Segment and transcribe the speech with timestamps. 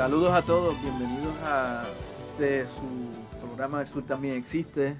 [0.00, 1.82] Saludos a todos, bienvenidos a
[2.30, 4.96] este, su programa El Sur también existe, eh,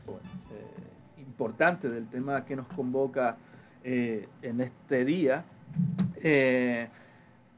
[1.16, 3.38] importante del tema que nos convoca
[3.82, 5.44] eh, en este día,
[6.22, 6.90] eh,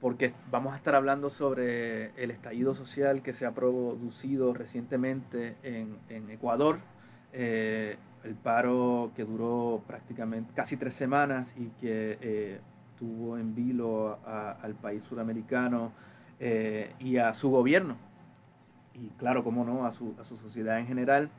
[0.01, 6.31] porque vamos a estar hablando sobre el estallido social que se ha producido recientemente en,
[6.31, 6.79] Ecuador,
[7.33, 12.61] el paro que duró prácticamente casi tres semanas y que
[12.97, 15.91] tuvo en vilo al país sudamericano
[16.45, 17.95] eh, y a su gobierno.
[18.95, 21.31] Y claro, cómo no, a su, a su sociedad en general.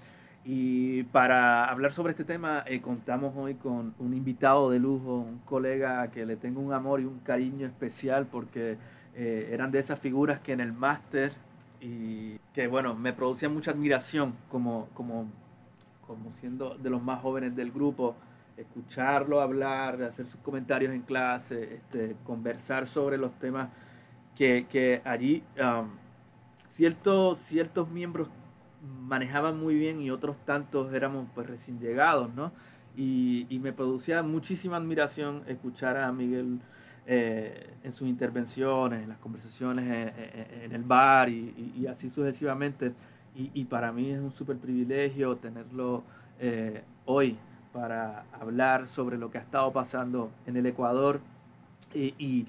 [0.45, 5.39] Y para hablar sobre este tema, eh, contamos hoy con un invitado de lujo, un
[5.39, 8.77] colega que le tengo un amor y un cariño especial porque
[9.13, 11.33] eh, eran de esas figuras que en el máster
[11.81, 15.25] y que, bueno, me producían mucha admiración como, como,
[16.07, 18.15] como siendo de los más jóvenes del grupo,
[18.55, 23.67] escucharlo hablar, hacer sus comentarios en clase, este, conversar sobre los temas
[24.35, 25.89] que, allí um,
[26.69, 28.29] ciertos, ciertos miembros
[29.07, 32.51] manejaban muy bien y otros tantos éramos pues recién llegados, ¿no?
[32.95, 36.59] Y, me producía muchísima admiración escuchar a Miguel
[37.07, 42.93] eh, en sus intervenciones, en las conversaciones eh, eh, en, el bar y, así sucesivamente.
[43.35, 46.03] Y, para mí es un súper privilegio tenerlo
[47.05, 47.37] hoy
[47.71, 51.19] para hablar sobre lo que ha estado pasando en el Ecuador.
[51.95, 52.45] y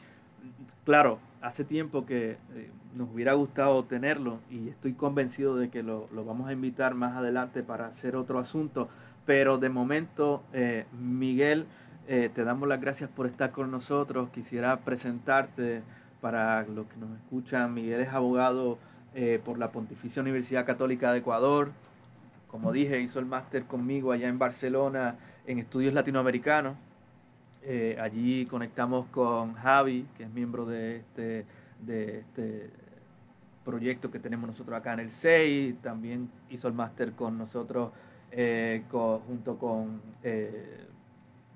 [0.84, 6.08] claro, hace tiempo que eh, nos hubiera gustado tenerlo y estoy convencido de que lo,
[6.10, 8.88] vamos a invitar más adelante para hacer otro asunto.
[9.26, 11.66] Pero de momento, eh, Miguel,
[12.08, 14.30] eh, te damos las gracias por estar con nosotros.
[14.30, 15.82] Quisiera presentarte
[16.22, 17.74] para los que nos escuchan.
[17.74, 18.78] Miguel es abogado
[19.44, 21.70] por la Pontificia Universidad Católica de Ecuador.
[22.48, 25.14] Como dije, hizo el máster conmigo allá en Barcelona
[25.46, 26.74] en estudios latinoamericanos.
[27.66, 31.46] Eh, allí conectamos con Javi, que es miembro de este,
[31.80, 32.70] de este
[33.64, 35.72] proyecto que tenemos nosotros acá en el SEI.
[35.82, 37.90] También hizo el máster con nosotros
[38.32, 40.86] eh, junto con eh,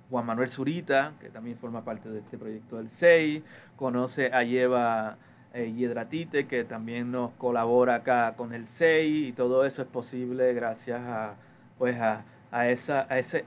[0.08, 3.44] Juan Manuel Zurita, que también forma parte de este proyecto del SEI.
[3.76, 5.18] Conoce a Lleva
[5.52, 9.26] Hiedratite, que también nos colabora acá con el SEI.
[9.26, 11.34] Y todo eso es posible gracias a,
[11.76, 13.44] pues a, a, esa, a ese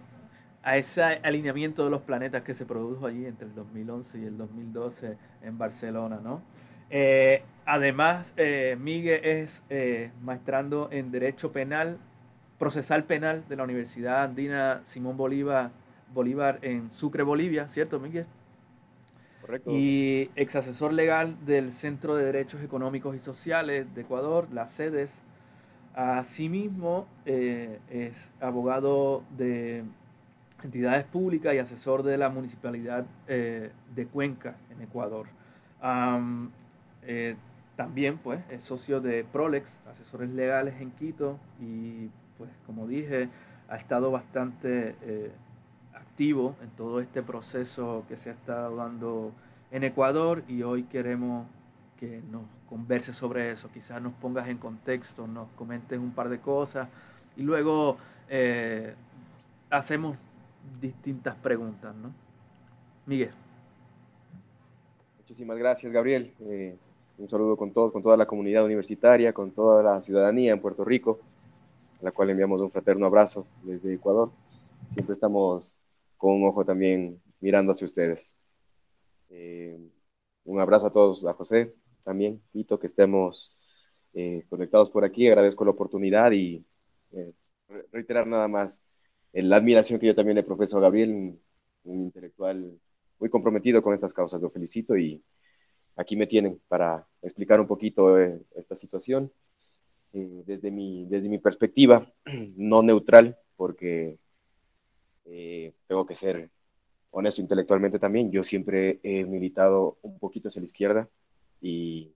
[0.63, 4.37] a ese alineamiento de los planetas que se produjo allí entre el 2011 y el
[4.37, 6.41] 2012 en Barcelona, ¿no?
[6.89, 11.97] Eh, además, eh, Miguel es eh, maestrando en Derecho Penal,
[12.59, 15.71] Procesal Penal de la Universidad Andina Simón Bolívar,
[16.13, 18.25] Bolívar en Sucre, Bolivia, ¿cierto, Miguel?
[19.39, 19.71] Correcto.
[19.71, 25.21] Y ex asesor legal del Centro de Derechos Económicos y Sociales de Ecuador, las sedes.
[25.93, 29.83] Asimismo, es abogado de
[30.63, 35.27] entidades públicas y asesor de la municipalidad eh, de Cuenca, en Ecuador.
[37.03, 37.35] Eh,
[37.75, 43.29] también, pues, es socio de Prolex, asesores legales en Quito, y, pues, como dije,
[43.69, 45.31] ha estado bastante eh,
[45.93, 49.31] activo en todo este proceso que se ha estado dando
[49.71, 51.47] en Ecuador, y hoy queremos
[51.99, 56.39] que nos converse sobre eso, quizás nos pongas en contexto, nos comentes un par de
[56.39, 56.87] cosas,
[57.35, 57.97] y luego
[59.69, 60.17] hacemos
[60.79, 62.13] distintas preguntas, ¿no?
[63.05, 63.31] Miguel.
[65.17, 66.33] Muchísimas gracias, Gabriel.
[66.41, 66.77] Eh,
[67.17, 70.83] un saludo con todos, con toda la comunidad universitaria, con toda la ciudadanía en Puerto
[70.83, 71.19] Rico,
[72.01, 74.31] a la cual enviamos un fraterno abrazo desde Ecuador.
[74.91, 75.75] Siempre estamos
[76.17, 78.33] con un ojo también mirando hacia ustedes.
[79.29, 79.79] Eh,
[80.43, 83.55] un abrazo a todos, a José también, Quito, que estemos
[84.13, 85.27] eh, conectados por aquí.
[85.27, 86.65] Agradezco la oportunidad y
[87.91, 88.81] reiterar nada más
[89.33, 91.39] la admiración que yo también le profeso a Gabriel,
[91.83, 92.79] un, intelectual
[93.19, 94.41] muy comprometido con estas causas.
[94.41, 95.23] Lo felicito y
[95.95, 99.31] aquí me tienen para explicar un poquito eh, esta situación
[100.13, 102.11] eh, desde, mi, desde mi perspectiva,
[102.57, 104.19] no neutral, porque
[105.25, 106.49] eh, tengo que ser
[107.11, 108.31] honesto intelectualmente también.
[108.31, 111.09] Yo siempre he militado un poquito hacia la izquierda
[111.61, 112.13] y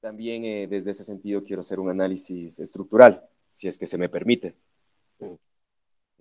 [0.00, 4.54] también desde ese sentido quiero hacer un análisis estructural, si es que se me permite.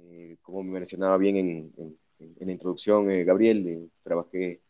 [0.09, 1.97] Eh, como me mencionaba bien en,
[2.39, 4.61] la introducción, eh, Gabriel, eh, trabajé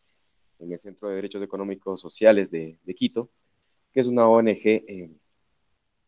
[0.58, 3.30] en el Centro de Derechos Económicos Sociales de, Quito,
[3.92, 4.82] que es una ONG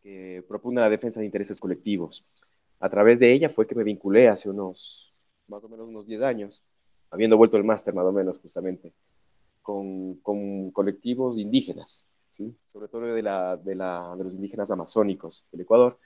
[0.03, 2.25] que propone la defensa de intereses colectivos.
[2.79, 5.13] A través de ella fue que me vinculé hace unos,
[5.47, 6.65] más o menos unos 10 años,
[7.09, 8.93] habiendo vuelto el máster más o menos justamente,
[9.61, 12.55] con, con colectivos indígenas, ¿sí?
[12.67, 15.99] sobre todo de, la, de, la, de los indígenas amazónicos del Ecuador,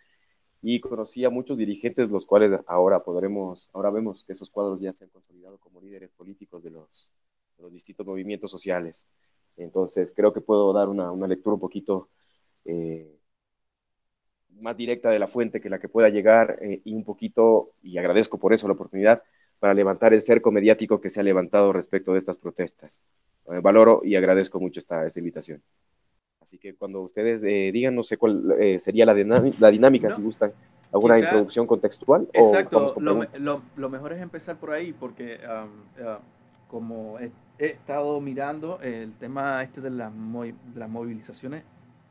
[0.68, 4.92] y conocí a muchos dirigentes, los cuales ahora podremos, ahora vemos que esos cuadros ya
[4.94, 7.08] se han consolidado como líderes políticos de los,
[7.60, 9.06] los distintos movimientos sociales.
[9.58, 12.10] Entonces, creo que puedo dar una, una lectura un poquito
[12.66, 13.16] eh,
[14.60, 18.00] más directa de la fuente que la que pueda llegar eh, y un poquito, y
[18.00, 19.22] agradezco por eso la oportunidad,
[19.60, 23.00] para levantar el cerco mediático que se ha levantado respecto de estas protestas.
[23.52, 25.62] Eh, valoro y agradezco mucho esta invitación.
[26.46, 30.22] Así que cuando ustedes eh, digan, no sé cuál eh, sería la, la dinámica, si
[30.22, 30.52] gustan,
[30.94, 32.28] alguna introducción contextual.
[32.32, 36.20] Exacto, lo, lo, lo, mejor es empezar por ahí, porque um, uh,
[36.68, 40.14] como he, he, estado mirando el tema este de las,
[40.76, 41.64] las movilizaciones,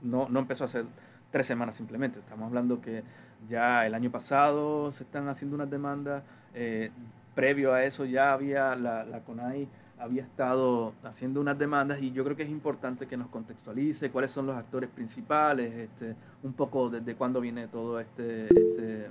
[0.02, 0.82] no, no empezó hace
[1.30, 2.18] tres semanas simplemente.
[2.18, 3.04] Estamos hablando que
[3.48, 6.24] ya el año pasado se están haciendo unas demandas.
[6.54, 6.90] Eh,
[7.36, 9.68] previo a eso ya había la, la, CONAI
[10.04, 14.30] había estado haciendo unas demandas y yo creo que es importante que nos contextualice cuáles
[14.30, 19.08] son los actores principales, este, un poco desde cuándo viene todo este, este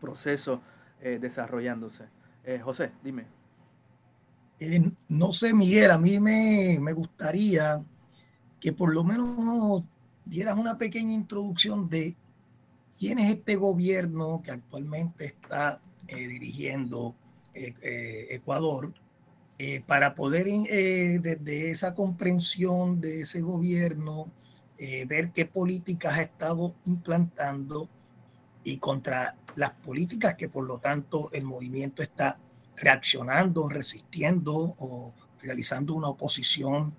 [0.00, 0.60] proceso
[1.00, 2.06] eh, desarrollándose.
[2.44, 3.26] Eh, José, dime.
[4.58, 7.80] Eh, no sé, Miguel, a mí me, me gustaría
[8.58, 9.84] que por lo menos
[10.24, 12.16] dieras una pequeña introducción de
[12.98, 17.14] quién es este gobierno que actualmente está dirigiendo
[17.54, 18.92] Ecuador,
[19.58, 24.32] eh, para poder eh, desde esa comprensión de ese gobierno
[25.08, 27.88] ver qué políticas ha estado implantando
[28.62, 32.38] y contra las políticas que por lo tanto el movimiento está
[32.76, 36.94] reaccionando, resistiendo o realizando una oposición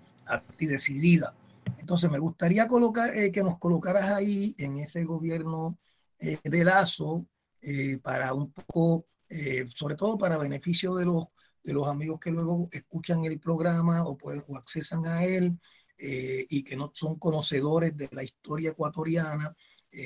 [0.60, 1.34] decidida.
[1.80, 5.78] Entonces me gustaría colocar, eh, que nos colocaras ahí en ese gobierno
[6.20, 7.26] eh, de Lazo
[7.62, 9.06] eh, para un poco,
[9.68, 11.26] sobre todo para beneficio de los,
[11.70, 15.56] de los amigos que luego escuchan el programa o, pueden, o accesan a él
[15.98, 19.54] y que no son conocedores de la historia ecuatoriana.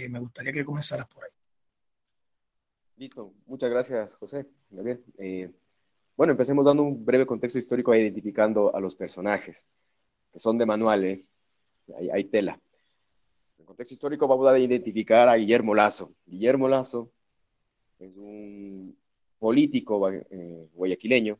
[0.10, 1.30] me gustaría que comenzaras por ahí.
[2.98, 4.46] Listo, muchas gracias José.
[4.70, 5.56] Bien.
[6.18, 9.66] bueno, empecemos dando un breve contexto histórico identificando a los personajes,
[10.32, 11.26] que son de manual, ¿eh?
[11.98, 12.60] hay, hay tela.
[13.58, 16.12] En contexto histórico vamos a identificar a Guillermo Lazo.
[16.26, 17.12] Guillermo Lazo
[18.00, 18.98] es un
[19.44, 21.38] político eh, guayaquileño,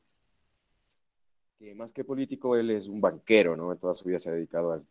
[1.64, 3.74] que más que político, él es un banquero, ¿no?
[3.78, 4.86] Toda su vida se ha dedicado al,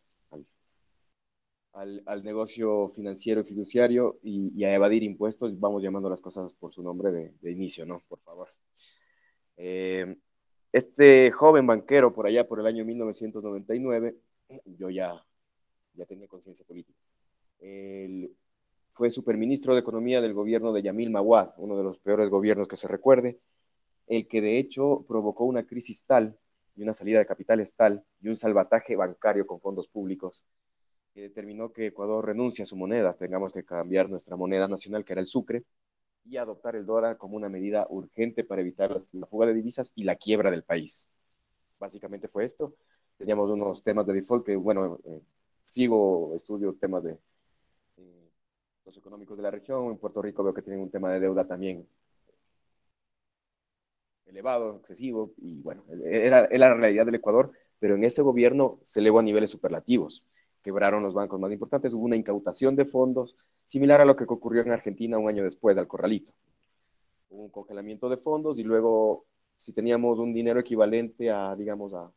[1.73, 5.59] al, al, negocio financiero y fiduciario y, y, a evadir impuestos.
[5.59, 8.01] Vamos llamando las cosas por su nombre de, de inicio, ¿no?
[8.07, 8.47] Por favor.
[9.55, 10.17] Eh,
[10.71, 14.15] este joven banquero, por allá por el año 1999,
[14.65, 15.23] yo ya
[15.93, 16.97] ya tenía conciencia política.
[17.59, 18.35] Él
[18.93, 22.75] fue superministro de Economía del gobierno de Yamil Mawad, uno de los peores gobiernos que
[22.75, 23.39] se recuerde,
[24.07, 26.39] el que de hecho provocó una crisis tal
[26.75, 30.43] y una salida de capitales tal y un salvataje bancario con fondos públicos
[31.13, 35.13] que determinó que Ecuador renuncie a su moneda, tengamos que cambiar nuestra moneda nacional, que
[35.13, 35.63] era el sucre,
[36.25, 40.05] y adoptar el dólar como una medida urgente para evitar la fuga de divisas y
[40.05, 41.07] la quiebra del país.
[41.79, 42.75] Básicamente fue esto.
[43.17, 45.21] Teníamos unos temas de default que, bueno, eh,
[45.65, 47.19] sigo, estudio temas de
[47.97, 48.31] eh,
[48.83, 49.91] socioeconómicos de la región.
[49.91, 51.87] En Puerto Rico veo que tienen un tema de deuda también
[54.25, 59.19] elevado, excesivo, y bueno, era, la realidad del Ecuador, pero en ese gobierno se elevó
[59.19, 60.23] a niveles superlativos.
[60.61, 64.61] Quebraron los bancos más importantes, hubo una incautación de fondos, similar a lo que ocurrió
[64.61, 66.31] en Argentina un año después del corralito.
[67.29, 69.25] Hubo un congelamiento de fondos y luego,
[69.57, 72.11] si teníamos un dinero equivalente a, digamos, a,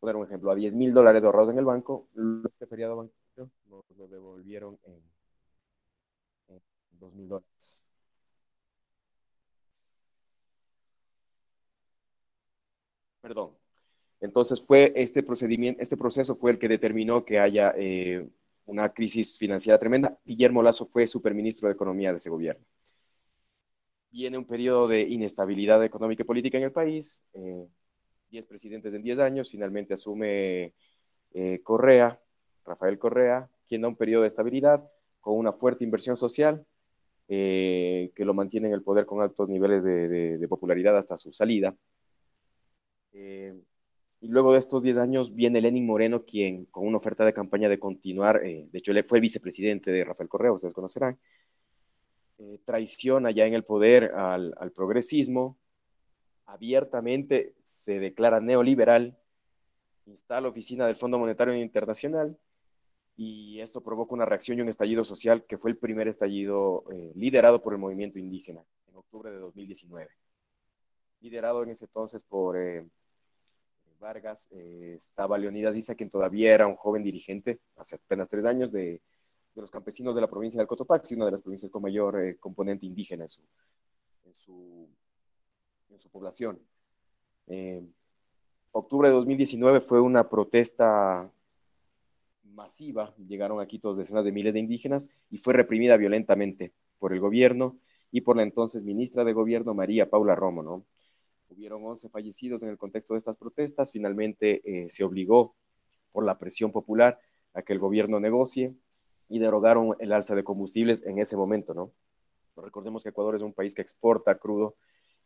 [0.00, 2.08] poner un ejemplo, a 10 mil dólares ahorrados en el banco,
[2.44, 5.02] este feriado bancario nos lo devolvieron en,
[6.48, 6.60] en
[6.98, 7.85] 2 mil dólares.
[13.26, 13.56] Perdón.
[14.20, 18.24] Entonces fue este procedimiento, este proceso fue el que determinó que haya eh,
[18.66, 20.16] una crisis financiera tremenda.
[20.24, 22.64] Guillermo Lazo fue superministro de Economía de ese gobierno.
[24.12, 27.20] Viene un periodo de inestabilidad económica y política en el país.
[27.32, 27.66] Eh,
[28.30, 30.72] 10 presidentes en 10 años, finalmente asume
[31.34, 32.20] eh, Correa,
[32.64, 34.88] Rafael Correa, quien da un periodo de estabilidad
[35.20, 36.64] con una fuerte inversión social
[37.26, 41.16] eh, que lo mantiene en el poder con altos niveles de, de, de popularidad hasta
[41.16, 41.74] su salida.
[43.18, 43.58] Eh,
[44.20, 47.68] y luego de estos 10 años viene Lenin Moreno, quien con una oferta de campaña
[47.68, 51.18] de continuar, eh, de hecho él fue vicepresidente de Rafael Correa, ustedes conocerán,
[52.38, 55.56] eh, traiciona ya en el poder al, al progresismo,
[56.44, 59.16] abiertamente se declara neoliberal,
[60.06, 62.36] instala oficina del Fondo Monetario Internacional
[63.16, 67.12] y esto provoca una reacción y un estallido social que fue el primer estallido eh,
[67.14, 70.10] liderado por el movimiento indígena en octubre de 2019.
[71.20, 72.86] Liderado en ese entonces por eh,
[73.98, 78.72] Vargas, eh, estaba Leonidas Diza, quien todavía era un joven dirigente, hace apenas tres años,
[78.72, 79.00] de,
[79.54, 83.24] los campesinos de la provincia del Cotopaxi, una de las provincias con mayor componente indígena
[83.24, 84.88] en su,
[86.12, 86.60] población.
[88.72, 91.30] octubre de 2019 fue una protesta
[92.56, 97.20] masiva, llegaron aquí todos decenas de miles de indígenas y fue reprimida violentamente por el
[97.20, 97.78] gobierno
[98.10, 100.84] y por la entonces ministra de gobierno María Paula Romo, ¿no?
[101.48, 105.54] Hubieron 11 fallecidos en el contexto de estas protestas, finalmente eh, se obligó
[106.12, 107.20] por la presión popular
[107.54, 108.74] a que el gobierno negocie
[109.28, 111.92] y derogaron el alza de combustibles en ese momento, ¿no?
[112.56, 114.76] Recordemos que Ecuador es un país que exporta crudo,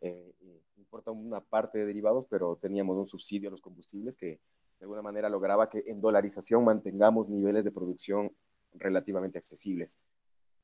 [0.00, 0.32] eh,
[0.76, 5.02] importa una parte de derivados, pero teníamos un subsidio a los combustibles que de alguna
[5.02, 8.32] manera lograba que en dolarización mantengamos niveles de producción
[8.72, 9.98] relativamente accesibles.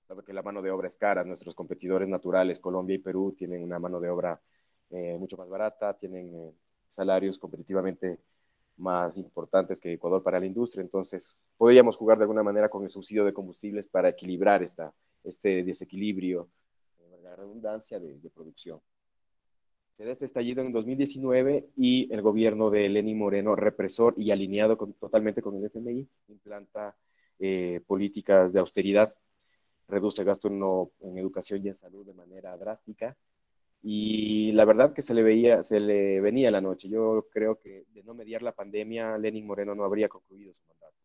[0.09, 3.63] Sabe que la mano de obra es cara, nuestros competidores naturales, Colombia y Perú, tienen
[3.63, 4.41] una mano de obra
[4.91, 6.53] eh, mucho más barata, tienen eh,
[6.89, 8.21] salarios competitivamente
[8.77, 12.91] más importantes que Ecuador para la industria, entonces podríamos jugar de alguna manera con el
[12.91, 14.93] subsidio de combustibles para equilibrar esta,
[15.25, 16.49] este desequilibrio,
[17.23, 18.81] la redundancia de, de producción.
[19.95, 24.77] Se da este estallido en 2019 y el gobierno de Lenín Moreno, represor y alineado
[24.77, 26.95] totalmente con el FMI, implanta
[27.39, 29.15] eh, políticas de austeridad,
[29.89, 33.17] reduce gasto en, educación y en salud de manera drástica.
[33.89, 36.89] Y la verdad que se le, veía, se le venía la noche.
[36.89, 40.97] Yo creo que de no mediar la pandemia, Lenín Moreno no habría concluido su mandato.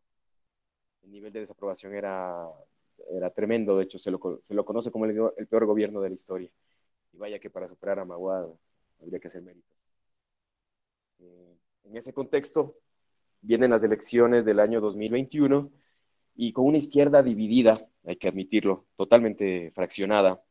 [1.04, 2.44] El nivel de desaprobación era,
[3.08, 6.08] era tremendo, de hecho se lo, se lo conoce como el, el, peor gobierno de
[6.08, 6.50] la historia.
[7.12, 8.48] Y vaya que para superar a Maguad
[9.00, 9.72] habría que hacer mérito.
[11.20, 12.80] Eh, en ese contexto,
[13.42, 15.70] vienen las elecciones del año 2021
[16.34, 20.42] y con una izquierda dividida, hay que admitirlo, totalmente fraccionada,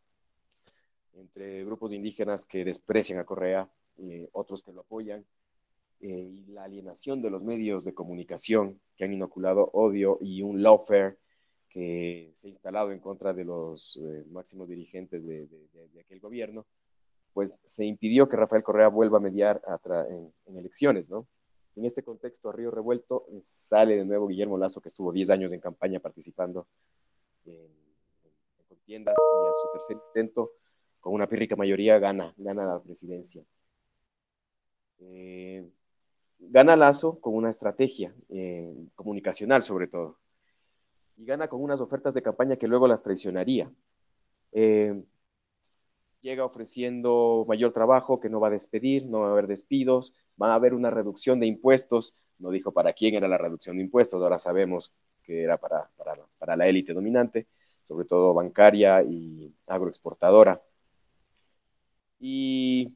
[1.21, 5.25] entre grupos indígenas que desprecian a Correa, y otros que lo apoyan,
[5.99, 10.63] eh, y la alienación de los medios de comunicación que han inoculado odio y un
[10.63, 11.17] lawfare
[11.69, 16.65] que se ha instalado en contra de los eh, máximos dirigentes de, de aquel gobierno,
[17.33, 19.61] pues se impidió que Rafael Correa vuelva a mediar
[20.09, 21.27] en, elecciones, ¿no?
[21.75, 25.29] En este contexto, a Río Revuelto, eh, sale de nuevo Guillermo Lazo, que estuvo 10
[25.29, 26.67] años en campaña participando
[27.45, 27.69] en,
[28.67, 30.51] contiendas y a su tercer intento,
[31.01, 33.43] con una pírrica mayoría, gana, gana la presidencia.
[34.99, 35.69] Eh,
[36.39, 40.19] gana Lazo con una estrategia eh, comunicacional, sobre todo,
[41.17, 43.69] y gana con unas ofertas de campaña que luego las traicionaría
[46.21, 50.51] llega ofreciendo mayor trabajo, que no va a despedir, no va a haber despidos, va
[50.51, 52.15] a haber una reducción de impuestos.
[52.39, 54.93] No dijo para quién era la reducción de impuestos, ahora sabemos
[55.23, 55.89] que era para,
[56.39, 57.47] para, la élite dominante,
[57.83, 60.61] sobre todo bancaria y agroexportadora.
[62.23, 62.95] Y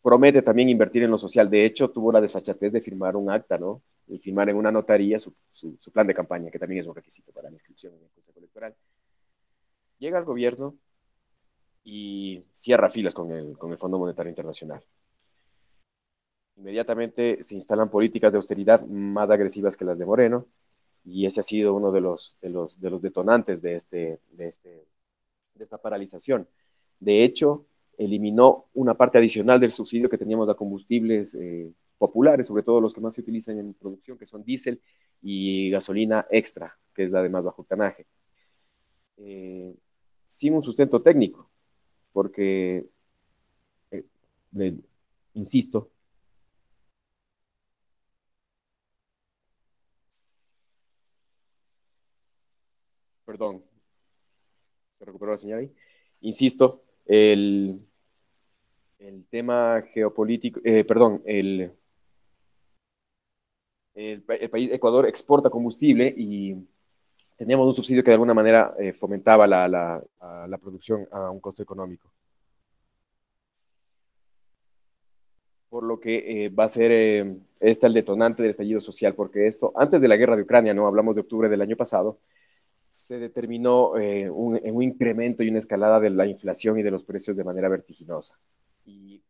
[0.00, 1.50] promete también invertir en lo social.
[1.50, 3.82] De hecho, tuvo la desfachatez de firmar un acta, ¿no?
[4.06, 5.34] Y firmar en una notaría su,
[5.92, 8.74] plan de campaña, que también es un requisito para la inscripción en el Consejo Electoral.
[9.98, 10.76] Llega al gobierno
[11.82, 14.80] y cierra filas con el, con el Fondo Monetario Internacional.
[16.56, 20.46] Inmediatamente se instalan políticas de austeridad más agresivas que las de Moreno,
[21.04, 24.46] y ese ha sido uno de los, de los, de los detonantes de, este, de,
[24.46, 24.86] este,
[25.54, 26.48] de esta paralización.
[27.00, 27.66] De hecho,
[27.98, 32.94] eliminó una parte adicional del subsidio que teníamos a combustibles eh, populares, sobre todo los
[32.94, 34.80] que más se utilizan en producción, que son diésel
[35.22, 38.06] y gasolina extra, que es la de más bajo canaje,
[39.18, 39.74] eh,
[40.28, 41.50] sin un sustento técnico
[42.16, 42.88] porque,
[43.90, 44.04] eh,
[45.34, 45.90] insisto,
[53.26, 53.62] perdón,
[54.94, 55.74] se recuperó la señal ahí,
[56.22, 57.80] insisto, el,
[58.98, 61.72] el tema geopolítico, eh, perdón, el,
[63.94, 66.56] el, país Ecuador exporta combustible y
[67.36, 71.62] teníamos un subsidio que de alguna manera eh, fomentaba la, la, producción a un costo
[71.62, 72.10] económico.
[75.68, 76.92] Por lo que eh, va a ser
[77.60, 80.86] este el detonante del estallido social, porque esto, antes de la guerra de Ucrania, no
[80.86, 82.18] hablamos de octubre del año pasado,
[82.96, 87.36] se determinó un, un, incremento y una escalada de la inflación y de los precios
[87.36, 88.38] de manera vertiginosa.
[88.86, 89.22] Y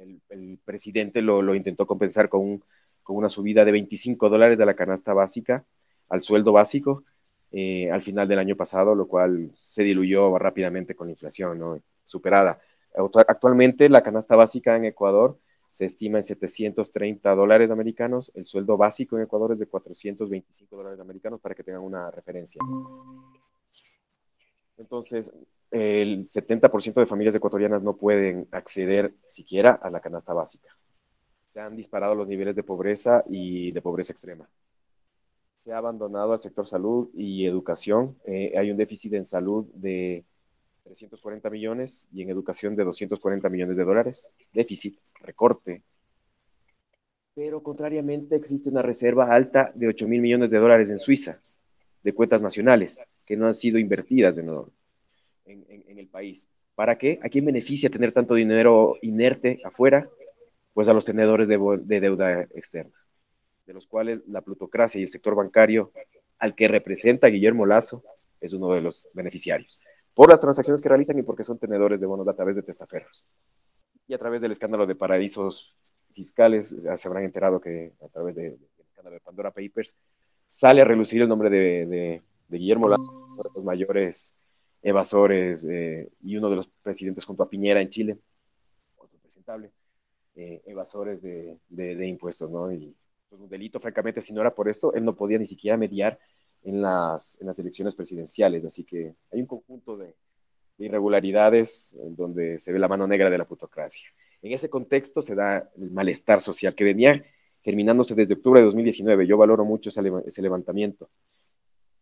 [0.00, 2.64] el, el presidente lo, lo, intentó compensar con,
[3.04, 5.64] con una subida de 25 dólares de la canasta básica
[6.08, 7.04] al sueldo básico
[7.52, 11.80] eh, al final del año pasado, lo cual se diluyó rápidamente con la inflación ¿no?
[12.02, 12.60] superada.
[13.28, 15.38] Actualmente la canasta básica en Ecuador
[15.78, 18.32] se estima en 730 dólares americanos.
[18.34, 22.60] El sueldo básico en Ecuador es de 425 dólares americanos para que tengan una referencia.
[24.76, 25.30] Entonces,
[25.70, 30.74] el 70% de familias ecuatorianas no pueden acceder siquiera a la canasta básica.
[31.44, 34.48] Se han disparado los niveles de pobreza y de pobreza extrema.
[35.54, 38.18] Se ha abandonado al sector salud y educación.
[38.24, 40.24] Eh, hay un déficit en salud de
[40.88, 44.30] 340 millones y en educación de 240 millones de dólares.
[44.52, 45.82] Déficit, recorte.
[47.34, 51.40] Pero contrariamente existe una reserva alta de 8 mil millones de dólares en Suiza,
[52.02, 54.72] de cuentas nacionales, que no han sido invertidas de nuevo
[55.44, 56.48] en, en el país.
[56.74, 57.20] ¿Para qué?
[57.22, 60.08] ¿A quién beneficia tener tanto dinero inerte afuera?
[60.72, 62.94] Pues a los tenedores de, de deuda externa,
[63.66, 65.92] de los cuales la plutocracia y el sector bancario,
[66.38, 68.04] al que representa Guillermo Lazo,
[68.40, 69.82] es uno de los beneficiarios
[70.18, 73.24] por las transacciones que realizan y porque son tenedores de bonos a través de testaferros.
[74.08, 75.76] Y a través del escándalo de paraísos
[76.12, 79.94] fiscales, se habrán enterado que a través del escándalo de Pandora Papers
[80.44, 84.34] sale a relucir el nombre de, Guillermo Lazo, uno de los mayores
[84.82, 88.18] evasores eh, y uno de los presidentes junto a Piñera en Chile,
[88.96, 89.70] otro presentable,
[90.34, 92.72] eh, evasores de, impuestos, ¿no?
[92.72, 92.92] Y
[93.30, 96.18] es un delito, francamente, si no era por esto, él no podía ni siquiera mediar
[96.68, 98.64] en las, en las elecciones presidenciales.
[98.64, 100.14] Así que hay un conjunto de,
[100.78, 104.08] irregularidades donde se ve la mano negra de la plutocracia.
[104.42, 107.24] En ese contexto se da el malestar social que venía
[107.62, 109.26] germinándose desde octubre de 2019.
[109.26, 111.10] Yo valoro mucho ese, levantamiento,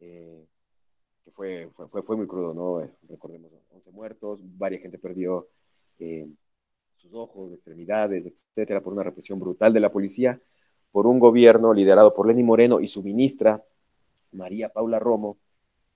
[0.01, 0.45] eh,
[1.25, 2.83] que fue, fue, fue, muy crudo, ¿no?
[2.83, 5.49] Eh, recordemos, 11 muertos, varias gente perdió
[5.99, 6.29] eh,
[6.97, 10.39] sus ojos, extremidades, etcétera, por una represión brutal de la policía,
[10.91, 13.65] por un gobierno liderado por Lenny Moreno y su ministra,
[14.37, 15.39] María Paula Romo,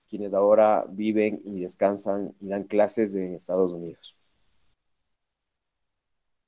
[0.09, 4.17] quienes ahora viven y descansan y dan clases en Estados Unidos.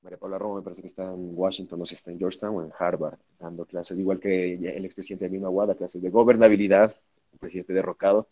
[0.02, 2.56] María Paula Romo me parece que está en Washington, no sé si está en Georgetown
[2.56, 6.94] o en Harvard, dando clases, igual que el expresidente Amino Aguada, clases de gobernabilidad,
[7.32, 8.28] un presidente derrocado,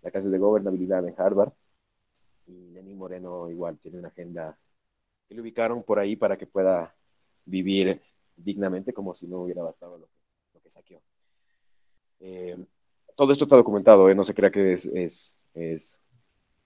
[0.00, 1.52] la clases de gobernabilidad en Harvard.
[2.46, 4.58] Y Lenín Moreno igual tiene una agenda
[5.28, 6.96] que le ubicaron por ahí para que pueda
[7.44, 8.00] vivir
[8.34, 10.14] dignamente como si no hubiera bastado lo que,
[10.54, 11.02] lo que saqueó.
[12.20, 12.56] Eh,
[13.20, 14.14] todo esto está documentado, ¿eh?
[14.14, 16.00] no se crea que es, es, es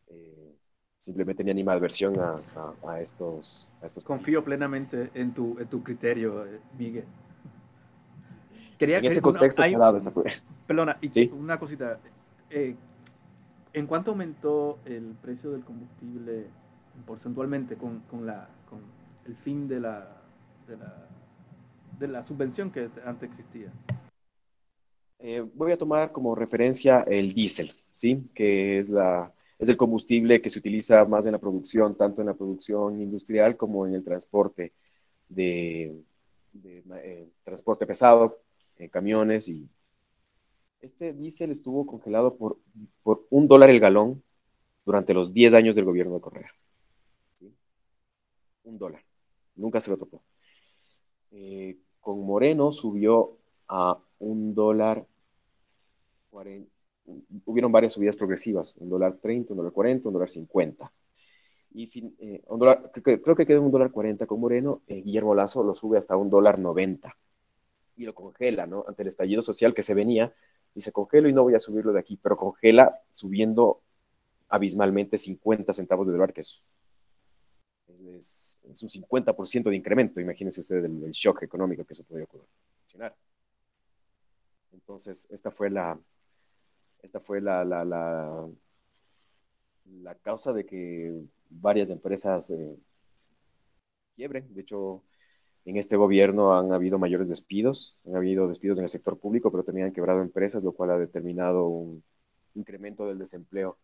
[0.07, 0.55] eh,
[1.01, 2.41] simplemente mi animadversión a,
[2.87, 7.07] a, estos, a, estos, Confío plenamente en tu, en tu criterio, eh, Miguel.
[8.79, 10.13] Quería en ese contexto se ha dado esa
[10.69, 11.99] Perdona, y una cosita.
[12.51, 12.77] Eh,
[13.73, 16.47] ¿En cuánto aumentó el precio del combustible
[17.05, 18.79] porcentualmente con, con, la, con
[19.27, 20.23] el fin de la,
[20.69, 21.09] de la,
[21.99, 23.73] de la subvención que antes existía?
[25.27, 28.29] Eh, voy a tomar como referencia el diésel, ¿sí?
[28.35, 32.27] que es, la, es el combustible que se utiliza más en la producción, tanto en
[32.27, 34.75] la producción industrial como en el transporte
[35.27, 35.99] de,
[36.63, 38.39] eh, transporte pesado,
[38.77, 39.49] en camiones.
[39.49, 39.67] Y
[40.83, 42.59] este diésel estuvo congelado por,
[43.03, 44.23] por un dólar el galón
[44.85, 46.51] durante los 10 años del gobierno de Correa.
[48.65, 49.03] Un dólar.
[49.57, 50.23] Nunca se lo tocó.
[51.31, 55.07] Eh, con Moreno subió a un dólar
[57.45, 60.93] hubieron varias subidas progresivas, un dólar 30, un dólar 40, un dólar 50.
[61.77, 62.43] Y eh,
[63.03, 66.31] creo, que, quedó un dólar 40 con Moreno, eh, Guillermo Lazo lo sube hasta un
[66.31, 67.17] dólar 90
[67.97, 68.85] y lo congela, ¿no?
[68.87, 70.33] Ante el estallido social que se venía,
[70.73, 73.83] dice, congelo y no voy a subirlo de aquí, pero congela subiendo
[74.49, 76.63] abismalmente 50 centavos de dólar, que es,
[78.17, 83.17] es, es un 50% de incremento, imagínense ustedes el, shock económico que eso podría ocasionar.
[84.73, 85.99] Entonces, esta fue la,
[87.05, 88.49] esta fue la, la, la,
[89.85, 91.13] la causa de que
[91.51, 92.77] varias empresas eh,
[94.17, 94.53] quiebren.
[94.55, 95.03] De hecho,
[95.67, 99.65] en este gobierno han habido mayores despidos, han habido despidos en el sector público, pero
[99.65, 102.03] también han quebrado empresas, lo cual ha determinado un
[102.55, 103.77] incremento del desempleo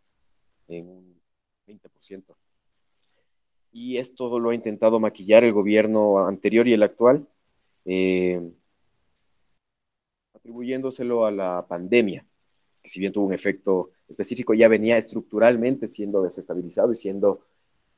[0.68, 1.20] en un
[1.66, 2.34] 20%.
[3.72, 7.28] Y esto lo ha intentado maquillar el gobierno anterior y el actual,
[7.84, 8.50] eh,
[10.32, 12.24] atribuyéndoselo a la pandemia
[12.82, 17.46] que si bien tuvo un efecto específico, ya venía estructuralmente siendo desestabilizado y siendo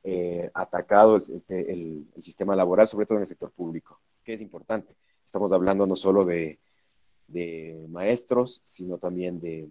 [0.03, 1.17] eh, atacado
[1.47, 4.95] el, sistema laboral, sobre todo en el sector público, que es importante.
[5.25, 6.59] Estamos hablando no solo de,
[7.89, 9.69] maestros, sino también de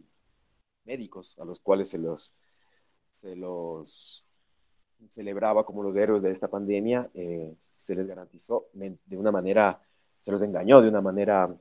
[0.84, 2.34] médicos, a los cuales se los,
[3.10, 4.24] se los
[5.10, 9.80] celebraba como los héroes de esta pandemia, eh, se les garantizó de una manera,
[10.20, 11.54] se los engañó de una manera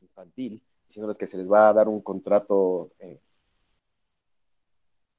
[0.00, 3.20] infantil, diciéndoles que se les va a dar un contrato eh,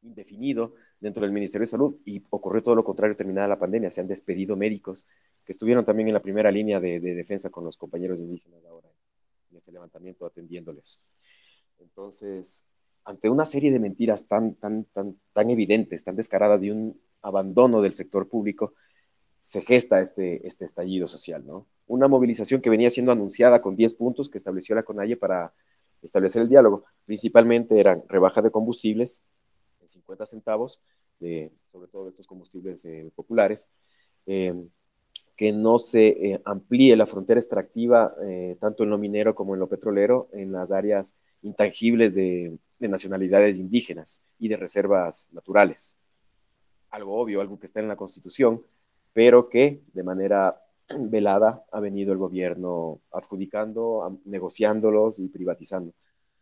[0.01, 3.89] indefinido dentro del Ministerio de Salud y ocurrió todo lo contrario terminada la pandemia.
[3.89, 5.05] Se han despedido médicos
[5.45, 8.89] que estuvieron también en la primera línea de, defensa con los compañeros indígenas ahora
[9.51, 10.99] en este levantamiento atendiéndoles.
[11.79, 12.65] Entonces,
[13.05, 17.81] ante una serie de mentiras tan, tan, tan, tan evidentes, tan descaradas y un abandono
[17.81, 18.73] del sector público,
[19.47, 21.67] se gesta este, este estallido social, ¿no?
[21.87, 25.53] Una movilización que venía siendo anunciada con 10 puntos que estableció la CONAIE para
[26.01, 26.83] establecer el diálogo.
[27.05, 29.23] Principalmente eran rebaja de combustibles,
[29.79, 30.81] en 50 centavos,
[31.21, 33.69] de, sobre todo de estos combustibles eh, populares,
[34.25, 34.53] eh,
[35.37, 38.13] que no se eh, amplíe la frontera extractiva,
[38.59, 43.59] tanto en lo minero como en lo petrolero, en las áreas intangibles de, de nacionalidades
[43.59, 45.95] indígenas y de reservas naturales.
[46.89, 48.61] Algo obvio, algo que está en la Constitución,
[49.17, 50.61] pero que de manera
[50.95, 55.91] velada ha venido el gobierno adjudicando, negociándolos y privatizando.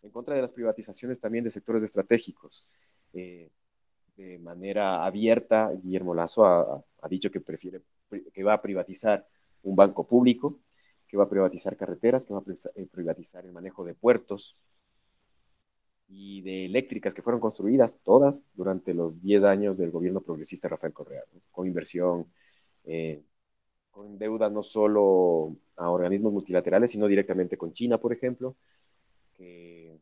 [0.01, 2.67] En contra de las privatizaciones también de sectores estratégicos.
[3.13, 3.49] Eh,
[4.17, 7.79] de manera abierta, Guillermo Lazo ha, dicho que prefiere,
[8.33, 9.25] que va a privatizar
[9.63, 10.59] un banco público,
[11.07, 12.43] que va a privatizar carreteras, que va a
[12.75, 14.57] eh, privatizar el manejo de puertos
[16.09, 20.91] y de eléctricas que fueron construidas todas durante los 10 años del gobierno progresista Rafael
[20.91, 22.27] Correa, con inversión
[22.85, 23.23] eh,
[23.91, 28.55] con deuda no solo a organismos multilaterales, sino directamente con China, por ejemplo,
[29.33, 29.97] que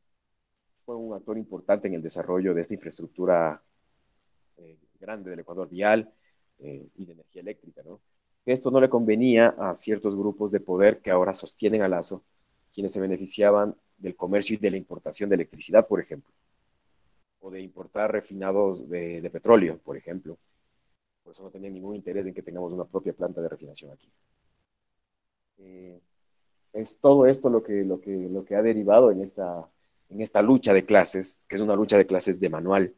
[0.85, 3.61] fue un actor importante en el desarrollo de esta infraestructura
[4.57, 6.11] eh, grande del Ecuador vial
[6.59, 7.83] eh, y de energía eléctrica.
[7.83, 8.01] ¿no?
[8.45, 12.23] Esto no le convenía a ciertos grupos de poder que ahora sostienen a Lazo,
[12.73, 16.33] quienes se beneficiaban del comercio y de la importación de electricidad, por ejemplo,
[17.39, 20.37] o de importar refinados de, de petróleo, por ejemplo
[21.23, 24.11] por eso no tenía ningún interés en que tengamos una propia planta de refinación aquí.
[25.57, 26.01] Eh,
[26.73, 29.69] es todo esto lo que, lo, que, lo que ha derivado en esta,
[30.09, 32.93] en esta lucha de clases, que es una lucha de clases de manual.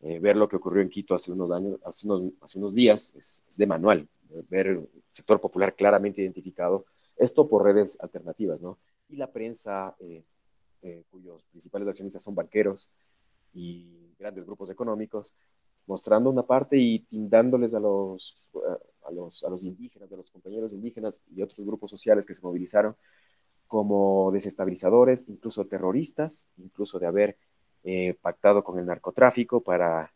[0.00, 3.14] Eh, ver lo que ocurrió en Quito hace unos años, hace unos, hace unos días,
[3.16, 4.08] es, de manual.
[4.48, 6.86] Ver el sector popular claramente identificado,
[7.16, 8.78] esto por redes alternativas, ¿no?
[9.08, 10.24] Y la prensa, eh,
[11.10, 12.90] cuyos principales accionistas son banqueros
[13.52, 15.34] y grandes grupos económicos,
[15.86, 18.36] mostrando una parte y dándoles a los,
[19.04, 22.42] a los, a los indígenas, a los compañeros indígenas y otros grupos sociales que se
[22.42, 22.96] movilizaron
[23.66, 27.38] como desestabilizadores, incluso terroristas, incluso de haber
[27.84, 30.12] eh, pactado con el narcotráfico para,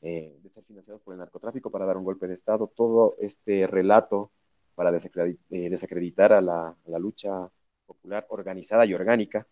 [0.00, 2.72] eh, de ser financiados por el narcotráfico para dar un golpe de Estado.
[2.74, 4.30] Todo este relato
[4.74, 7.50] para eh, desacreditar a la, lucha
[7.86, 9.46] popular organizada y orgánica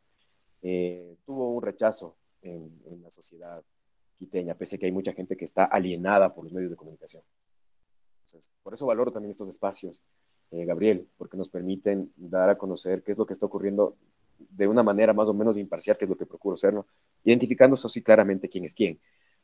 [1.24, 3.62] tuvo un rechazo en, en la sociedad
[4.18, 7.22] quiteña, pese a que hay mucha gente que está alienada por los medios de comunicación.
[8.62, 10.00] por eso valoro también estos espacios,
[10.50, 13.96] eh, Gabriel, porque nos permiten dar a conocer qué es lo que está ocurriendo
[14.38, 16.86] de una manera más o menos imparcial, que es lo que procuro ser, ¿no?
[17.24, 19.00] identificando eso sí claramente quién es quién.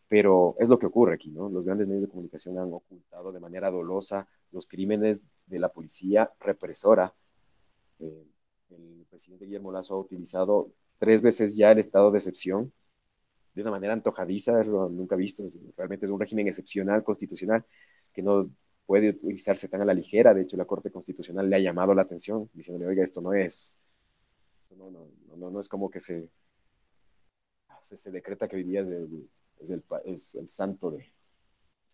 [0.09, 1.49] Pero es lo que ocurre aquí, ¿no?
[1.49, 6.31] Los grandes medios de comunicación han ocultado de manera dolosa los crímenes de la policía
[6.39, 7.15] represora.
[7.99, 8.27] Eh,
[8.71, 12.73] el presidente Guillermo Lazo ha utilizado tres veces ya el estado de excepción
[13.55, 15.45] de una manera antojadiza, lo nunca visto,
[15.77, 17.65] realmente es un régimen excepcional constitucional
[18.13, 18.51] que no
[18.87, 22.03] puede utilizarse tan a la ligera, de hecho la Corte Constitucional le ha llamado la
[22.03, 23.75] atención, diciéndole, oiga, esto no es,
[24.77, 26.29] no, no, no, no, es como que se,
[27.83, 28.81] se, decreta que hoy día
[29.61, 31.13] es, el, es el santo de,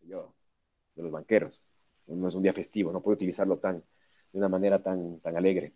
[0.02, 1.62] de los banqueros,
[2.06, 3.78] no es un día festivo, no puede utilizarlo tan,
[4.32, 5.74] de una manera tan, tan alegre.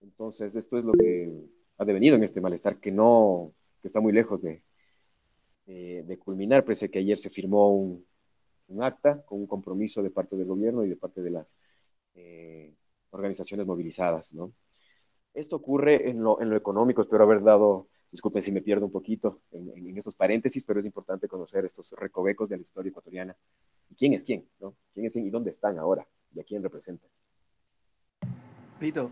[0.00, 1.32] Entonces, esto es lo que
[1.78, 4.62] ha devenido en este malestar que no, que está muy lejos de,
[5.66, 8.04] de, culminar, pese que ayer se firmó un,
[8.68, 11.56] un, acta con un compromiso de parte del gobierno y de parte de las
[12.14, 12.74] eh,
[13.10, 14.32] organizaciones movilizadas.
[14.32, 14.52] ¿no?
[15.34, 18.92] Esto ocurre en lo, en lo, económico, espero haber dado, disculpen si me pierdo un
[18.92, 23.36] poquito en, en, esos paréntesis, pero es importante conocer estos recovecos de la historia ecuatoriana.
[23.90, 24.48] ¿Y quién es quién?
[24.60, 24.74] ¿no?
[24.94, 26.06] ¿Quién es quién y dónde están ahora?
[26.34, 27.10] ¿Y a quién representan?
[28.80, 29.10] Pito,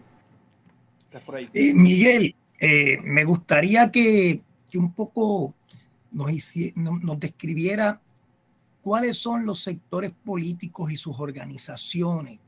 [1.05, 1.51] ¿estás por ahí?
[1.53, 4.41] Eh, Miguel, eh, me gustaría que
[4.77, 5.55] un poco
[6.11, 6.31] nos,
[6.77, 8.01] nos describiera
[8.87, 12.39] cuáles son los sectores políticos y sus organizaciones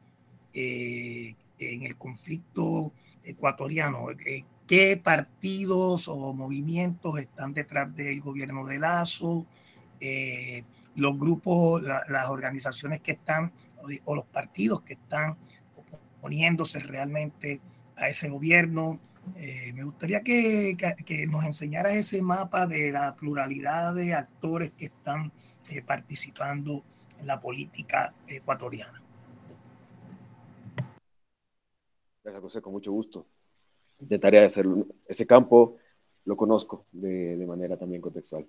[0.54, 2.92] eh, en el conflicto
[3.24, 4.10] ecuatoriano.
[4.10, 9.46] Eh, ¿Qué partidos o movimientos están detrás del gobierno de Lazo?
[9.98, 10.62] Eh,
[10.94, 13.52] los grupos, las organizaciones que están
[14.04, 15.36] o los partidos que están
[16.18, 17.60] oponiéndose realmente
[17.96, 19.00] a ese gobierno,
[19.36, 20.76] eh, me gustaría que,
[21.30, 25.32] nos enseñara ese mapa de la pluralidad de actores que están
[25.70, 26.84] eh, participando
[27.18, 29.02] en la política ecuatoriana.
[32.22, 33.26] Gracias, José, con mucho gusto.
[34.00, 34.86] Intentaré hacerlo.
[35.06, 35.76] Ese campo
[36.24, 38.46] lo conozco de, manera también contextual.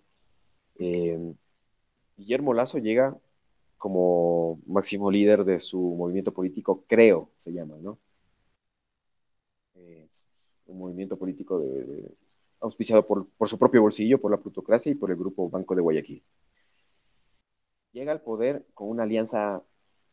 [0.77, 1.33] Eh,
[2.17, 3.17] Guillermo Lazo llega
[3.77, 7.97] como máximo líder de su movimiento político, creo, se llama, ¿no?
[10.69, 12.11] Un movimiento político de,
[12.61, 15.81] auspiciado por, por, su propio bolsillo, por la plutocracia y por el grupo Banco de
[15.81, 16.23] Guayaquil.
[17.91, 19.63] Llega al poder con una alianza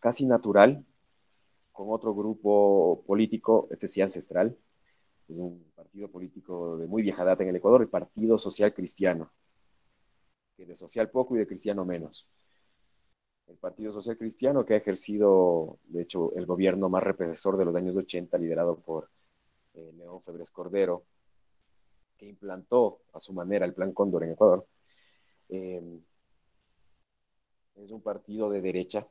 [0.01, 0.85] casi natural
[1.73, 4.57] con otro grupo político, este sí ancestral,
[5.29, 9.31] es un partido político de muy vieja data en el Ecuador, el Partido Social Cristiano,
[10.57, 12.27] que de social poco y de cristiano menos.
[13.47, 17.75] El Partido Social Cristiano que ha ejercido, de hecho, el gobierno más represor de los
[17.77, 19.11] años 80, liderado por
[19.77, 21.05] eh, León Febres Cordero,
[22.17, 24.67] que implantó a su manera el Plan Cóndor en Ecuador.
[25.49, 26.01] Eh,
[27.77, 29.07] es un partido de derecha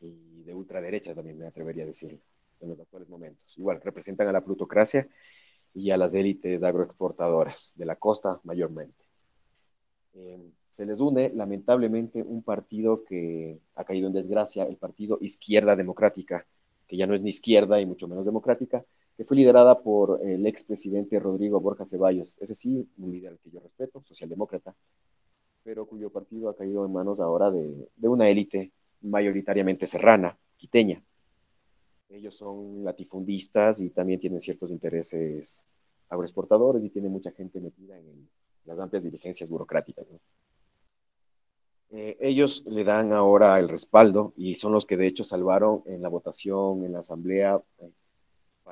[0.00, 2.18] y de ultraderecha también me atrevería a decirlo
[2.60, 3.56] en los actuales momentos.
[3.58, 5.08] Igual representan a la plutocracia
[5.74, 9.04] y a las élites agroexportadoras de la costa mayormente.
[10.14, 10.38] Eh,
[10.70, 16.46] se les une lamentablemente un partido que ha caído en desgracia, el partido Izquierda Democrática,
[16.86, 18.84] que ya no es ni izquierda y mucho menos democrática,
[19.16, 22.36] que fue liderada por el expresidente Rodrigo Borja Ceballos.
[22.40, 24.74] Ese sí, un líder que yo respeto, socialdemócrata,
[25.62, 28.72] pero cuyo partido ha caído en manos ahora de, de una élite
[29.02, 31.02] mayoritariamente serrana, quiteña.
[32.08, 35.66] Ellos son latifundistas y también tienen ciertos intereses
[36.08, 38.28] agroexportadores y tienen mucha gente metida en
[38.64, 40.06] las amplias diligencias burocráticas.
[41.90, 46.00] Eh, ellos le dan ahora el respaldo y son los que de hecho salvaron en
[46.00, 47.60] la votación en la Asamblea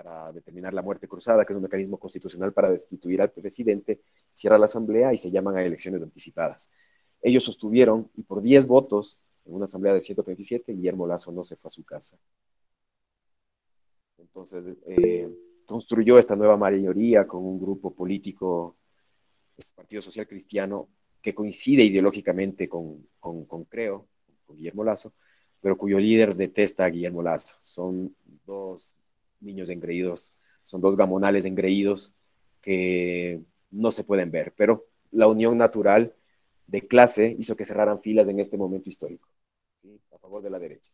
[0.02, 4.00] para determinar la muerte cruzada, que es un mecanismo constitucional para destituir al presidente,
[4.32, 6.70] cierra la Asamblea y se llaman a elecciones anticipadas.
[7.20, 11.56] Ellos sostuvieron y por 10 votos en una asamblea de 137, Guillermo Lazo no se
[11.56, 12.18] fue a su casa.
[14.16, 15.28] Entonces, eh,
[15.66, 18.76] construyó esta nueva mayoría con un grupo político,
[19.56, 20.88] el este Partido Social Cristiano,
[21.20, 24.08] que coincide ideológicamente con, con, con, Creo,
[24.46, 25.12] con Guillermo Lazo,
[25.60, 27.56] pero cuyo líder detesta a Guillermo Lazo.
[27.62, 28.94] Son dos
[29.40, 32.14] niños engreídos, son dos gamonales engreídos
[32.60, 36.14] que no se pueden ver, pero la unión natural
[36.66, 39.28] de clase hizo que cerraran filas en este momento histórico,
[40.12, 40.90] a favor de la derecha.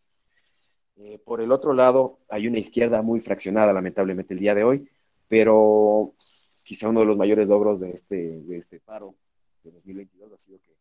[0.96, 4.88] Eh, por el otro lado, hay una izquierda muy fraccionada, lamentablemente, el día de hoy,
[5.28, 6.14] pero
[6.62, 9.14] quizá uno de los mayores logros de este, de este paro
[9.62, 10.74] de 2022 ha sido que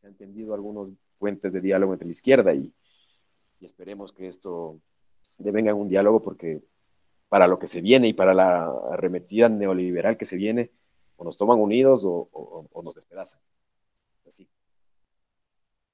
[0.00, 2.72] se han tendido algunos puentes de diálogo entre la izquierda y,
[3.60, 4.80] y esperemos que esto
[5.38, 6.62] devenga en un diálogo porque
[7.28, 10.70] para lo que se viene y para la arremetida neoliberal que se viene,
[11.16, 13.40] o nos toman unidos o, o, o nos despedazan
[14.26, 14.48] así.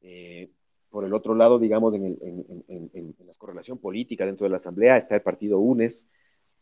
[0.00, 0.50] Eh,
[0.90, 5.22] por el otro lado, digamos, en, la correlación política dentro de la Asamblea está el
[5.22, 6.06] partido UNES,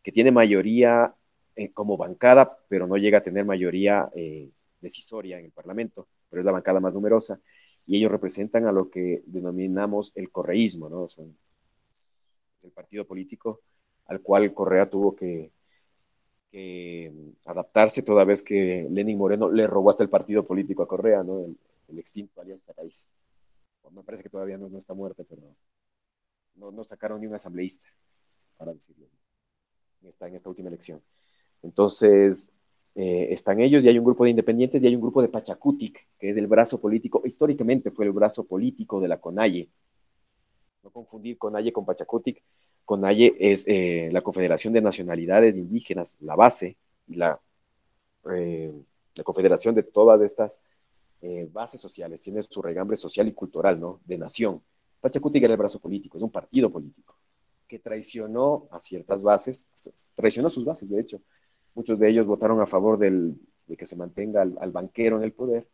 [0.03, 1.15] que tiene mayoría
[1.57, 4.49] eh, como bancada, pero no llega a tener mayoría eh,
[4.81, 7.41] decisoria en el Parlamento, pero es la bancada más numerosa,
[7.87, 11.09] y ellos representan a lo que denominamos el correísmo, ¿no?
[11.09, 11.37] Son,
[12.59, 13.63] es el partido político
[14.11, 15.53] al cual Correa tuvo que,
[16.51, 17.13] que
[17.47, 21.45] adaptarse toda vez que Lenin Moreno le robó hasta el partido político a Correa, ¿no?
[21.89, 23.09] El, extinto Alianza País.
[23.91, 25.43] me parece que todavía no, está muerto, pero
[26.57, 27.87] no, no, sacaron ni un asambleísta,
[28.57, 29.07] para decirlo,
[30.03, 31.03] en esta, en esta última elección.
[31.63, 32.49] Entonces,
[32.97, 36.09] eh, están ellos y hay un grupo de independientes y hay un grupo de Pachacutic,
[36.19, 39.69] que es el brazo político, históricamente fue el brazo político de la CONAIE.
[40.83, 42.43] No confundir CONAIE con Pachacutic,
[42.91, 46.77] CONAIE es eh, la Confederación de Nacionalidades Indígenas, la base
[47.07, 47.41] y la,
[48.35, 48.73] eh,
[49.15, 50.61] la confederación de todas estas
[51.23, 54.01] eh, bases sociales, tiene su regambre social y cultural, ¿no?
[54.05, 54.61] De nación.
[55.01, 57.17] Pachacuti era el brazo político, es un partido político
[57.69, 59.69] que traicionó a ciertas bases,
[60.17, 61.21] traicionó sus bases, de hecho.
[61.77, 63.37] Muchos de ellos votaron a favor del,
[63.69, 65.69] de que se mantenga al, al banquero en el poder,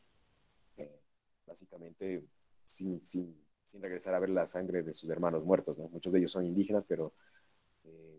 [1.47, 2.23] básicamente
[2.67, 3.35] sin, sin
[3.67, 5.77] sin regresar a ver la sangre de sus hermanos muertos.
[5.79, 5.89] ¿no?
[5.89, 7.13] Muchos de ellos son indígenas, pero
[7.85, 8.19] eh,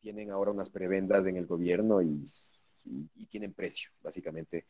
[0.00, 2.24] tienen ahora unas prebendas en el gobierno y,
[3.28, 4.66] tienen precio, básicamente.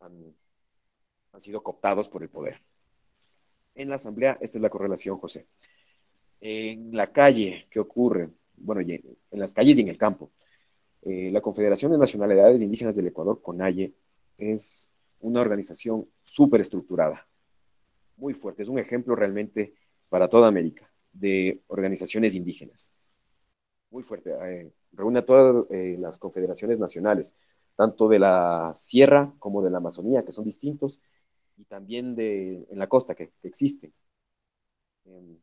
[0.00, 0.32] Han,
[1.32, 2.62] han, sido cooptados por el poder.
[3.74, 5.48] En la asamblea, esta es la correlación, José.
[6.40, 8.30] En la calle, ¿qué ocurre?
[8.56, 10.30] Bueno, en las calles y en el campo.
[11.02, 13.94] Eh, la Confederación de Nacionalidades Indígenas del Ecuador, CONAIE,
[14.36, 14.88] es
[15.20, 17.27] una organización súper estructurada
[18.18, 18.62] muy fuerte.
[18.62, 19.74] Es un ejemplo realmente
[20.08, 22.92] para toda América de organizaciones indígenas.
[23.90, 24.30] Muy fuerte.
[24.42, 27.34] Eh, reúne a todas eh, las confederaciones nacionales,
[27.76, 31.00] tanto de la sierra como de la Amazonía, que son distintos,
[31.56, 33.92] y también de, en la costa, que, que existen.
[35.06, 35.38] Em,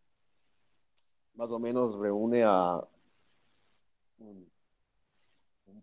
[1.34, 2.82] más o menos reúne a
[4.20, 4.50] un,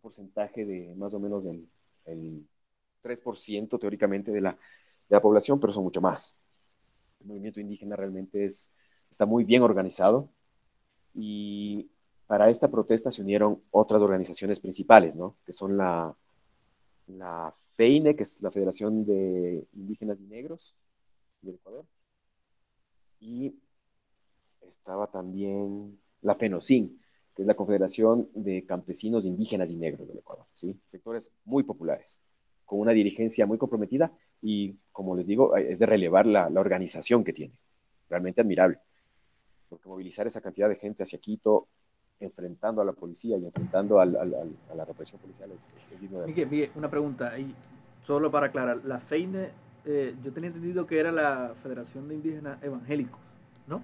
[0.00, 1.68] porcentaje de más o menos del
[2.06, 2.44] el
[3.02, 4.58] 3% teóricamente de la, de
[5.08, 6.36] la población, pero son mucho más
[7.22, 8.70] El movimiento indígena realmente es,
[9.10, 10.28] está muy bien organizado
[11.14, 11.88] y
[12.26, 15.36] para esta protesta se unieron otras organizaciones principales, ¿no?
[15.44, 16.14] que son la,
[17.06, 20.74] la FEINE, que es la Federación de Indígenas y Negros
[21.42, 21.84] del Ecuador,
[23.20, 23.54] y
[24.62, 27.00] estaba también la FENOCIN,
[27.34, 30.76] que es la Confederación de Campesinos Indígenas y Negros del Ecuador, ¿sí?
[30.86, 32.18] sectores muy populares,
[32.64, 37.24] con una dirigencia muy comprometida y, como les digo, es de relevar la, la organización
[37.24, 37.54] que tiene,
[38.10, 38.78] realmente admirable,
[39.68, 41.68] porque movilizar esa cantidad de gente hacia Quito
[42.20, 44.34] enfrentando a la policía y enfrentando al, al,
[44.70, 46.26] a la represión policial es, es digno de...
[46.26, 47.54] Miguel, Miguel, una pregunta, y
[48.02, 49.50] solo para aclarar, la FEINE,
[49.84, 53.18] eh, yo tenía entendido que era la Federación de Indígenas Evangélicos,
[53.66, 53.82] ¿no?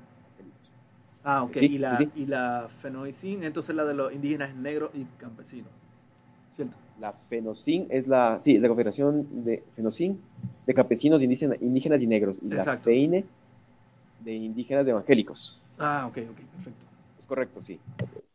[1.24, 2.22] Ah, ok, Sí, y la, sí, sí.
[2.22, 5.70] y la FENOICIN, entonces la de los indígenas negros y campesinos,
[6.54, 6.76] ¿cierto?
[7.00, 10.20] La FENOCIN es la, sí, es la Confederación de FENOCIN
[10.66, 12.84] de Campesinos Indígena- Indígenas y Negros y la Exacto.
[12.84, 13.24] FEINE
[14.20, 15.60] de Indígenas de Evangélicos.
[15.78, 16.86] Ah, ok, ok, perfecto.
[17.18, 17.78] Es correcto, sí.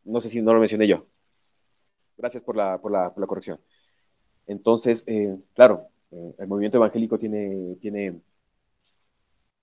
[0.06, 1.06] No sé si no lo mencioné yo.
[2.17, 3.60] Gracias por la, por la, por la corrección.
[4.47, 8.08] Entonces, eh, claro, eh, el movimiento evangélico tiene, tiene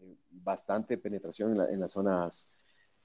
[0.01, 2.51] eh, bastante penetración en, la- en las zonas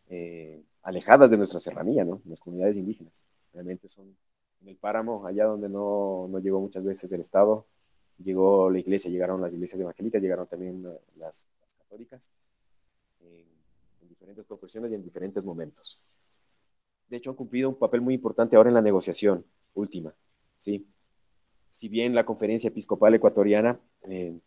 [0.10, 2.22] eh, alejadas de nuestra serranía, ¿no?
[2.26, 3.24] En las comunidades indígenas.
[3.54, 4.16] Realmente son
[4.66, 7.68] en el páramo, allá donde no, no llegó muchas veces el Estado,
[8.24, 11.48] llegó la iglesia, llegaron las iglesias evangélicas, llegaron también eh, las,
[11.78, 12.30] católicas,
[13.22, 13.46] en,
[14.02, 16.02] en diferentes proporciones y en diferentes momentos.
[17.08, 20.14] De hecho, han cumplido un papel muy importante ahora en la negociación última,
[20.60, 20.88] ¿sí?
[21.72, 24.40] Si bien la conferencia episcopal ecuatoriana eh,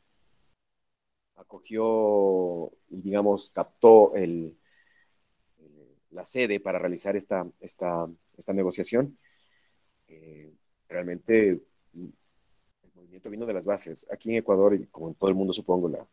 [1.37, 4.57] acogió digamos, captó el,
[5.59, 9.19] el- la sede para realizar esta, esta, esta negociación,
[10.09, 10.53] eh,
[10.89, 11.61] realmente
[11.93, 12.07] mm,
[12.85, 14.07] el movimiento vino de las bases.
[14.11, 16.07] Aquí en Ecuador, y como en todo el mundo supongo, la,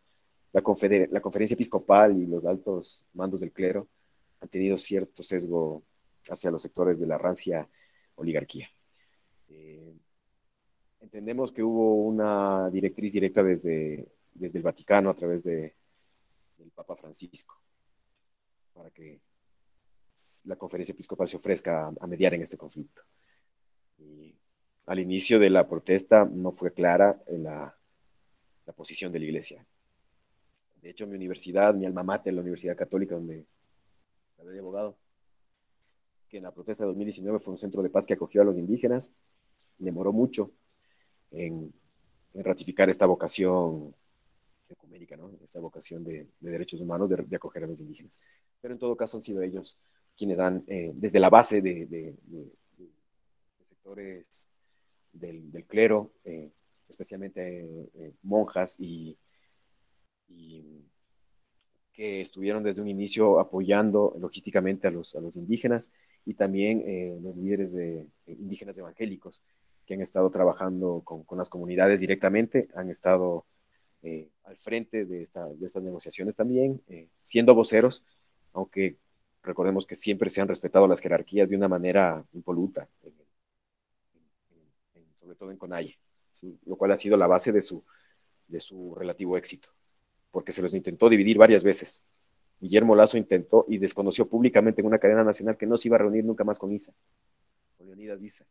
[0.53, 0.63] la,
[1.09, 3.87] la conferencia episcopal y los altos mandos del clero
[4.39, 5.83] han tenido cierto sesgo
[6.29, 7.67] hacia los sectores de la rancia
[8.15, 8.69] oligarquía.
[9.49, 9.93] Eh,
[11.01, 15.75] entendemos que hubo una directriz directa desde, desde el Vaticano a través de,
[16.57, 17.55] del Papa Francisco
[18.73, 19.19] para que
[20.45, 23.01] la conferencia episcopal se ofrezca a mediar en este conflicto.
[23.97, 24.35] Y
[24.85, 27.75] al inicio de la protesta no fue clara la,
[28.75, 29.65] posición de la iglesia.
[30.81, 33.45] De hecho, mi universidad, mi alma mater, la Universidad Católica, donde
[34.37, 34.97] había de abogado,
[36.27, 38.57] que en la protesta de 2019 fue un centro de paz que acogió a los
[38.57, 39.11] indígenas,
[39.77, 40.51] demoró mucho
[41.31, 41.73] en,
[42.33, 43.95] ratificar esta vocación
[44.67, 45.31] ecuménica, ¿no?
[45.43, 48.19] esta vocación de, de derechos humanos de, acoger a los indígenas.
[48.61, 49.77] Pero en todo caso han sido ellos
[50.17, 52.15] quienes han, eh, desde la base de, de
[53.85, 54.47] sectores
[55.13, 56.49] del, del clero, eh,
[56.89, 57.59] especialmente
[57.93, 59.15] eh, monjas y,
[60.27, 60.63] y,
[61.93, 65.91] que estuvieron desde un inicio apoyando logísticamente a los, a los indígenas
[66.25, 69.41] y también eh, los líderes de, indígenas evangélicos
[69.85, 73.45] que han estado trabajando con, con las comunidades directamente, han estado
[74.01, 78.03] eh, al frente de, esta, de, estas negociaciones también, eh, siendo voceros,
[78.51, 78.97] aunque
[79.41, 83.13] recordemos que siempre se han respetado las jerarquías de una manera impoluta, en,
[85.25, 85.97] sobre todo en Conalle,
[86.31, 86.59] ¿sí?
[86.67, 87.83] lo cual ha sido la base de su,
[88.47, 89.69] de su relativo éxito,
[90.29, 92.03] porque se los intentó dividir varias veces.
[92.59, 95.99] Guillermo Lazo intentó y desconoció públicamente en una cadena nacional que no se iba a
[95.99, 96.93] reunir nunca más con ISA,
[97.75, 98.45] con Leonidas ISA,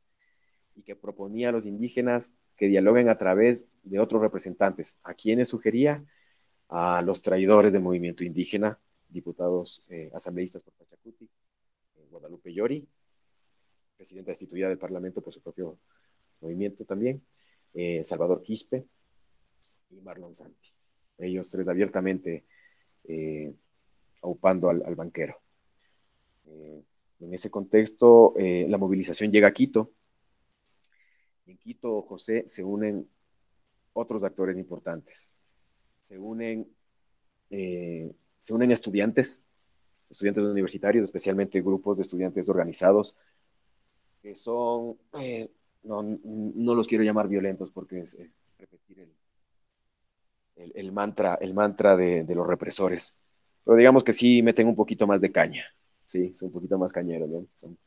[0.74, 4.98] y que proponía a los indígenas que dialoguen a través de otros representantes.
[5.04, 6.04] ¿A quienes sugería?
[6.68, 11.30] A los traidores del movimiento indígena, diputados eh, asambleístas por Pachacuti,
[11.94, 12.84] eh, Guadalupe Llori,
[13.96, 15.78] presidenta destituida del Parlamento por su propio
[16.44, 17.22] movimiento también,
[17.72, 18.86] eh, Salvador Quispe
[19.90, 20.68] y Marlon Santi.
[21.18, 22.44] Ellos tres abiertamente
[23.04, 23.54] eh,
[24.22, 25.40] aupando al, banquero.
[26.46, 26.82] Eh,
[27.20, 29.92] en ese contexto, la movilización llega a Quito.
[31.46, 33.08] En Quito, José, se unen
[33.92, 35.30] otros actores importantes.
[35.98, 36.68] Se unen
[38.44, 39.42] se unen estudiantes,
[40.10, 43.16] estudiantes universitarios, especialmente grupos de estudiantes organizados,
[44.20, 44.98] que son,
[45.84, 49.00] no, no, los quiero llamar violentos porque es eh, repetir
[50.56, 53.16] el, el, mantra, el mantra de, de, los represores,
[53.64, 55.64] pero digamos que sí meten un poquito más de caña,
[56.04, 57.30] sí, son un poquito más cañeros.
[57.54, 57.78] Son,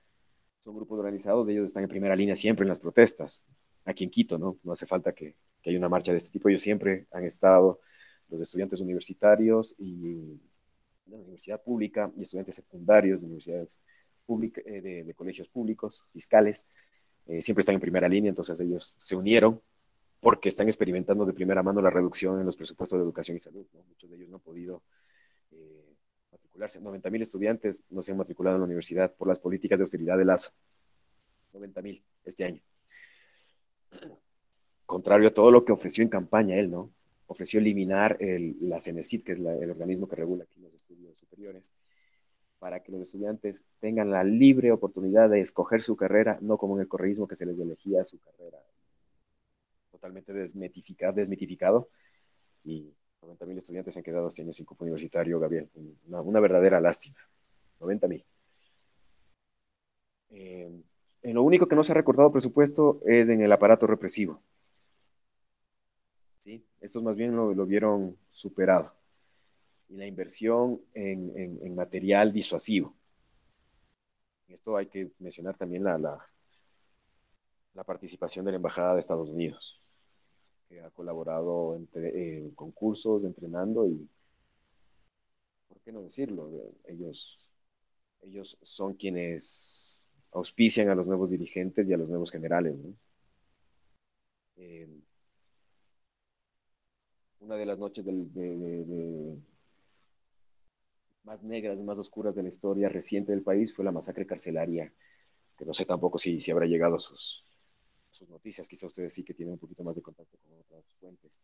[0.63, 3.43] son grupos organizados, ellos están en primera línea siempre en las protestas,
[3.85, 4.57] aquí en Quito, ¿no?
[4.63, 7.79] No hace falta que, que haya una marcha de este tipo, ellos siempre han estado
[8.29, 10.39] los estudiantes universitarios y
[11.05, 13.79] de la universidad pública y estudiantes secundarios de universidades
[14.25, 16.67] públicas, eh, de, colegios públicos, fiscales,
[17.27, 19.61] eh, siempre están en primera línea, entonces ellos se unieron
[20.19, 23.65] porque están experimentando de primera mano la reducción en los presupuestos de educación y salud.
[23.73, 23.83] ¿no?
[23.83, 24.81] Muchos de ellos no han podido
[26.31, 26.79] matricularse.
[26.79, 30.17] 90 mil estudiantes no se han matriculado en la universidad por las políticas de austeridad
[30.17, 30.51] de Lazo.
[31.53, 32.61] 90 mil este año.
[34.85, 36.91] Contrario a todo lo que ofreció en campaña él, ¿no?
[37.27, 38.17] Ofreció eliminar
[38.61, 41.71] la CENESID, que es el organismo que regula aquí los estudios superiores,
[42.59, 46.81] para que los estudiantes tengan la libre oportunidad de escoger su carrera, no como en
[46.81, 48.57] el correísmo que se les elegía su carrera
[49.97, 51.89] totalmente desmitificado, desmitificado
[52.63, 55.69] y 90.000 estudiantes se han quedado este año sin cupo universitario, Gabriel.
[56.05, 57.17] Una, verdadera lástima.
[57.79, 58.23] 90.000.
[60.29, 60.71] Eh,
[61.23, 64.41] en lo único que no se ha recordado presupuesto es en el aparato represivo.
[66.37, 66.63] ¿Sí?
[66.79, 68.93] Estos más bien lo, vieron superado.
[69.89, 72.95] Y la inversión en, material disuasivo.
[74.47, 76.19] Esto hay que mencionar también la,
[77.85, 79.81] participación de la Embajada de Estados Unidos
[80.67, 84.09] que ha colaborado en concursos, entrenando y,
[85.67, 86.51] ¿por qué no decirlo?
[86.85, 87.39] Ellos,
[88.21, 92.75] ellos son quienes auspician a los nuevos dirigentes y a los nuevos generales.
[94.57, 94.89] Eh,
[97.39, 98.03] una de las noches
[101.27, 104.93] más negras, más oscuras de la historia reciente del país fue la masacre carcelaria,
[105.57, 107.43] que no sé tampoco si, si habrá llegado a sus,
[108.09, 111.37] sus noticias, quizá ustedes sí que tienen un poquito más de contacto con otras fuentes.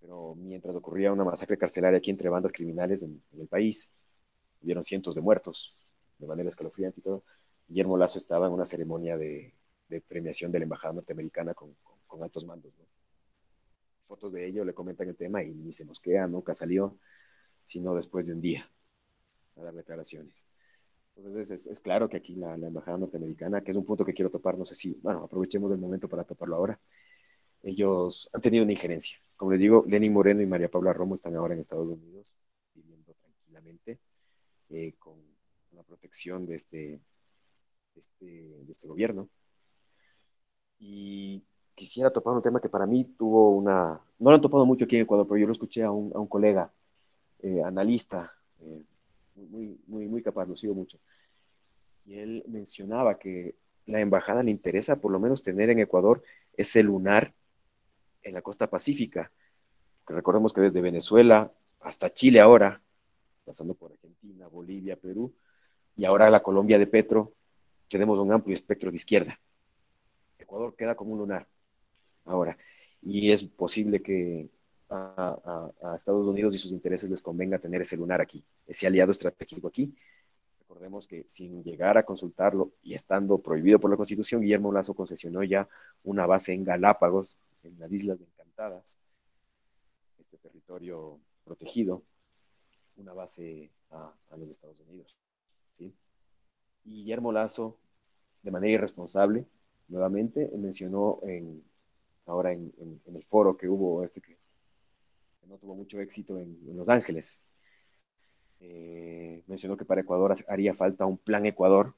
[0.00, 3.92] Pero mientras ocurría una masacre carcelaria aquí entre bandas criminales en, el país,
[4.62, 5.76] hubieron cientos de muertos
[6.16, 7.22] de manera escalofriante y todo,
[7.68, 9.52] Guillermo Lazo estaba en una ceremonia de,
[10.08, 11.76] premiación de la Embajada Norteamericana con,
[12.22, 12.72] altos mandos.
[14.04, 16.96] Fotos de ello le comentan el tema y ni se mosquea, nunca salió,
[17.62, 18.70] sino después de un día
[19.56, 20.46] a dar declaraciones.
[21.16, 24.58] Entonces es, claro que aquí la, Embajada Norteamericana, que es un punto que quiero topar,
[24.58, 26.78] no sé si, bueno, aprovechemos el momento para toparlo ahora,
[27.62, 29.18] ellos han tenido una injerencia.
[29.36, 32.34] Como les digo, Lenín Moreno y María Paula Romo están ahora en Estados Unidos
[32.74, 33.98] viviendo tranquilamente
[34.68, 35.18] eh, con
[35.72, 37.00] la protección de este,
[37.94, 39.28] este, de este, gobierno.
[40.78, 41.42] Y
[41.74, 44.96] quisiera topar un tema que para mí tuvo una, no lo han topado mucho aquí
[44.96, 46.70] en Ecuador, pero yo lo escuché a un, a un colega,
[47.40, 48.84] eh, analista, eh,
[49.36, 50.98] muy, muy, muy capaz, lo sigo mucho.
[52.04, 53.54] Y él mencionaba que
[53.86, 56.22] la embajada le interesa por lo menos tener en Ecuador
[56.56, 57.34] ese lunar
[58.22, 59.30] en la costa pacífica.
[60.06, 62.80] recordemos que desde Venezuela hasta Chile ahora,
[63.44, 65.32] pasando por Argentina, Bolivia, Perú,
[65.96, 67.32] y ahora la Colombia de Petro,
[67.88, 69.38] tenemos un amplio espectro de izquierda.
[70.38, 71.46] Ecuador queda como un lunar
[72.24, 72.56] ahora.
[73.02, 74.48] Y es posible que
[74.88, 79.68] a, Estados Unidos y sus intereses les convenga tener ese lunar aquí, ese aliado estratégico
[79.68, 79.94] aquí.
[80.60, 85.42] Recordemos que sin llegar a consultarlo y estando prohibido por la Constitución, Guillermo Lazo concesionó
[85.42, 85.68] ya
[86.04, 88.98] una base en Galápagos, en las Islas Encantadas,
[90.18, 92.02] este territorio protegido,
[92.96, 95.16] una base a, los Estados Unidos.
[95.72, 95.94] ¿sí?
[96.84, 97.78] Y Guillermo Lazo,
[98.42, 99.46] de manera irresponsable,
[99.88, 101.62] nuevamente mencionó en,
[102.26, 102.72] ahora en,
[103.06, 104.35] el foro que hubo este que
[105.48, 107.42] no tuvo mucho éxito en, Los Ángeles.
[108.60, 111.94] Eh, mencionó que para Ecuador haría falta un plan Ecuador,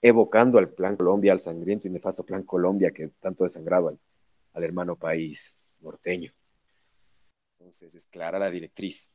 [0.00, 3.92] evocando al plan Colombia, al sangriento y nefasto plan Colombia que tanto desangraba
[4.52, 6.32] al, hermano país norteño.
[7.58, 9.10] Entonces es clara la directriz.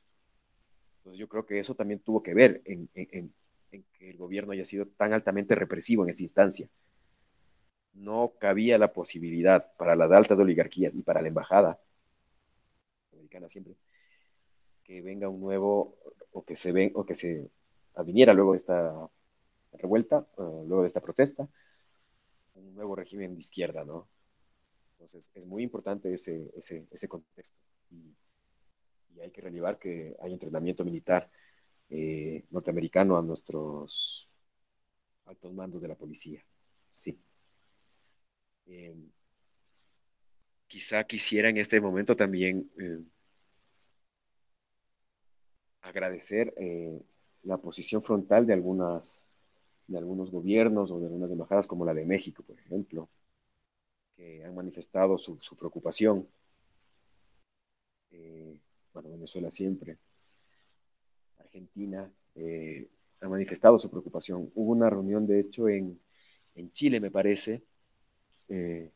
[1.00, 3.34] Entonces yo creo que eso también tuvo que ver en, en
[3.94, 6.70] que el gobierno haya sido tan altamente represivo en esta instancia.
[7.94, 11.80] No cabía la posibilidad para las altas oligarquías y para la embajada
[13.48, 13.76] siempre,
[14.84, 15.98] que venga un nuevo,
[16.32, 17.50] o que se ven, o que se
[17.96, 19.10] adviniera luego de esta
[19.74, 21.48] revuelta, luego de esta protesta,
[22.56, 24.08] un nuevo régimen de izquierda, ¿no?
[24.94, 27.56] Entonces, es muy importante ese, ese, ese contexto.
[27.92, 28.16] Y,
[29.22, 31.32] hay que relevar que hay entrenamiento militar
[31.90, 34.30] eh, norteamericano a nuestros
[35.26, 36.46] altos mandos de la policía.
[36.94, 37.20] Sí.
[38.68, 38.96] Eh,
[40.68, 43.00] quizá quisiera en este momento también eh,
[45.88, 47.02] agradecer eh,
[47.44, 49.28] la posición frontal de, algunas,
[49.88, 53.10] de algunos gobiernos o de algunas embajadas como la de México, por ejemplo,
[54.16, 56.28] que han manifestado su, preocupación.
[58.12, 58.60] Eh,
[58.94, 59.98] bueno, Venezuela siempre.
[61.38, 62.88] Argentina eh,
[63.22, 64.52] ha manifestado su preocupación.
[64.56, 66.00] Hubo una reunión, de hecho, en,
[66.74, 67.62] Chile, me parece,
[68.48, 68.92] de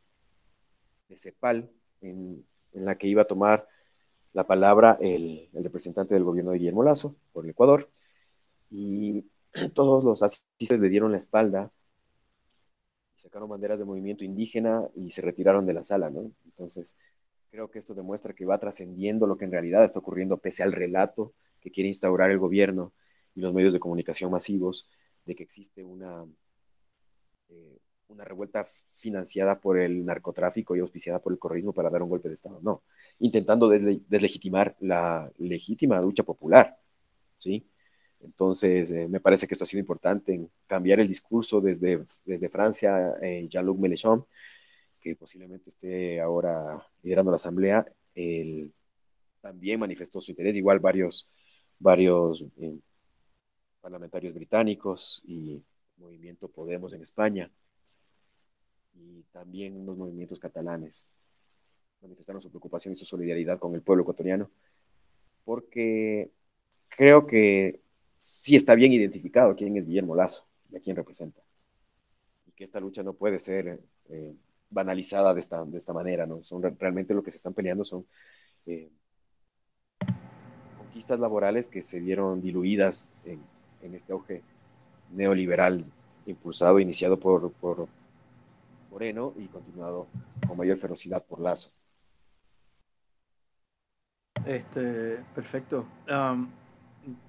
[1.16, 1.70] CEPAL,
[2.02, 3.68] en, en la que iba a tomar
[4.34, 7.90] la palabra el, representante del gobierno de Guillermo Lazo por el Ecuador
[8.70, 9.26] y
[9.76, 11.72] todos los asistentes le dieron la espalda
[13.16, 16.32] sacaron banderas de movimiento indígena y se retiraron de la sala, ¿no?
[16.46, 16.96] Entonces,
[17.52, 20.72] creo que esto demuestra que va trascendiendo lo que en realidad está ocurriendo pese al
[20.72, 22.94] relato que quiere instaurar el gobierno
[23.36, 24.90] y los medios de comunicación masivos
[25.26, 26.26] de que existe una,
[27.50, 27.78] eh,
[28.12, 32.28] una revuelta financiada por el narcotráfico y auspiciada por el correísmo para dar un golpe
[32.28, 32.60] de Estado.
[32.62, 32.84] No,
[33.20, 36.78] intentando deslegitimar la legítima lucha popular.
[37.40, 37.66] ¿sí?
[38.20, 42.50] Entonces, eh, me parece que esto ha sido importante en cambiar el discurso desde, desde
[42.50, 44.26] Francia, eh, Jean-Luc Mélenchon,
[45.00, 48.72] que posiblemente esté ahora liderando la Asamblea, él
[49.42, 51.30] también manifestó su interés, igual varios,
[51.80, 52.78] varios eh,
[53.82, 55.64] parlamentarios británicos y
[55.98, 57.52] movimiento Podemos en España
[59.02, 61.08] y también unos movimientos catalanes
[62.02, 64.50] manifestaron su preocupación y su solidaridad con el pueblo ecuatoriano,
[65.46, 66.32] porque
[66.90, 67.80] creo que
[68.20, 71.42] sí está bien identificado quién es Guillermo Lazo y a quién representa,
[72.48, 73.80] y que esta lucha no puede ser
[74.10, 74.36] eh,
[74.70, 76.44] banalizada de esta, de esta manera, ¿no?
[76.44, 78.06] Son realmente lo que se están peleando son
[78.66, 78.90] eh,
[80.78, 83.42] conquistas laborales que se vieron diluidas en,
[83.82, 84.42] en este auge
[85.12, 85.86] neoliberal
[86.26, 87.88] impulsado, iniciado por, por
[88.92, 90.08] Moreno y continuado
[90.48, 91.72] con mayor ferocidad por Lazo.
[94.46, 95.86] Este, perfecto.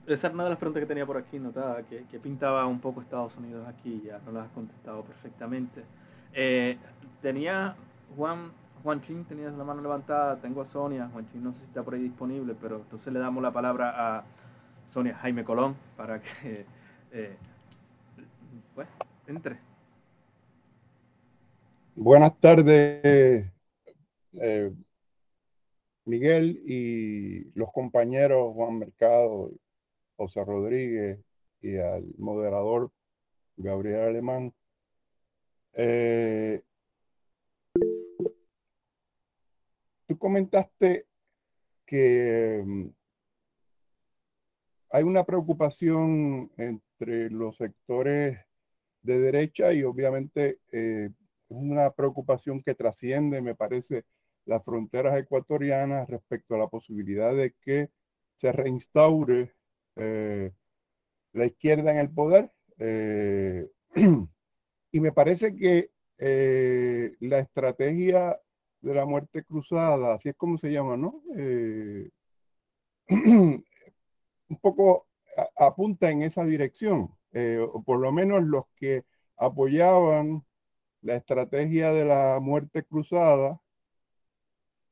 [0.06, 3.00] esa es una de las preguntas que tenía por aquí notada, que, pintaba un poco
[3.00, 5.84] Estados Unidos aquí, ya no las has contestado perfectamente.
[6.32, 6.78] Eh,
[7.20, 7.76] tenía
[8.16, 8.50] Juan,
[8.82, 11.82] Juan Chin, tenías la mano levantada, tengo a Sonia, Juan Chin no sé si está
[11.82, 14.24] por ahí disponible, pero entonces le damos la palabra a
[14.88, 16.66] Sonia Jaime Colón para que
[17.12, 17.36] eh,
[18.74, 18.88] pues,
[19.26, 19.71] entre.
[21.94, 23.52] Buenas tardes,
[24.40, 24.72] eh,
[26.06, 29.50] Miguel y los compañeros Juan Mercado,
[30.16, 31.20] José Rodríguez
[31.60, 32.90] y al moderador
[33.56, 34.54] Gabriel Alemán.
[35.74, 36.62] Eh,
[40.06, 41.06] tú comentaste
[41.84, 42.86] que mm,
[44.92, 48.38] hay una preocupación entre los sectores
[49.02, 51.10] de derecha y obviamente eh,
[51.52, 54.04] una preocupación que trasciende, me parece,
[54.44, 57.90] las fronteras ecuatorianas respecto a la posibilidad de que
[58.36, 59.54] se reinstaure
[59.96, 60.52] eh,
[61.32, 62.52] la izquierda en el poder.
[62.78, 63.68] Eh,
[64.92, 68.40] y me parece que eh, la estrategia
[68.80, 71.22] de la muerte cruzada, así es como se llama, ¿no?
[73.08, 73.64] un
[74.60, 75.06] poco
[75.56, 77.14] apunta en esa dirección,
[77.84, 79.04] por lo menos los que
[79.36, 80.44] apoyaban
[81.02, 83.60] la estrategia de la muerte cruzada,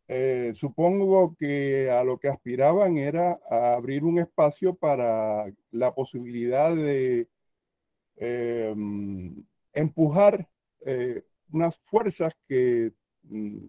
[0.08, 6.74] eh, supongo que a lo que aspiraban era a abrir un espacio para la posibilidad
[6.74, 7.28] de
[8.16, 8.74] eh,
[9.72, 10.48] empujar
[10.84, 12.92] eh, unas fuerzas que
[13.22, 13.66] mm,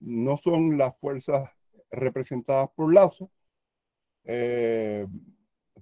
[0.00, 1.50] no son las fuerzas
[1.90, 3.30] representadas por Lazo,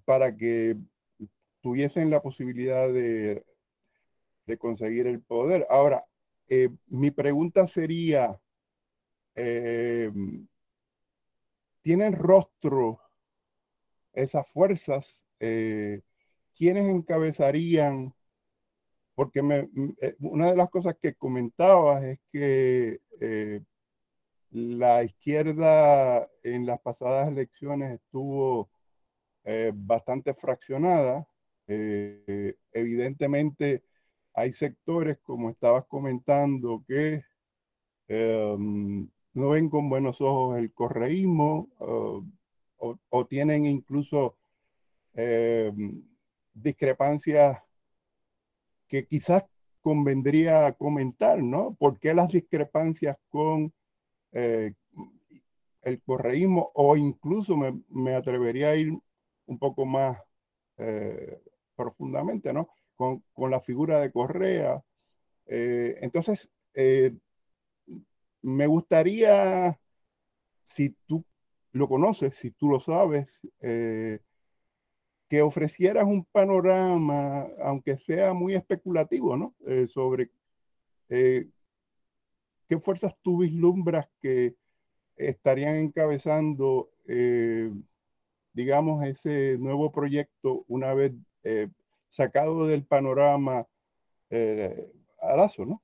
[0.05, 0.77] para que
[1.62, 3.45] tuviesen la posibilidad de
[4.47, 5.66] de conseguir el poder.
[5.70, 6.05] Ahora,
[6.49, 8.38] eh, mi pregunta sería,
[9.34, 10.11] eh,
[11.82, 13.01] ¿tienen rostro
[14.12, 15.20] esas fuerzas?
[15.40, 16.01] Eh,
[16.55, 18.14] ¿Quiénes encabezarían?
[19.14, 19.68] Porque me,
[20.18, 23.01] una de las cosas que comentabas es que
[24.51, 28.70] la izquierda en las pasadas elecciones estuvo
[29.74, 31.26] bastante fraccionada.
[31.66, 33.82] evidentemente,
[34.35, 37.22] hay sectores, como estabas comentando, que
[38.09, 44.37] em, no ven con buenos ojos el correísmo o, tienen incluso
[45.14, 46.03] em,
[46.53, 47.59] discrepancias
[48.89, 49.45] que quizás
[49.80, 51.74] convendría comentar, ¿no?
[51.74, 53.72] ¿Por qué las discrepancias con
[54.32, 54.74] eh,
[55.82, 58.93] el correísmo o incluso me, atrevería a ir
[59.47, 60.18] un poco más
[60.78, 61.41] eh,
[61.76, 62.68] profundamente, ¿no?
[62.97, 64.82] Con, la figura de Correa.
[65.47, 67.14] Eh, entonces, eh,
[68.42, 69.78] me gustaría,
[70.64, 71.24] si tú
[71.72, 74.20] lo conoces, si tú lo sabes, eh,
[75.28, 79.55] que ofrecieras un panorama, aunque sea muy especulativo, ¿no?
[79.88, 80.30] sobre
[81.09, 84.55] qué fuerzas tú vislumbras que
[85.16, 86.90] estarían encabezando,
[88.53, 91.12] digamos, ese nuevo proyecto una vez
[92.15, 93.67] sacado del panorama
[94.31, 95.83] eh, Lazo, ¿no?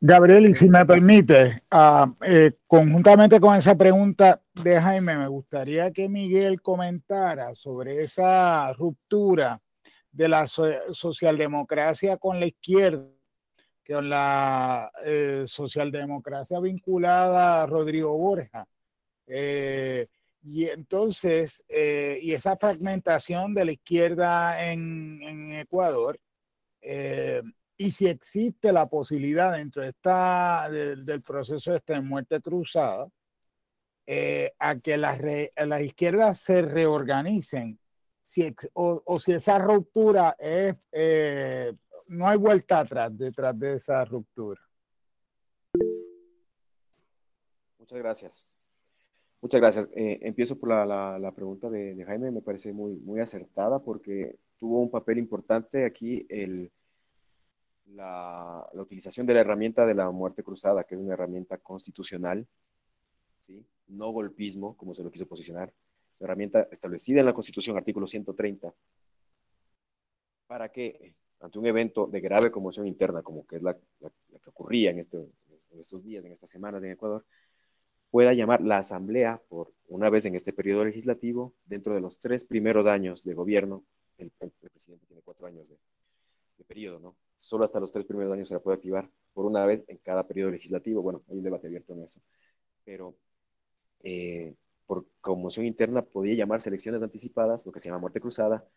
[0.00, 5.90] Gabriel, y si me permite, ah, eh, conjuntamente con esa pregunta de Jaime, me gustaría
[5.90, 9.60] que Miguel comentara sobre esa ruptura
[10.10, 13.06] de la socialdemocracia con la izquierda,
[13.86, 18.66] con la eh, socialdemocracia vinculada a Rodrigo Borja.
[19.26, 20.08] Eh,
[20.42, 26.18] Y entonces, eh, y esa fragmentación de la izquierda en, Ecuador,
[26.80, 27.42] eh,
[27.76, 33.08] y si existe la posibilidad dentro de esta, del proceso este de muerte cruzada,
[34.06, 35.20] eh, a que las,
[35.56, 37.78] las izquierdas se reorganicen,
[38.22, 40.76] si, o, o, si esa ruptura es,
[42.08, 44.60] no hay vuelta atrás detrás de esa ruptura.
[47.78, 48.46] Muchas gracias.
[49.42, 49.88] Muchas gracias.
[49.94, 54.36] Eh, empiezo por la, la, pregunta de, de, Jaime, me parece muy, muy acertada porque
[54.58, 56.70] tuvo un papel importante aquí el,
[57.86, 62.46] la, la, utilización de la herramienta de la muerte cruzada, que es una herramienta constitucional,
[63.40, 63.64] ¿sí?
[63.88, 65.72] no golpismo, como se lo quiso posicionar,
[66.18, 68.74] la herramienta establecida en la Constitución, artículo 130,
[70.46, 74.50] para que ante un evento de grave conmoción interna, como que es la, la que
[74.50, 77.24] ocurría en, este, en estos días, en estas semanas en Ecuador,
[78.10, 82.44] pueda llamar la Asamblea por una vez en este periodo legislativo, dentro de los tres
[82.44, 83.84] primeros años de gobierno,
[84.18, 85.78] el, presidente tiene cuatro años de,
[86.66, 87.16] periodo, ¿no?
[87.38, 90.26] Solo hasta los tres primeros años se la puede activar por una vez en cada
[90.26, 91.02] periodo legislativo.
[91.02, 92.20] Bueno, hay un debate abierto en eso.
[92.84, 93.16] Pero
[94.02, 94.54] eh,
[94.86, 98.68] por conmoción interna podía llamarse elecciones anticipadas, lo que se llama muerte cruzada.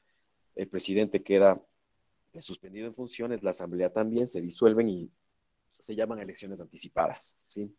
[0.55, 1.61] El presidente queda
[2.39, 5.11] suspendido en funciones, la asamblea también, se disuelven y
[5.77, 7.75] se llaman elecciones anticipadas, ¿sí?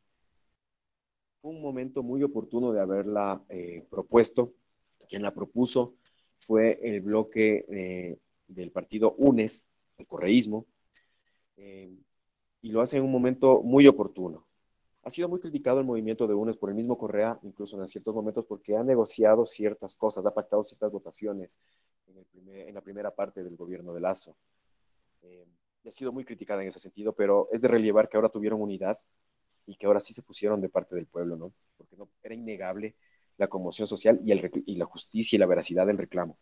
[1.45, 4.55] Un momento muy oportuno de haberla eh, propuesto.
[5.09, 5.95] Quien la propuso
[6.39, 8.19] fue el bloque eh,
[8.49, 9.69] del partido UNES,
[9.99, 10.67] el correísmo,
[11.57, 11.95] eh,
[12.63, 14.47] y lo hace en un momento muy oportuno.
[15.03, 18.15] Ha sido muy criticado el movimiento de UNES por el mismo Correa, incluso en ciertos
[18.15, 21.59] momentos, porque ha negociado ciertas cosas, ha pactado ciertas votaciones
[22.47, 24.35] en, la primera parte del gobierno de Lazo.
[25.23, 28.63] y ha sido muy criticada en ese sentido, pero es de relevar que ahora tuvieron
[28.63, 28.97] unidad
[29.67, 31.53] y que ahora sí se pusieron de parte del pueblo, ¿no?
[31.77, 32.95] Porque no, era innegable
[33.37, 36.37] la conmoción social y, el, y la justicia y la veracidad del reclamo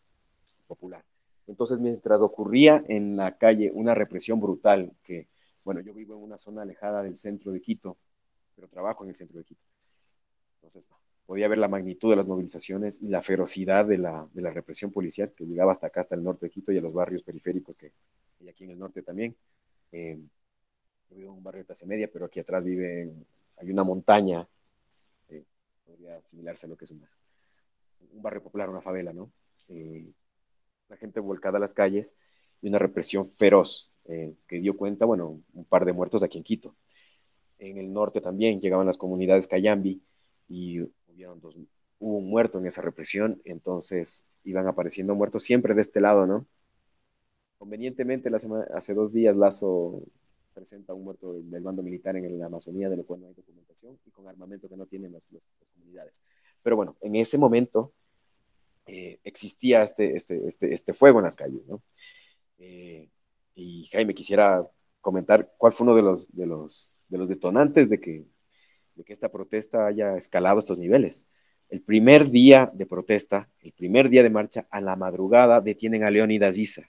[0.67, 1.05] popular.
[1.47, 5.29] Entonces, mientras ocurría en la calle una represión brutal, que,
[5.65, 7.97] bueno, yo vivo en una zona alejada del centro de Quito,
[8.55, 9.63] pero trabajo en el centro de Quito.
[10.57, 10.87] Entonces,
[11.27, 14.91] podía ver la magnitud de las movilizaciones y la ferocidad de la, de la represión
[14.91, 17.77] policial que llegaba hasta acá, hasta el norte de Quito y a los barrios periféricos
[17.77, 17.93] que
[18.41, 19.35] hay aquí en el norte también.
[19.91, 20.19] Eh,
[21.15, 23.13] en un barrio de clase media, pero aquí atrás vive,
[23.57, 24.47] hay una montaña,
[25.29, 25.45] eh,
[25.85, 27.03] podría asimilarse a lo que es un
[28.23, 29.31] barrio popular, una favela, ¿no?
[29.69, 30.11] Eh,
[30.89, 32.15] la gente volcada a las calles
[32.61, 36.45] y una represión feroz eh, que dio cuenta, bueno, un par de muertos aquí en
[36.45, 36.75] Quito.
[37.59, 40.03] En el norte también llegaban las comunidades Cayambi
[40.49, 41.57] y dos,
[41.99, 46.47] hubo un muerto en esa represión, entonces iban apareciendo muertos siempre de este lado, ¿no?
[47.59, 50.03] Convenientemente, la semana, hace dos días Lazo
[50.53, 53.99] presenta un muerto del bando militar en la Amazonía, de lo cual no hay documentación,
[54.07, 55.23] y con armamento que no tienen las,
[55.75, 56.21] comunidades.
[56.63, 57.93] Pero bueno, en ese momento
[58.87, 61.83] eh, existía este, este, este, este, fuego en las calles, ¿no?
[62.59, 63.09] Eh,
[63.55, 64.67] y Jaime, quisiera
[65.01, 68.25] comentar cuál fue uno de los, de los, de los detonantes de que,
[68.95, 71.27] de que esta protesta haya escalado estos niveles.
[71.69, 76.11] El primer día de protesta, el primer día de marcha, a la madrugada detienen a
[76.11, 76.89] Leonidas Issa,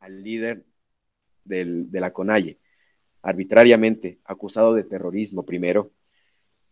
[0.00, 0.64] al líder
[1.44, 2.58] del, de la CONAIE
[3.22, 5.92] arbitrariamente acusado de terrorismo primero,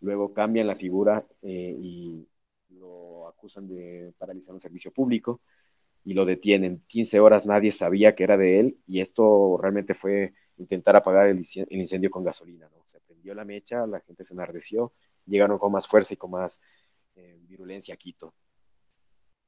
[0.01, 2.27] luego cambian la figura eh, y
[2.71, 5.41] lo acusan de paralizar un servicio público
[6.05, 6.83] y lo detienen.
[6.87, 11.43] 15 horas nadie sabía que era de él y esto realmente fue intentar apagar el,
[11.71, 12.69] incendio con gasolina.
[12.69, 12.83] ¿no?
[12.87, 14.93] Se prendió la mecha, la gente se enardeció,
[15.27, 16.61] llegaron con más fuerza y con más
[17.17, 18.35] eh, virulencia a Quito.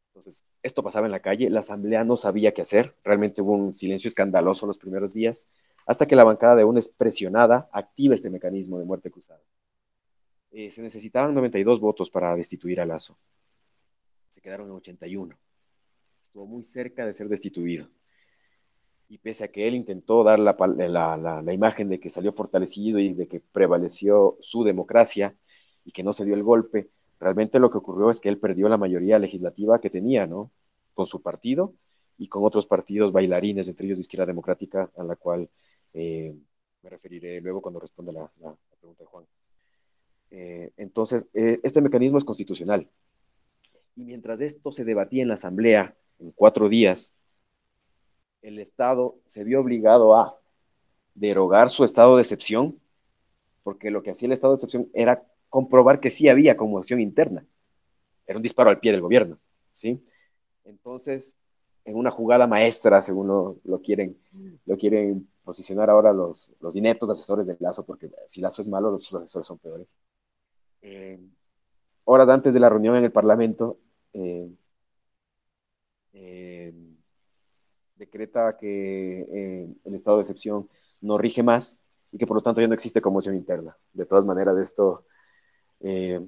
[0.09, 3.75] Entonces, esto pasaba en la calle, la asamblea no sabía qué hacer, realmente hubo un
[3.75, 5.49] silencio escandaloso los primeros días,
[5.87, 9.43] hasta que la bancada de UNES presionada activa este mecanismo de muerte cruzada.
[10.51, 13.19] Eh, se necesitaban 92 votos para destituir a Lazo.
[14.29, 15.39] Se quedaron en 81.
[16.23, 17.89] Estuvo muy cerca de ser destituido.
[19.09, 20.55] Y pese a que él intentó dar la,
[21.43, 25.37] la imagen de que salió fortalecido y de que prevaleció su democracia
[25.85, 28.69] y que no se dio el golpe, realmente lo que ocurrió es que él perdió
[28.69, 30.51] la mayoría legislativa que tenía, ¿no?
[30.95, 31.75] Con su partido
[32.19, 35.51] y con otros partidos bailarines, entre ellos de Izquierda Democrática, a la cual
[35.95, 36.35] eh,
[36.83, 38.31] me referiré luego cuando responda la,
[38.79, 39.25] pregunta de Juan.
[40.31, 42.89] Eh, entonces, eh, este mecanismo es constitucional.
[43.95, 47.15] Y mientras esto se debatía en la Asamblea en cuatro días,
[48.41, 50.39] el Estado se vio obligado a
[51.15, 52.81] derogar su estado de excepción,
[53.63, 57.47] porque lo que hacía el estado de excepción era comprobar que sí había conmoción interna.
[58.27, 59.39] Era un disparo al pie del gobierno,
[59.73, 60.03] ¿sí?
[60.65, 61.37] Entonces,
[61.85, 64.17] en una jugada maestra, según lo, quieren,
[64.65, 68.91] lo quieren posicionar ahora los, los ineptos asesores de Lazo, porque si Lazo es malo,
[68.91, 69.89] los asesores son peores.
[70.83, 71.21] Eh,
[72.05, 73.79] horas antes de la reunión en el Parlamento,
[74.13, 74.51] eh,
[76.13, 76.75] eh,
[77.97, 80.69] decreta que el estado de excepción
[81.01, 81.81] no rige más
[82.11, 83.77] y que por lo tanto ya no existe conmoción interna.
[83.93, 85.07] De todas maneras, esto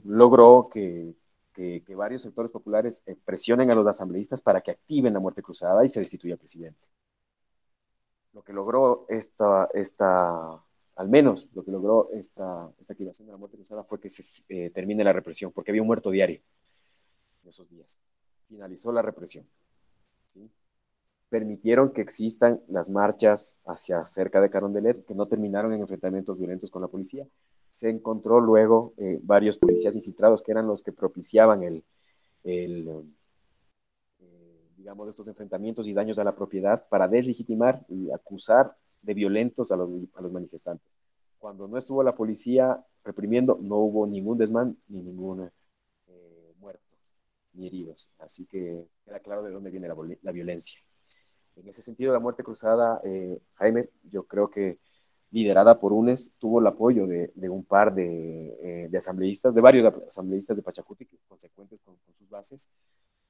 [0.05, 1.15] logró que,
[1.53, 5.89] que, varios sectores populares presionen a los asambleístas para que activen la muerte cruzada y
[5.89, 6.87] se destituya al presidente.
[8.35, 10.61] Lo que logró esta, esta,
[10.97, 14.71] al menos lo que logró esta, activación de la muerte cruzada fue que se eh,
[14.71, 16.41] termine la represión, porque había un muerto diario
[17.43, 17.97] en esos días.
[18.49, 19.47] Finalizó la represión.
[21.29, 26.71] Permitieron que existan las marchas hacia cerca de Carondelet, que no terminaron en enfrentamientos violentos
[26.71, 27.27] con la policía.
[27.71, 31.85] Se encontró luego eh, varios policías infiltrados que eran los que propiciaban el,
[34.85, 39.77] digamos, estos enfrentamientos y daños a la propiedad para deslegitimar y acusar de violentos a
[39.77, 40.93] los, a los manifestantes.
[41.39, 45.51] Cuando no estuvo la policía reprimiendo, no hubo ningún desmán ni ningún
[46.07, 46.99] eh, muerto
[47.55, 48.11] ni heridos.
[48.19, 50.79] Así que queda claro de dónde viene la, la violencia.
[51.57, 54.81] En ese sentido, la muerte cruzada, eh, Jaime, yo creo que
[55.31, 59.63] liderada por UNES, tuvo el apoyo de, de un par de, eh, de, asambleístas, de
[59.63, 62.69] varios asambleístas de Pachacuti, consecuentes con, con sus bases,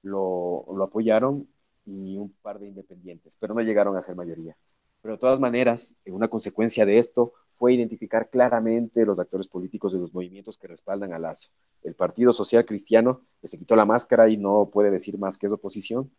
[0.05, 1.49] lo, apoyaron
[1.87, 4.57] y un par de independientes, pero no llegaron a ser mayoría.
[5.03, 9.99] Pero de todas maneras, una consecuencia de esto fue identificar claramente los actores políticos de
[9.99, 11.51] los movimientos que respaldan a Lazo.
[11.83, 15.47] El Partido Social Cristiano, que se quitó la máscara y no puede decir más que
[15.47, 16.11] es oposición.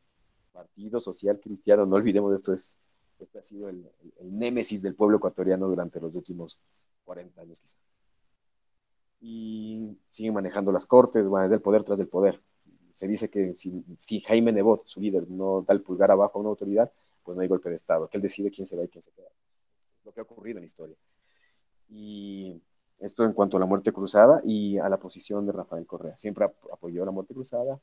[0.51, 2.77] Partido Social Cristiano, no olvidemos esto, es,
[3.19, 6.59] este ha sido el, el, némesis del pueblo ecuatoriano durante los últimos
[7.05, 7.77] 40 años quizá.
[9.19, 12.39] Y siguen manejando las cortes, van del poder tras del poder.
[12.95, 16.49] Se dice que si, Jaime Nebot, su líder, no da el pulgar abajo a una
[16.49, 16.91] autoridad,
[17.23, 19.11] pues no hay golpe de Estado, que él decide quién se va y quién se
[19.11, 19.27] queda.
[19.27, 20.95] Es lo que ha ocurrido en la historia.
[21.89, 22.61] Y
[22.99, 26.17] esto en cuanto a la muerte cruzada y a la posición de Rafael Correa.
[26.17, 27.79] Siempre apoyó la muerte cruzada.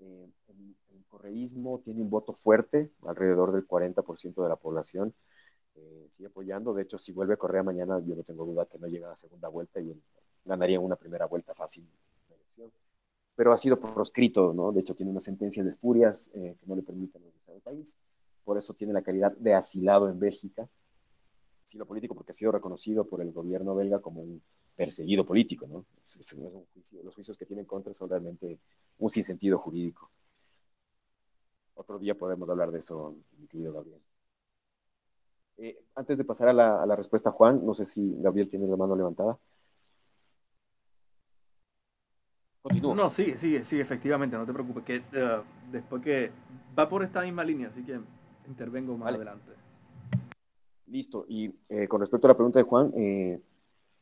[0.00, 0.76] Eh, el,
[1.08, 5.14] correísmo tiene un voto fuerte, alrededor del 40% de la población.
[5.76, 6.74] Eh, sigue apoyando.
[6.74, 9.16] De hecho, si vuelve Correa mañana, yo no tengo duda que no llega a la
[9.16, 9.98] segunda vuelta y
[10.44, 11.88] ganaría una primera vuelta fácil.
[13.36, 14.72] Pero ha sido proscrito, ¿no?
[14.72, 17.96] De hecho, tiene una sentencia de espurias eh, que no le permiten regresar al país
[18.46, 20.68] por eso tiene la calidad de asilado en Bélgica,
[21.64, 24.40] asilo político porque ha sido reconocido por el gobierno belga como un
[24.76, 25.84] perseguido político, ¿no?
[27.02, 28.60] Los juicios que tienen contra son realmente
[28.98, 30.08] un sinsentido jurídico.
[31.74, 34.00] Otro día podemos hablar de eso, mi querido Gabriel.
[35.56, 38.94] Eh, antes de pasar a la, respuesta, Juan, no sé si Gabriel tiene la mano
[38.94, 39.36] levantada.
[42.66, 42.96] Continúo.
[42.96, 46.32] No, sí, sí, sí, efectivamente, no te preocupes, que uh, después que
[46.76, 48.00] va por esta misma línea, así que
[48.48, 49.18] intervengo más vale.
[49.18, 49.52] adelante.
[50.88, 51.26] Listo.
[51.28, 53.40] Y eh, con respecto a la pregunta de Juan, eh,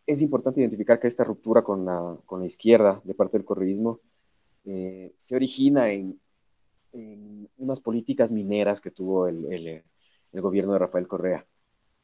[0.07, 4.01] es importante identificar que esta ruptura con la, con la izquierda de parte del correísmo
[4.65, 6.19] eh, se origina en,
[6.93, 9.83] en, unas políticas mineras que tuvo el, el,
[10.33, 11.47] el, gobierno de Rafael Correa,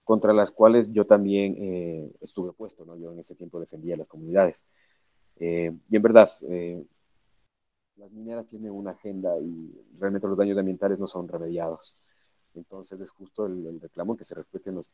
[0.05, 2.99] contra las cuales yo también eh, estuve puesto, ¿no?
[2.99, 4.67] Yo en ese tiempo defendía a las comunidades.
[5.41, 6.31] Y en verdad,
[7.97, 11.95] las mineras tienen una agenda y realmente los daños ambientales no son remediados.
[12.55, 14.91] Entonces es justo el, el reclamo que se respeten los,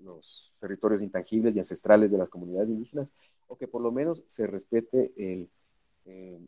[0.00, 3.12] los, territorios intangibles y ancestrales de las comunidades indígenas,
[3.46, 5.50] o que por lo menos se respete el,
[6.06, 6.40] eh,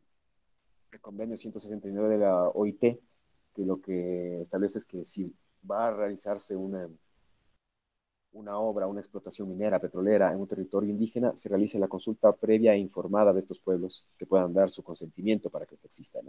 [0.93, 5.35] el convenio 169 de la OIT, que lo que establece es que si
[5.71, 6.89] va a realizarse una,
[8.37, 12.75] una obra, una explotación minera, petrolera en un territorio indígena, se realice la consulta previa
[12.75, 16.21] e informada de estos pueblos que puedan dar su consentimiento para que esto exista.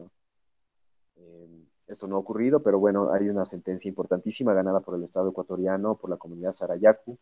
[1.18, 5.30] Eh, esto no ha ocurrido, pero bueno, hay una sentencia importantísima ganada por el Estado
[5.30, 7.18] ecuatoriano, por la comunidad Sarayacu,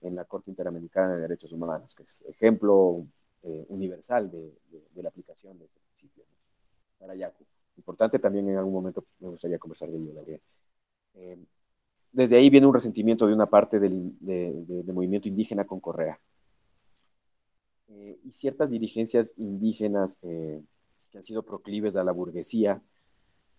[0.00, 3.06] en la Corte Interamericana de Derechos Humanos, que es ejemplo
[3.42, 4.52] eh, universal de,
[4.94, 6.24] la aplicación de este principio.
[7.00, 7.12] ¿no?
[7.76, 10.12] Importante también en algún momento me gustaría conversar de ello,
[12.12, 16.18] desde ahí viene un resentimiento de una parte del de, de movimiento indígena con Correa.
[17.88, 20.62] Eh, y ciertas dirigencias indígenas eh,
[21.10, 22.82] que han sido proclives a la burguesía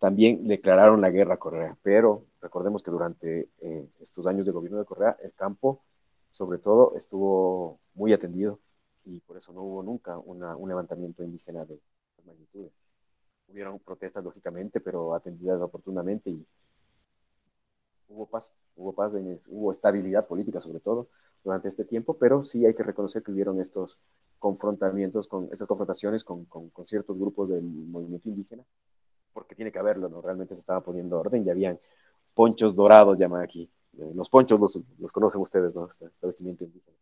[0.04, 4.80] también declararon la guerra a Correa, pero recordemos que durante eh, estos años de gobierno
[4.80, 5.82] de Correa, el campo,
[6.34, 8.60] sobre todo, estuvo muy atendido
[9.06, 11.80] y por eso no hubo nunca una, un levantamiento indígena de
[12.26, 12.68] magnitud.
[13.48, 16.46] Hubieron protestas, lógicamente, pero atendidas oportunamente y
[18.14, 19.12] hubo paz, hubo paz,
[19.48, 21.08] hubo estabilidad política sobre todo
[21.44, 23.98] durante este tiempo, pero sí hay que reconocer que hubieron estos
[24.40, 28.64] confrontamientos, con esas confrontaciones con, con, con ciertos grupos del movimiento indígena
[29.34, 30.22] porque tiene que haberlo, ¿no?
[30.22, 31.80] Realmente se estaba poniendo orden y habían
[32.34, 33.70] ponchos dorados, llaman aquí.
[33.98, 35.88] Eh, los ponchos los, los, conocen ustedes, ¿no?
[35.88, 36.98] Este, este vestimenta indígena.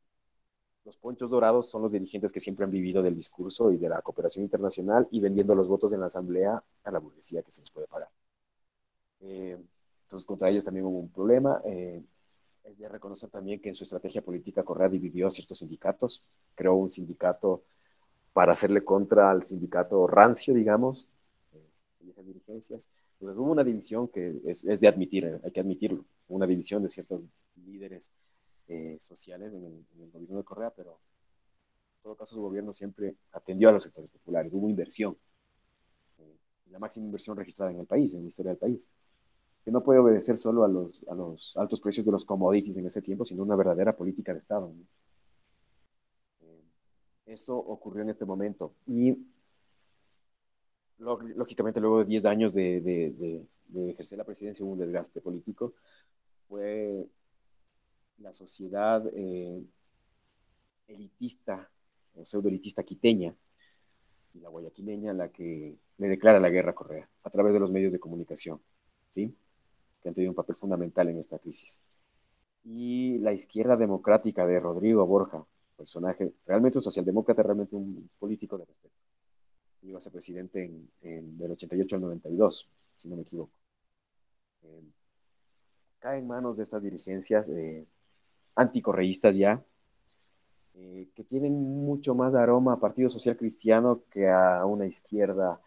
[0.83, 4.01] Los ponchos dorados son los dirigentes que siempre han vivido del discurso y de la
[4.01, 7.69] cooperación internacional y vendiendo los votos en la asamblea a la burguesía que se les
[7.69, 8.09] puede pagar.
[9.19, 9.59] Eh,
[10.11, 11.61] entonces, contra ellos también hubo un problema.
[11.63, 12.03] Eh,
[12.65, 16.21] es de reconocer también que en su estrategia política Correa dividió a ciertos sindicatos,
[16.53, 17.63] creó un sindicato
[18.33, 21.07] para hacerle contra al sindicato rancio, digamos,
[22.01, 22.89] de esas dirigencias.
[23.13, 27.21] Entonces hubo una división que es, de admitir, hay que admitirlo, una división de ciertos
[27.65, 28.11] líderes
[28.67, 33.69] eh, sociales en el, gobierno de Correa, pero en todo caso su gobierno siempre atendió
[33.69, 35.17] a los sectores populares, hubo inversión,
[36.19, 36.35] eh,
[36.69, 38.89] la máxima inversión registrada en el país, en la historia del país
[39.63, 42.85] que no puede obedecer solo a los, a los altos precios de los commodities en
[42.85, 44.73] ese tiempo, sino una verdadera política de Estado.
[44.73, 44.83] ¿no?
[46.41, 46.63] Eh,
[47.27, 48.73] esto ocurrió en este momento.
[48.87, 49.17] Y
[50.97, 55.73] lógicamente luego de 10 años de, de, de, ejercer la presidencia hubo un desgaste político.
[56.47, 57.07] Fue
[58.17, 59.63] la sociedad eh,
[60.87, 61.69] elitista
[62.13, 63.33] o pseudo-elitista quiteña
[64.33, 67.71] y la guayaquileña la que le declara la guerra a Correa a través de los
[67.71, 68.61] medios de comunicación.
[69.11, 69.35] ¿sí?
[70.01, 71.81] Que han tenido un papel fundamental en esta crisis.
[72.63, 75.45] Y la izquierda democrática de Rodrigo Borja,
[75.75, 78.95] personaje, realmente un socialdemócrata, realmente un político de respeto.
[79.81, 83.51] Llegó a ser presidente en, en, del 88 al 92, si no me equivoco.
[84.63, 84.83] Eh,
[85.99, 87.87] cae en manos de estas dirigencias eh,
[88.55, 89.63] anticorreístas ya,
[90.73, 95.59] eh, que tienen mucho más aroma a Partido Social Cristiano que a una izquierda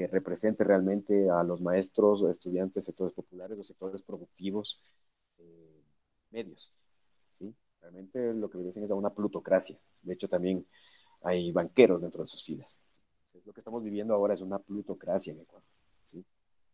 [0.00, 4.80] que represente realmente a los maestros, estudiantes, sectores populares, los sectores productivos,
[5.36, 5.82] eh,
[6.30, 6.72] medios.
[7.34, 7.54] ¿sí?
[7.82, 9.78] Realmente lo que dicen es a una plutocracia.
[10.00, 10.66] De hecho, también
[11.20, 12.80] hay banqueros dentro de sus filas.
[13.26, 15.68] Entonces, lo que estamos viviendo ahora es una plutocracia en Ecuador,
[16.06, 16.24] ¿sí?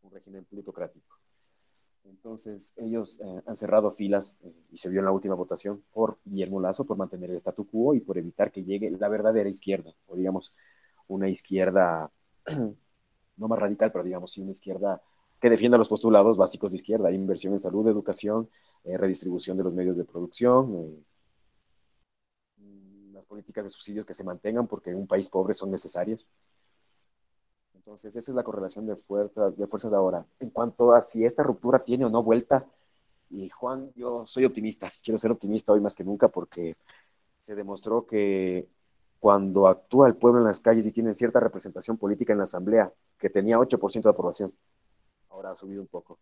[0.02, 1.18] un régimen plutocrático.
[2.04, 6.18] Entonces, ellos eh, han cerrado filas eh, y se vio en la última votación por
[6.24, 9.96] Guillermo Lazo, por mantener el statu quo y por evitar que llegue la verdadera izquierda,
[10.06, 10.54] o digamos,
[11.08, 12.12] una izquierda
[13.36, 15.00] no más radical, pero digamos sí una izquierda
[15.40, 18.48] que defienda los postulados básicos de izquierda, inversión en salud, educación,
[18.84, 20.74] eh, redistribución de los medios de producción,
[22.58, 26.26] eh, las políticas de subsidios que se mantengan porque en un país pobre son necesarias.
[27.74, 30.26] Entonces, esa es la correlación de, fuerza, de fuerzas ahora.
[30.40, 32.66] En cuanto a si esta ruptura tiene o no vuelta,
[33.30, 36.76] y Juan, yo soy optimista, quiero ser optimista hoy más que nunca porque
[37.40, 38.68] se demostró que
[39.26, 42.92] cuando actúa el pueblo en las calles y tiene cierta representación política en la asamblea,
[43.18, 44.54] que tenía 8% de aprobación,
[45.30, 46.20] ahora ha subido un poco.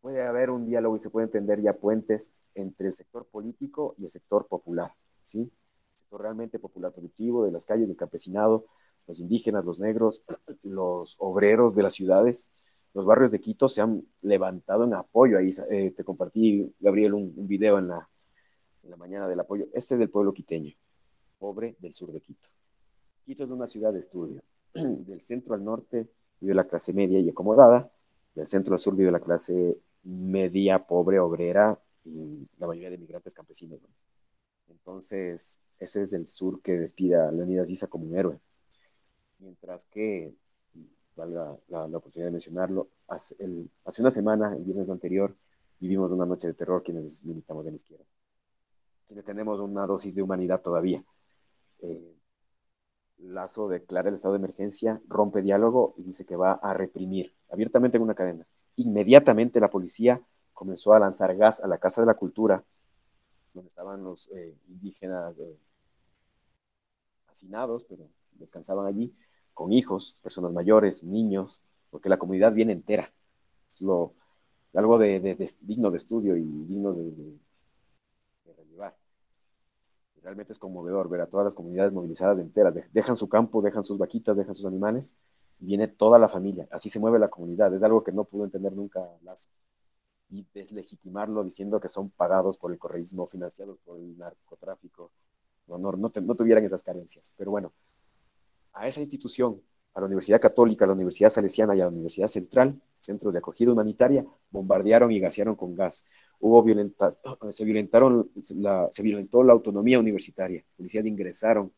[0.00, 4.04] Puede haber un diálogo y se pueden tender ya puentes entre el sector político y
[4.04, 4.94] el sector popular,
[5.26, 5.40] ¿sí?
[5.40, 8.64] El sector realmente popular productivo de las calles, del campesinado,
[9.06, 10.22] los indígenas, los negros,
[10.62, 12.48] los obreros de las ciudades,
[12.94, 15.36] los barrios de Quito se han levantado en apoyo.
[15.36, 18.08] Ahí eh, te compartí, Gabriel, un, un video en la,
[18.84, 19.66] en la mañana del apoyo.
[19.74, 20.74] Este es del pueblo quiteño
[21.42, 22.48] pobre del sur de Quito.
[23.24, 24.40] Quito es una ciudad de estudio.
[24.74, 26.08] Del centro al norte
[26.40, 27.90] vive la clase media y acomodada,
[28.34, 33.34] del centro al sur vive la clase media, pobre, obrera y la mayoría de migrantes
[33.34, 33.80] campesinos.
[33.82, 33.88] ¿no?
[34.68, 38.40] Entonces, ese es el sur que despide a Leonidas Issa como un héroe.
[39.40, 40.32] Mientras que,
[41.16, 45.36] valga la, la oportunidad de mencionarlo, hace, el, hace, una semana, el viernes anterior,
[45.80, 48.04] vivimos una noche de terror quienes militamos de la izquierda.
[49.06, 51.04] Quienes tenemos una dosis de humanidad todavía
[51.82, 52.16] eh,
[53.18, 57.96] Lazo declara el estado de emergencia, rompe diálogo y dice que va a reprimir abiertamente
[57.96, 58.46] en una cadena.
[58.76, 60.20] Inmediatamente la policía
[60.52, 62.64] comenzó a lanzar gas a la Casa de la Cultura,
[63.54, 65.58] donde estaban los eh, indígenas eh,
[67.28, 69.14] hacinados, pero descansaban allí,
[69.54, 71.60] con hijos, personas mayores, niños,
[71.90, 73.12] porque la comunidad viene entera.
[73.70, 74.14] Es lo,
[74.74, 77.38] algo de, de, de, digno de estudio y digno de,
[80.22, 82.74] realmente es conmovedor ver a todas las comunidades movilizadas enteras.
[82.92, 85.16] Dejan su campo, dejan sus vaquitas, dejan sus animales
[85.60, 86.68] y viene toda la familia.
[86.70, 87.74] Así se mueve la comunidad.
[87.74, 89.00] Es algo que no pudo entender nunca.
[90.30, 95.12] Y deslegitimarlo diciendo que son pagados por el correísmo, financiados por el narcotráfico.
[95.66, 97.32] No, no, no, no tuvieran esas carencias.
[97.36, 97.72] Pero bueno,
[98.72, 99.60] a esa institución,
[99.94, 103.40] a la Universidad Católica, a la Universidad Salesiana y a la Universidad Central, centros de
[103.40, 106.04] acogida humanitaria, bombardearon y gasearon con gas
[106.42, 107.12] hubo violenta,
[107.52, 110.64] se, violentaron la, se violentó la autonomía universitaria.
[110.76, 111.72] Policías ingresaron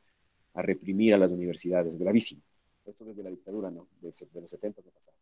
[0.54, 1.98] a reprimir a las universidades.
[1.98, 2.40] Gravísimo.
[2.86, 3.88] Esto desde la dictadura, ¿no?
[4.00, 5.20] De, de los 70 que pasaron.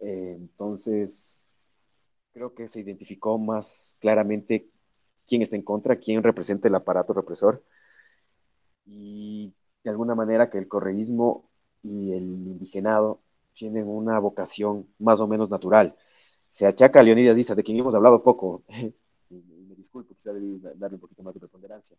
[0.00, 1.40] Eh, entonces,
[2.32, 4.68] creo que se identificó más claramente
[5.26, 7.62] quién está en contra, quién representa el aparato represor
[8.86, 9.54] y
[9.84, 11.48] de alguna manera que el correísmo
[11.82, 13.20] y el indigenado
[13.54, 15.94] tienen una vocación más o menos natural
[16.50, 18.64] se achaca a Leonidas Diza, de quien hemos hablado poco,
[19.30, 21.96] me disculpo, quizá debí darle un poquito más de preponderancia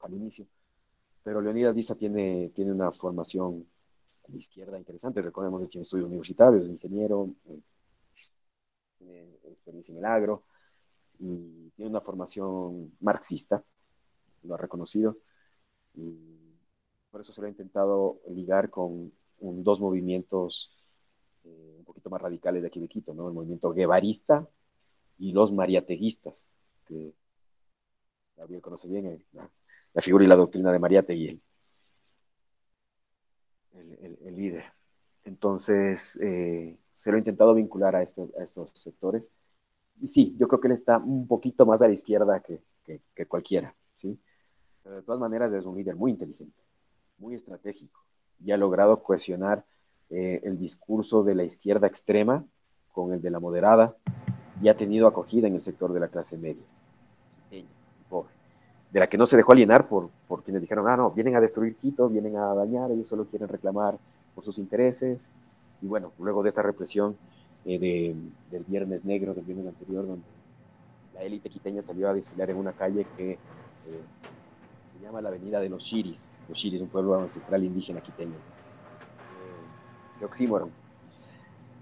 [0.00, 0.46] al inicio.
[1.22, 3.66] Pero Leonidas Diza tiene, tiene una formación
[4.28, 5.20] de izquierda interesante.
[5.20, 7.60] Recordemos que tiene estudios universitarios, es ingeniero, eh,
[8.98, 10.44] tiene experiencia en el agro
[11.18, 13.62] y tiene una formación marxista,
[14.44, 15.18] lo ha reconocido.
[15.94, 16.16] Y
[17.10, 20.79] por eso se lo ha intentado ligar con dos movimientos
[21.44, 23.28] eh, un poquito más radicales de aquí de Quito, ¿no?
[23.28, 24.48] El movimiento guevarista
[25.18, 26.46] y los mariateguistas,
[26.86, 27.14] que
[28.36, 31.40] Gabriel conoce bien eh, la, figura y la doctrina de Mariategui,
[33.72, 34.64] el, el, líder.
[35.24, 39.30] Entonces, eh, se lo ha intentado vincular a estos, a estos sectores.
[40.00, 43.26] Y sí, yo creo que él está un poquito más a la izquierda que, que,
[43.26, 44.18] cualquiera, ¿sí?
[44.82, 46.60] Pero de todas maneras es un líder muy inteligente,
[47.18, 48.04] muy estratégico,
[48.42, 49.64] y ha logrado cohesionar
[50.10, 52.44] eh, el discurso de la izquierda extrema
[52.92, 53.96] con el de la moderada,
[54.62, 56.62] y ha tenido acogida en el sector de la clase media,
[58.92, 61.40] de la que no se dejó alienar por, por quienes dijeron, ah, no, vienen a
[61.40, 63.96] destruir Quito, vienen a dañar, ellos solo quieren reclamar
[64.34, 65.30] por sus intereses.
[65.80, 67.16] Y bueno, luego de esta represión
[67.64, 68.16] eh, de,
[68.50, 70.24] del Viernes Negro, del viernes anterior, donde
[71.14, 73.38] la élite quiteña salió a desfilar en una calle que eh,
[73.86, 76.26] se llama la Avenida de los Chiris.
[76.48, 78.34] Los Chiris, un pueblo ancestral indígena quiteño.
[80.20, 80.70] De oxímoron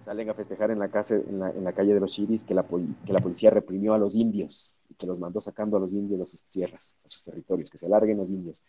[0.08, 2.54] salen a festejar en la, casa, en la, en la calle de los Chiris que
[2.54, 5.92] la, que la policía reprimió a los indios y que los mandó sacando a los
[5.92, 8.62] indios de sus tierras, a sus territorios, que se larguen los indios.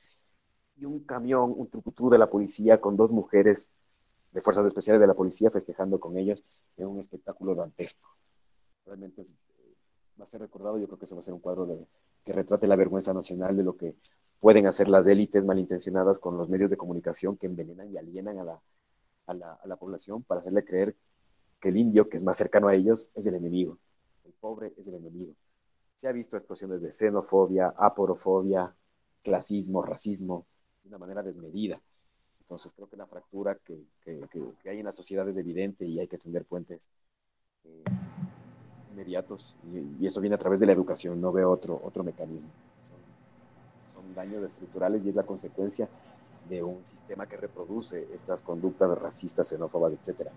[0.75, 3.69] Y un camión, un trucutú de la policía con dos mujeres
[4.33, 6.43] de fuerzas especiales de la policía festejando con ellos
[6.75, 8.09] en un espectáculo dantesco.
[8.85, 9.25] Realmente eh,
[10.19, 11.87] va a ser recordado, yo creo que eso va a ser un cuadro de,
[12.25, 13.95] que retrate la vergüenza nacional de lo que
[14.41, 18.43] pueden hacer las élites malintencionadas con los medios de comunicación que envenenan y alienan a
[18.43, 18.61] la,
[19.29, 20.95] a la, población para hacerle creer
[21.59, 23.77] que el indio, que es más cercano a ellos, es el enemigo.
[24.25, 25.33] El pobre es el enemigo.
[25.95, 28.73] Se ha visto expresiones de xenofobia, aporofobia,
[29.21, 30.47] clasismo, racismo,
[30.83, 31.81] de una manera desmedida.
[32.39, 36.07] Entonces creo que la fractura que, que, hay en la sociedad es evidente y hay
[36.07, 36.89] que tender puentes
[37.65, 37.83] eh,
[38.91, 39.55] inmediatos.
[39.99, 42.49] Y, eso viene a través de la educación, no veo otro, otro mecanismo.
[43.93, 45.87] Son daños estructurales y es la consecuencia
[46.49, 50.31] de un sistema que reproduce estas conductas racistas, xenófobas, etcétera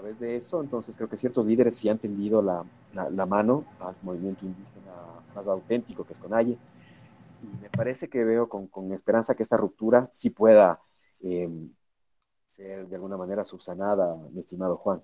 [0.00, 2.64] través de eso, entonces creo que ciertos líderes sí han tendido la,
[2.94, 4.92] la, mano al movimiento indígena
[5.34, 6.56] más auténtico que es Conalle.
[7.42, 10.80] Y me parece que veo con, con esperanza que esta ruptura sí pueda
[11.20, 11.70] em,
[12.46, 15.02] ser de alguna manera subsanada, mi estimado Juan.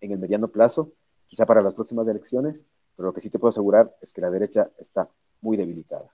[0.00, 0.90] En el mediano plazo,
[1.28, 2.66] quizá para las próximas elecciones,
[2.96, 5.08] pero lo que sí te puedo asegurar es que la derecha está
[5.40, 6.12] muy debilitada.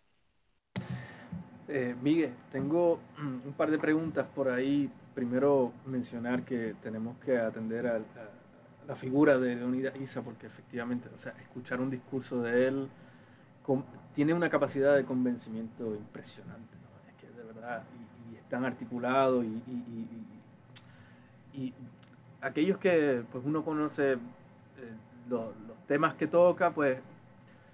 [1.70, 7.86] Eh, Miguel, tengo un par de preguntas por ahí primero mencionar que tenemos que atender
[7.86, 8.00] a,
[8.86, 12.88] la figura de Leonidas Isa, porque efectivamente, o sea, escuchar un discurso de él
[14.14, 17.10] tiene una capacidad de convencimiento impresionante, ¿no?
[17.10, 17.84] es que de verdad,
[18.32, 19.62] y, es tan articulado y,
[21.52, 21.74] y,
[22.40, 24.18] aquellos que pues uno conoce eh,
[25.28, 26.98] los, los temas que toca, pues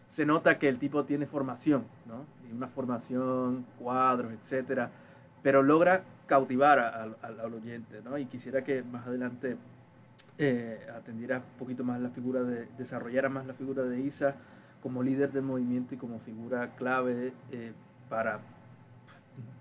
[0.08, 2.24] se nota que el tipo tiene formación, ¿no?
[2.52, 4.90] Una formación, cuadros, etcétera,
[5.42, 8.16] pero logra cautivar al, oyente, ¿no?
[8.18, 9.56] Y quisiera que más adelante
[10.38, 14.34] eh, atendiera un poquito más la figura de, desarrollara más la figura de Isa
[14.82, 17.72] como líder del movimiento y como figura clave eh,
[18.08, 18.40] para,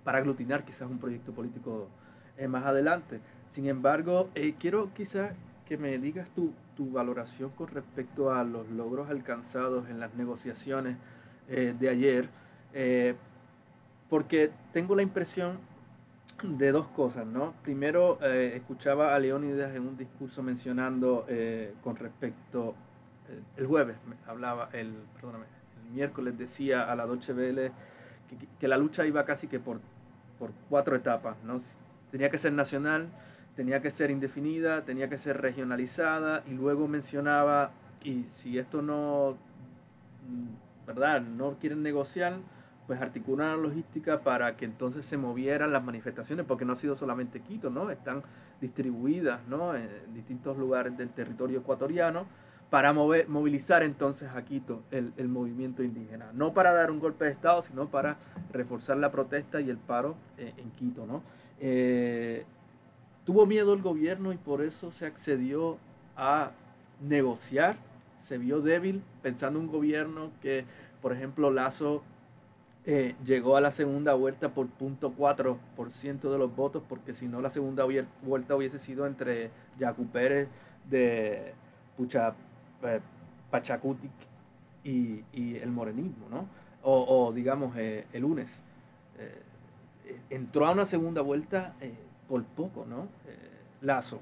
[0.04, 1.90] para aglutinar quizás un proyecto político
[2.38, 3.20] eh, más adelante.
[3.52, 4.30] Sin embargo,
[4.60, 5.32] quiero quizás
[5.68, 10.98] que me digas tu, tu, valoración con respecto a los logros alcanzados en las negociaciones
[11.48, 12.30] de ayer,
[14.10, 15.60] porque tengo la impresión
[16.44, 17.54] de dos cosas, ¿no?
[17.64, 22.76] Primero, eh, escuchaba a Leónidas en un discurso mencionando eh, con respecto,
[23.30, 23.96] eh, el jueves
[24.28, 25.46] hablaba, el, perdóname,
[25.86, 27.72] el miércoles decía a la Deutsche Welle
[28.60, 29.80] que, la lucha iba casi que por,
[30.40, 31.62] por cuatro etapas, ¿no?
[32.12, 33.10] Tenía que ser nacional,
[33.56, 37.72] tenía que ser indefinida, tenía que ser regionalizada y luego mencionaba,
[38.04, 39.38] y si esto no,
[40.86, 41.22] ¿verdad?
[41.22, 42.40] No quieren negociar,
[42.88, 46.96] pues articular la logística para que entonces se movieran las manifestaciones, porque no ha sido
[46.96, 47.90] solamente Quito, ¿no?
[47.90, 48.24] Están
[48.60, 49.76] distribuidas, ¿no?
[49.76, 52.26] En distintos lugares del territorio ecuatoriano
[52.70, 56.32] para mover, movilizar entonces a Quito el, el, movimiento indígena.
[56.34, 58.18] No para dar un golpe de Estado, sino para
[58.52, 61.22] reforzar la protesta y el paro eh, en Quito, ¿no?
[61.60, 62.46] Eh,
[63.26, 65.78] tuvo miedo el gobierno y por eso se accedió
[66.18, 66.52] a
[67.00, 67.78] negociar,
[68.22, 70.66] se vio débil pensando un gobierno que,
[71.02, 72.04] por ejemplo, Lazo
[72.86, 77.50] eh, llegó a la segunda vuelta por 0.4% de los votos, porque si no la
[77.50, 77.86] segunda
[78.22, 80.50] vuelta hubiese sido entre Yacu Pérez
[80.90, 81.54] de
[81.96, 82.34] Pucha,
[82.84, 83.00] eh,
[83.50, 84.12] Pachacutic
[84.84, 85.24] y,
[85.56, 86.48] el morenismo, ¿no?
[86.82, 88.60] O, digamos, el UNES.
[90.30, 91.74] entró a una segunda vuelta
[92.28, 93.08] por poco, ¿no?
[93.80, 94.20] Lazo.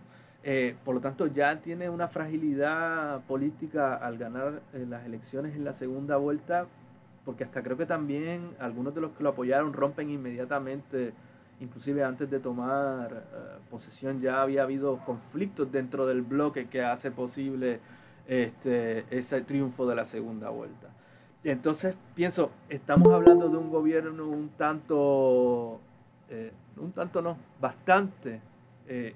[0.86, 6.18] por lo tanto, ya tiene una fragilidad política al ganar las elecciones en la segunda
[6.18, 6.68] vuelta,
[7.26, 11.14] porque hasta creo que también algunos de los que lo apoyaron rompen inmediatamente
[11.62, 17.12] inclusive antes de tomar eh, posesión ya había habido conflictos dentro del bloque que hace
[17.12, 17.80] posible
[18.28, 20.88] este, ese triunfo de la segunda vuelta.
[21.44, 25.80] Entonces pienso, estamos hablando de un gobierno un tanto,
[26.30, 28.42] eh, un tanto no, bastante,
[28.88, 29.16] eh,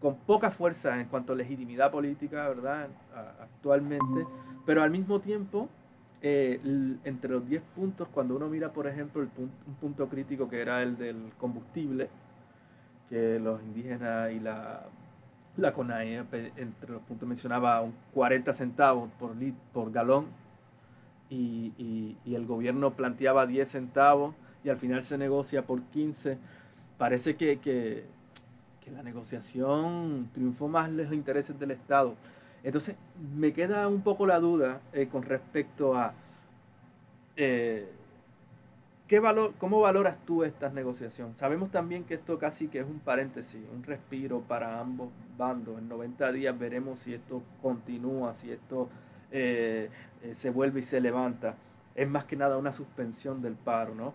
[0.00, 2.88] con poca fuerza en cuanto a legitimidad política, ¿verdad?
[3.40, 4.26] actualmente,
[4.64, 5.68] pero al mismo tiempo
[6.22, 6.60] eh,
[7.04, 10.82] entre los 10 puntos, cuando uno mira, por ejemplo, el un punto crítico que era
[10.82, 12.08] el del combustible,
[13.08, 14.86] que los indígenas y la,
[15.56, 16.24] la CONAE,
[16.56, 19.34] entre los puntos mencionaba un 40 centavos por,
[19.72, 20.26] por galón,
[21.30, 26.38] y, el gobierno planteaba 10 centavos, y al final se negocia por 15.
[26.98, 28.04] Parece que, que,
[28.92, 32.16] la negociación triunfó más los intereses del Estado.
[32.62, 32.96] Entonces,
[33.34, 36.12] me queda un poco la duda eh, con respecto a
[37.36, 37.88] eh,
[39.08, 41.36] ¿qué valor, cómo valoras tú estas negociaciones.
[41.38, 45.08] Sabemos también que esto casi que es un paréntesis, un respiro para ambos
[45.38, 45.78] bandos.
[45.78, 48.90] En 90 días veremos si esto continúa, si esto
[49.30, 49.88] eh,
[50.32, 51.54] se vuelve y se levanta.
[51.94, 54.14] Es más que nada una suspensión del paro, ¿no?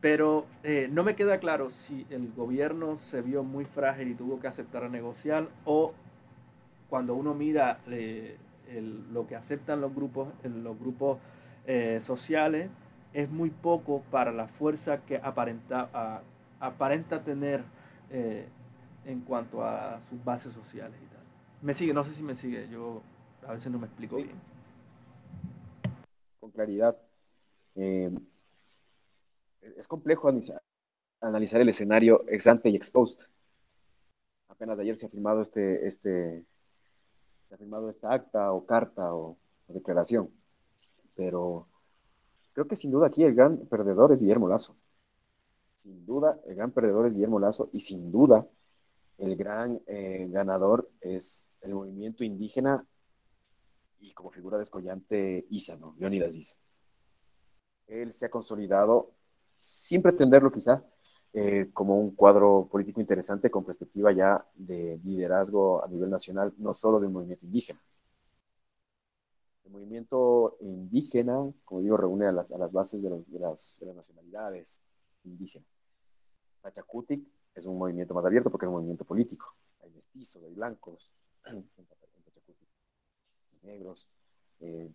[0.00, 0.46] pero
[0.90, 4.84] no me queda claro si el gobierno se vio muy frágil y tuvo que aceptar
[4.84, 5.92] a negociar o
[6.88, 8.36] cuando uno mira eh,
[9.12, 11.18] lo que aceptan los grupos, los grupos
[11.66, 12.70] eh, sociales,
[13.12, 16.22] es muy poco para la fuerza que aparenta,
[16.60, 17.64] aparenta tener
[18.10, 18.46] eh,
[19.04, 21.22] en cuanto a sus bases sociales y tal.
[21.62, 23.02] Me sigue, no sé si me sigue, yo
[23.46, 24.38] a veces no me explico bien.
[26.40, 26.96] Con claridad.
[27.74, 30.28] es complejo
[31.20, 33.22] analizar, el escenario ex ante y ex post.
[34.48, 36.44] Apenas ayer se ha firmado este, este,
[37.48, 39.36] se ha firmado esta acta o carta o,
[39.68, 40.30] declaración.
[41.14, 41.66] Pero
[42.52, 44.76] creo que sin duda aquí el gran perdedor es Guillermo Lazo.
[45.74, 48.46] Sin duda, el gran perdedor es Guillermo Lazo y sin duda
[49.18, 52.86] el gran eh, ganador es el movimiento indígena
[53.98, 55.94] y como figura descollante Isa, ¿no?
[55.98, 56.56] Leonidas Isa.
[57.86, 59.12] Él se ha consolidado,
[59.58, 60.84] sin pretenderlo quizá,
[61.32, 66.72] eh, como un cuadro político interesante con perspectiva ya de liderazgo a nivel nacional, no
[66.74, 67.80] solo del movimiento indígena.
[69.64, 73.86] El movimiento indígena, como digo, reúne a las, a las bases de, de, las, de,
[73.86, 74.80] las, nacionalidades
[75.24, 75.68] indígenas.
[76.62, 79.54] Pachacutic es un movimiento más abierto porque es un movimiento político.
[79.82, 81.10] Hay mestizos, hay blancos
[81.44, 82.56] Pachacutic,
[83.62, 84.06] negros.
[84.60, 84.90] Eh,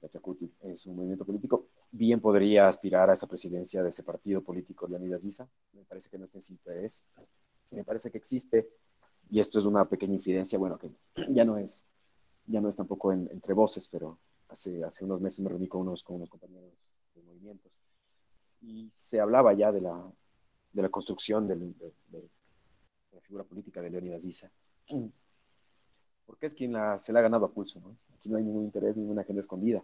[0.64, 5.22] es un movimiento político bien podría aspirar a esa presidencia de ese partido político, Leonidas
[5.22, 5.48] Giza.
[5.74, 6.58] Me parece que no está en su.
[7.72, 8.70] Me parece que existe,
[9.30, 10.92] y esto es una pequeña incidencia, bueno, que
[11.30, 11.86] ya no es,
[12.48, 16.04] ya no es tampoco entre voces, pero hace, hace unos meses me reuní con unos,
[16.04, 17.72] con unos compañeros de movimientos
[18.62, 20.12] y se hablaba ya de la,
[20.72, 21.56] de la construcción de,
[23.12, 24.52] la figura política de Leonidas Giza.
[26.32, 27.94] Porque es quien se la ha ganado a pulso, ¿no?
[28.16, 29.84] Aquí no hay ningún interés, ninguna agenda escondida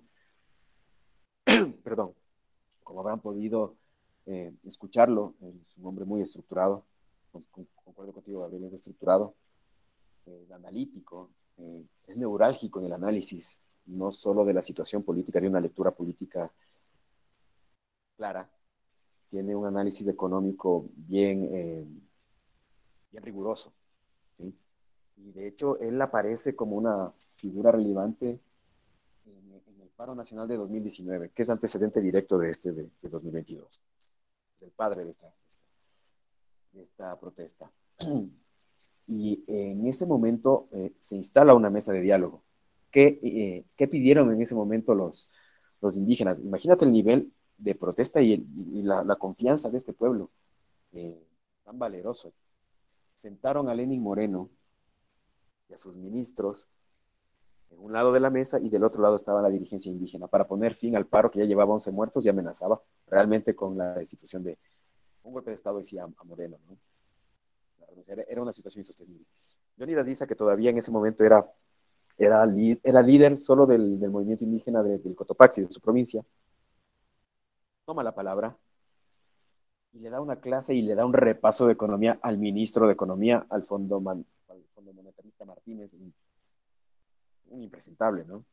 [1.84, 2.14] perdón,
[2.86, 3.76] como habrán podido
[4.28, 6.86] eh, escucharlo, es un hombre muy estructurado,
[7.84, 9.34] concuerdo contigo, Gabriel, es estructurado,
[10.26, 15.50] es analítico, eh, es neurálgico en el análisis, no solo de la situación política, de
[15.50, 16.50] una lectura política
[18.16, 18.50] clara,
[19.30, 21.86] tiene un análisis económico bien, eh,
[23.12, 23.74] bien riguroso.
[25.18, 28.40] Y de hecho, él aparece como una figura relevante
[29.98, 33.82] paro nacional de 2019, que es antecedente directo de este de, 2022.
[34.56, 35.34] Es el padre de esta,
[36.72, 37.70] de esta protesta.
[39.10, 42.44] Y en ese momento eh, se instala una mesa de diálogo.
[42.92, 45.32] ¿Qué, eh, ¿Qué, pidieron en ese momento los,
[45.80, 46.38] los indígenas?
[46.40, 48.46] Imagínate el nivel de protesta y,
[48.84, 50.30] la, la, confianza de este pueblo,
[50.92, 51.26] eh,
[51.64, 52.34] tan valeroso.
[53.16, 54.50] Sentaron a Lenin Moreno
[55.70, 56.68] y a sus ministros
[57.70, 60.48] en un lado de la mesa y del otro lado estaba la dirigencia indígena para
[60.48, 64.44] poner fin al paro que ya llevaba 11 muertos y amenazaba realmente con la institución
[64.44, 64.58] de
[65.24, 66.58] un golpe de Estado decía a Moreno.
[66.68, 66.78] ¿no?
[68.08, 69.26] Era una situación insostenible.
[69.76, 71.46] Leonidas dice que todavía en ese momento era,
[72.18, 72.48] era,
[72.84, 76.24] era líder solo del, movimiento indígena del Cotopaxi, de su provincia.
[77.86, 78.58] Toma la palabra
[79.94, 82.94] y le da una clase y le da un repaso de economía al ministro de
[82.94, 84.26] Economía, al Fondo, al
[85.46, 85.94] Martínez,
[87.50, 88.44] un impresentable, ¿no?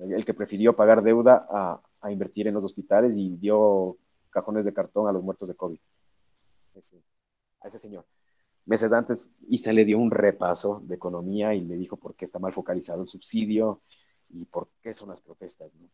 [0.00, 3.96] El que prefirió pagar deuda a, invertir en los hospitales y dio
[4.30, 5.78] cajones de cartón a los muertos de COVID.
[7.60, 8.04] a ese señor.
[8.64, 12.38] Meses antes, Isa le dio un repaso de economía y le dijo por qué está
[12.38, 13.80] mal focalizado el subsidio
[14.30, 15.72] y por qué son las protestas.
[15.74, 15.88] ¿no?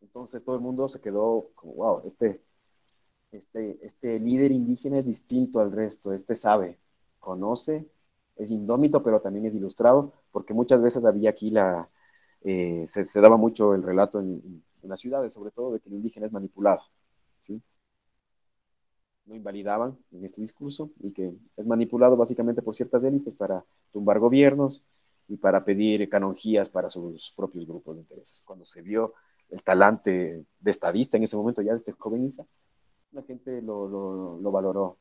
[0.00, 2.42] Entonces todo el mundo se quedó como, wow, este,
[3.32, 6.78] este, este líder indígena es distinto al resto, este sabe,
[7.18, 7.86] conoce,
[8.38, 11.88] es indómito, pero también es ilustrado, porque muchas veces había aquí la,
[12.42, 15.96] eh, se, daba mucho el relato en, en las ciudades, sobre todo de que el
[15.96, 16.82] indígena es manipulado.
[17.40, 17.60] ¿sí?
[19.26, 24.18] No invalidaban en este discurso y que es manipulado básicamente por ciertas élites para tumbar
[24.18, 24.84] gobiernos
[25.28, 28.42] y para pedir canonjías para sus propios grupos de intereses.
[28.44, 29.14] Cuando se vio
[29.50, 32.46] el talante de estadista en ese momento ya de este joven Isa,
[33.12, 34.98] la gente lo, lo, lo valoró.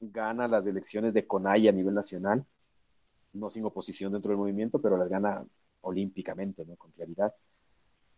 [0.00, 2.44] Gana las elecciones de CONAI a nivel nacional,
[3.36, 5.44] no sin oposición dentro del movimiento, pero las gana
[5.80, 6.76] olímpicamente, ¿no?
[6.76, 7.32] con claridad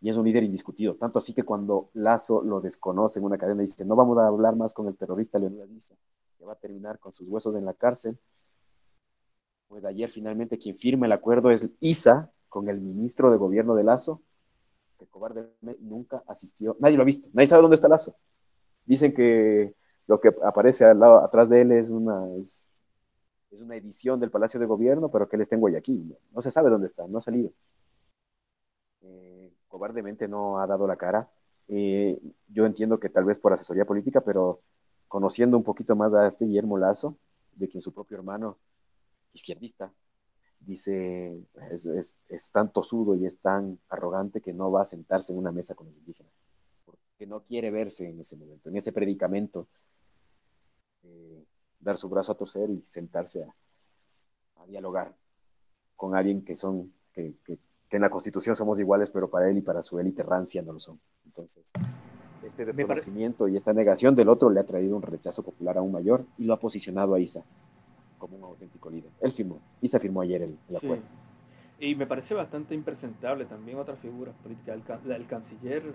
[0.01, 0.95] y es un líder indiscutido.
[0.95, 4.55] Tanto así que cuando Lazo lo desconoce en una cadena dice, no vamos a hablar
[4.55, 5.95] más con el terrorista Leonidas Issa,
[6.37, 8.17] que va a terminar con sus huesos en la cárcel,
[9.67, 13.83] pues ayer finalmente quien firma el acuerdo es Isa con el ministro de gobierno de
[13.83, 14.21] Lazo,
[14.97, 18.15] que cobardemente nunca asistió, nadie lo ha visto, nadie sabe dónde está Lazo.
[18.85, 19.75] Dicen que
[20.07, 22.25] lo que aparece al lado, atrás de él es una,
[23.51, 26.51] es una edición del Palacio de Gobierno, pero que él está en Guayaquil, no se
[26.51, 27.51] sabe dónde está, no ha salido
[29.69, 31.31] cobardemente no ha dado la cara.
[31.69, 32.19] Eh,
[32.49, 34.61] yo entiendo que tal vez por asesoría política, pero
[35.07, 37.17] conociendo un poquito más a este Guillermo Lazo,
[37.53, 38.57] de quien su propio hermano
[39.33, 39.93] izquierdista
[40.59, 41.39] dice
[41.71, 45.39] es, es, es, tan tosudo y es tan arrogante que no va a sentarse en
[45.39, 46.33] una mesa con los indígenas,
[46.83, 49.67] porque no quiere verse en ese momento, en ese predicamento,
[51.03, 51.38] eh,
[51.79, 53.55] dar su brazo a torcer y sentarse a,
[54.61, 55.15] a dialogar
[55.95, 57.57] con alguien que son, que, que,
[57.89, 60.73] que en la Constitución somos iguales, pero para él y para su élite rancia no
[60.73, 60.99] lo son.
[61.25, 61.71] Entonces,
[62.43, 66.25] este desconocimiento y esta negación del otro le ha traído un rechazo popular aún mayor
[66.37, 67.43] y lo ha posicionado a Isa
[68.17, 69.11] como un auténtico líder.
[69.21, 71.03] Él firmó, Isa firmó ayer el, el acuerdo.
[71.77, 71.85] Sí.
[71.85, 75.93] Y me parece bastante impresentable también otra figura política, el, el canciller,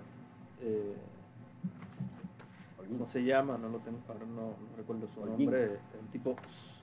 [0.59, 0.95] eh,
[2.89, 3.99] no se llama, no lo tengo,
[4.35, 6.35] no, no recuerdo su nombre, un tipo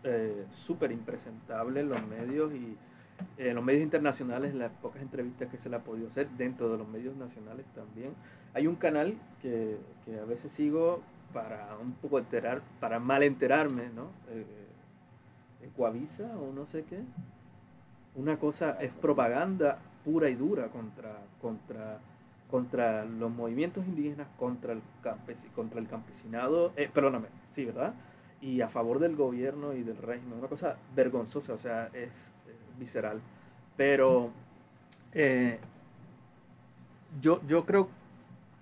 [0.04, 2.76] eh, súper impresentable en los medios y
[3.38, 6.78] en los medios internacionales, las pocas entrevistas que se le ha podido hacer, dentro de
[6.78, 8.14] los medios nacionales también.
[8.54, 11.02] Hay un canal que, que a veces sigo
[11.32, 14.10] para un poco enterar, para mal enterarme, ¿no?
[14.28, 14.46] Eh,
[15.62, 17.02] Ecuavisa o no sé qué.
[18.14, 21.98] Una cosa es propaganda pura y dura contra, contra,
[22.52, 27.94] contra los movimientos indígenas, contra el, campes, contra el campesinado, eh, perdóname, sí, ¿verdad?
[28.42, 30.38] Y a favor del gobierno y del régimen.
[30.38, 32.30] Una cosa vergonzosa, o sea, es
[32.78, 33.22] visceral.
[33.74, 34.32] Pero
[35.14, 35.60] eh,
[37.22, 37.88] yo, yo creo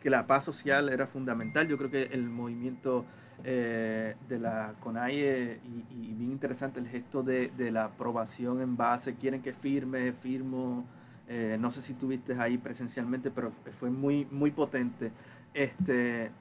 [0.01, 1.67] que la paz social era fundamental.
[1.67, 3.05] Yo creo que el movimiento
[3.43, 5.59] eh, de la CONAIE
[5.91, 10.85] y, bien interesante el gesto de, de, la aprobación en base, quieren que firme, firmo.
[11.33, 15.13] Eh, no sé si tuviste ahí presencialmente, pero fue muy, muy potente.
[15.55, 16.33] Este,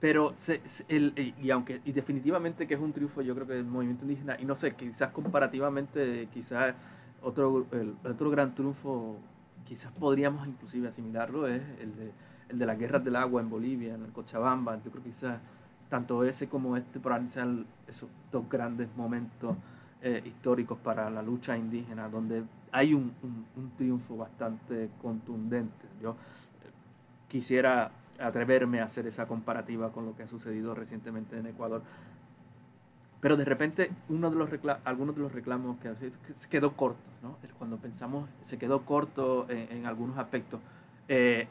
[0.00, 3.66] pero se, el, y aunque y definitivamente que es un triunfo yo creo que del
[3.66, 6.74] movimiento indígena y no sé quizás comparativamente quizás
[7.22, 7.66] otro
[8.04, 9.16] otro gran triunfo
[9.64, 12.10] quizás podríamos inclusive asimilarlo es el de,
[12.48, 15.38] el de las guerras del agua en Bolivia en el Cochabamba yo creo que quizás
[15.88, 17.46] tanto ese como este por ser
[17.86, 19.56] esos dos grandes momentos
[20.02, 26.10] eh, históricos para la lucha indígena donde hay un, un, un triunfo bastante contundente yo
[26.10, 26.14] eh,
[27.28, 31.82] quisiera atreverme a hacer esa comparativa con lo que ha sucedido recientemente en Ecuador.
[33.20, 34.50] Pero de repente uno de los
[34.84, 35.92] algunos de los reclamos que
[36.36, 37.36] se quedó corto, ¿no?
[37.58, 40.60] cuando pensamos se quedó corto en, en algunos aspectos.
[41.08, 41.46] Eh,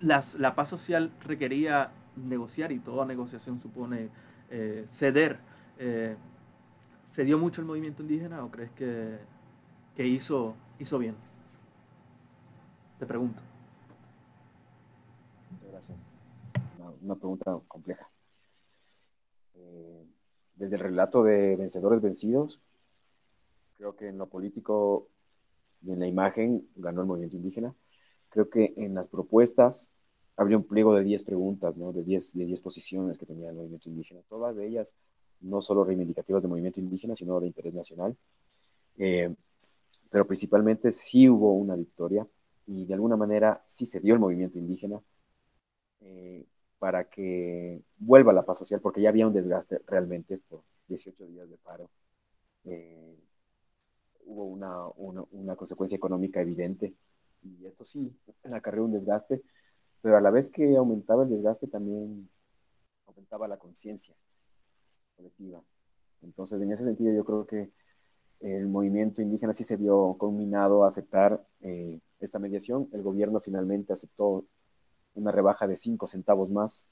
[0.00, 4.08] las, la paz social requería negociar y toda negociación supone
[4.50, 5.38] eh, ceder.
[5.78, 6.16] Eh,
[7.12, 9.18] ¿Se dio mucho el movimiento indígena o crees que,
[9.94, 11.14] que hizo, hizo bien?
[12.98, 13.42] Te pregunto.
[17.02, 18.08] una pregunta compleja.
[19.54, 20.06] Eh,
[20.54, 22.60] desde el relato de vencedores vencidos,
[23.76, 25.08] creo que en lo político
[25.82, 27.74] y en la imagen ganó el movimiento indígena.
[28.30, 29.90] Creo que en las propuestas
[30.36, 31.92] habría un pliego de 10 preguntas, ¿no?
[31.92, 34.96] de 10 de 10 posiciones que tenía el movimiento indígena, todas de ellas
[35.42, 38.16] no solo reivindicativas del movimiento indígena, sino de interés nacional.
[38.98, 39.34] Eh,
[40.10, 42.26] pero principalmente sí hubo una victoria
[42.66, 45.00] y de alguna manera sí se dio el movimiento indígena.
[46.00, 46.44] Eh,
[46.78, 51.48] para que vuelva la paz social, porque ya había un desgaste realmente por 18 días
[51.48, 51.90] de paro.
[52.64, 53.16] Eh,
[54.24, 56.94] hubo una, una, una, consecuencia económica evidente.
[57.42, 58.12] Y esto sí,
[58.52, 59.42] acarreó un desgaste,
[60.00, 62.28] pero a la vez que aumentaba el desgaste también
[63.06, 64.16] aumentaba la conciencia
[65.16, 65.62] colectiva.
[66.22, 67.70] Entonces, en ese sentido, yo creo que
[68.42, 72.88] el movimiento indígena sí se vio conminado a aceptar eh, esta mediación.
[72.92, 74.44] El gobierno finalmente aceptó
[75.14, 76.84] una rebaja de 5 centavos más.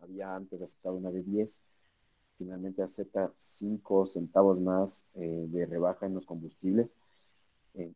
[0.00, 1.60] Había antes aceptado una de 10.
[2.38, 6.88] Finalmente acepta 5 centavos más eh, de rebaja en los combustibles,
[7.74, 7.92] eh,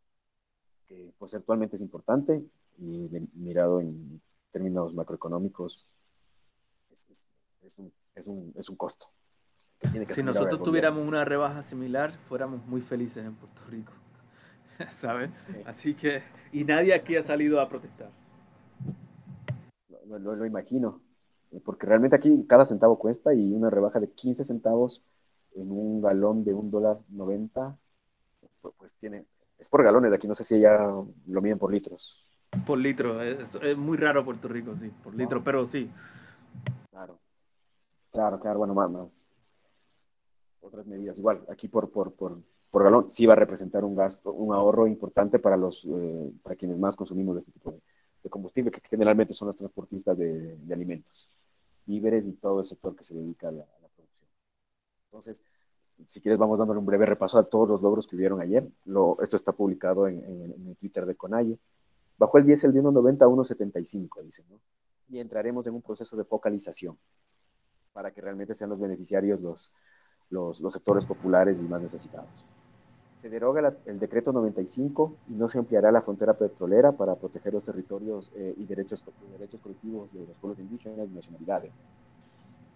[0.87, 2.45] que porcentualmente es importante
[2.79, 5.87] y mirado en términos macroeconómicos
[6.91, 7.27] es,
[7.63, 9.07] es, un, es, un, es un costo
[10.15, 13.93] si nosotros tuviéramos una rebaja similar, fuéramos muy felices en Puerto Rico.
[14.93, 15.31] ¿Sabes?
[15.67, 16.23] Así que,
[16.53, 18.11] y nadie aquí ha salido a protestar.
[20.07, 21.01] Lo, lo, imagino,
[21.65, 25.03] porque realmente aquí cada centavo cuesta y una rebaja de 15 centavos
[25.55, 27.77] en un galón de un dólar 90,
[28.61, 29.25] pues, pues, tiene,
[29.59, 32.21] es por galones, de aquí no sé si ya lo miden por litros.
[32.67, 35.91] Por litro, es, muy raro Puerto Rico, sí, por litro, pero sí.
[36.91, 37.19] Claro,
[38.13, 39.09] claro, claro, bueno, más, más
[40.65, 41.19] otras medidas.
[41.19, 42.39] Igual, aquí por, por, por,
[42.71, 46.57] por galón sí va a representar un gasto, un ahorro importante para, los, eh, para
[46.57, 47.81] quienes más consumimos este tipo de,
[48.31, 51.29] combustible, que generalmente son los transportistas de, alimentos,
[51.85, 54.29] víveres y todo el sector que se dedica a la, producción.
[55.05, 55.43] Entonces,
[56.07, 58.67] si quieres, vamos dándole un breve repaso a todos los logros que hubieron ayer.
[59.21, 61.59] Esto está publicado en, en, el Twitter de Conalle.
[62.17, 64.59] Bajó el diésel de 1.90 a 1.75, dicen, ¿no?
[65.11, 66.99] Y entraremos en un proceso de focalización
[67.93, 69.71] para que realmente sean los beneficiarios los,
[70.35, 72.29] los, los sectores populares y más necesitados.
[73.17, 77.65] Se deroga el decreto 95 y no se ampliará la frontera petrolera para proteger los
[77.65, 79.03] territorios eh, y derechos,
[79.39, 81.73] derechos colectivos de los pueblos indígenas y nacionalidades.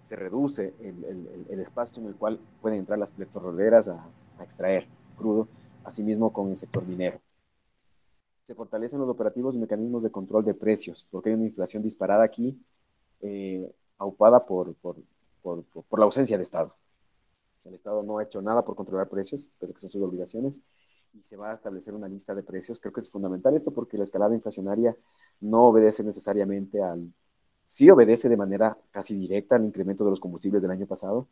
[0.04, 4.02] Se reduce el, el, el, espacio en el cual pueden entrar las petroleras a,
[4.38, 4.86] a extraer
[5.18, 5.48] crudo,
[5.84, 7.20] asimismo con el sector minero.
[8.44, 12.24] Se fortalecen los operativos y mecanismos de control de precios, porque hay una inflación disparada
[12.24, 12.58] aquí,
[13.20, 14.96] eh, aupada por, por,
[15.42, 16.74] por, por la ausencia de Estado.
[17.68, 20.60] El Estado no ha hecho nada por controlar precios, pese a que son sus obligaciones,
[21.12, 22.80] y se va a establecer una lista de precios.
[22.80, 24.96] Creo que es fundamental esto porque la escalada inflacionaria
[25.40, 27.12] no obedece necesariamente al...
[27.66, 31.28] Sí obedece de manera casi directa al incremento de los combustibles del año pasado,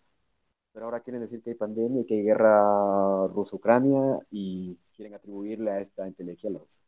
[0.72, 5.70] pero ahora quieren decir que hay pandemia y que hay guerra ruso-ucrania y quieren atribuirle
[5.70, 6.82] a esta entelequia los,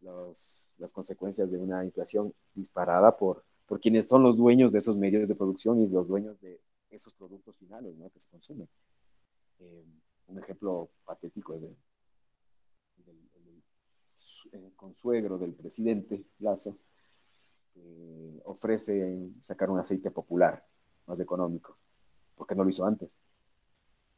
[0.00, 4.96] los, las consecuencias de una inflación disparada por, por quienes son los dueños de esos
[4.96, 6.58] medios de producción y los dueños de
[6.90, 8.10] esos productos finales ¿no?
[8.10, 8.68] que se consumen.
[9.58, 9.84] Eh,
[10.26, 11.76] un ejemplo patético es del,
[14.76, 16.76] consuegro del presidente Lazo,
[17.74, 20.64] que ofrece sacar un aceite popular
[21.06, 21.76] más económico.
[22.34, 23.14] ¿Por qué no lo hizo antes?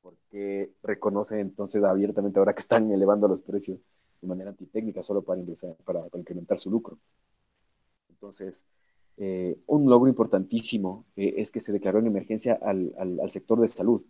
[0.01, 3.81] Porque reconoce entonces abiertamente ahora que están elevando los precios
[4.20, 6.99] de manera antitécnica solo para, ingresar, para, para incrementar su lucro.
[8.09, 8.65] Entonces,
[9.18, 13.68] eh, un logro importantísimo eh, es que se declaró en emergencia al, al, sector de
[13.68, 14.05] salud.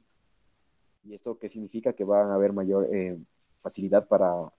[1.04, 1.92] ¿Y esto qué significa?
[1.92, 3.18] Que va a haber mayor eh,
[3.60, 4.52] facilidad para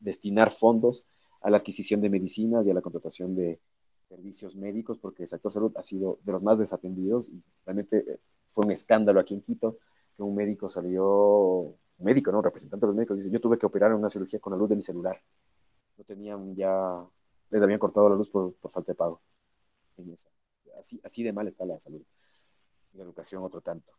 [0.00, 1.06] destinar fondos
[1.42, 3.60] a la adquisición de medicinas y a la contratación de
[4.08, 8.20] servicios médicos, porque el sector salud ha sido de los más desatendidos y realmente
[8.50, 9.78] fue un escándalo aquí en Quito
[10.16, 12.38] que un médico salió, un médico, ¿no?
[12.38, 14.56] Un representante de los médicos dice, yo tuve que operar en una cirugía con la
[14.56, 15.20] luz de mi celular.
[15.96, 17.04] No tenían ya,
[17.50, 19.20] les habían cortado la luz por, por falta de pago.
[20.78, 22.02] Así, así de mal está la salud.
[22.92, 23.92] Y la educación otro tanto.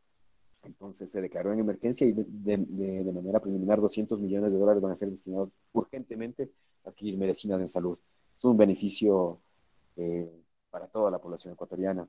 [0.64, 4.96] Entonces se declaró en emergencia y de, manera preliminar 200 millones de dólares van a
[4.96, 6.52] ser destinados urgentemente
[6.84, 7.98] a adquirir medicinas en salud.
[8.38, 9.40] Es un beneficio
[9.96, 10.30] eh,
[10.72, 12.08] para toda la población ecuatoriana.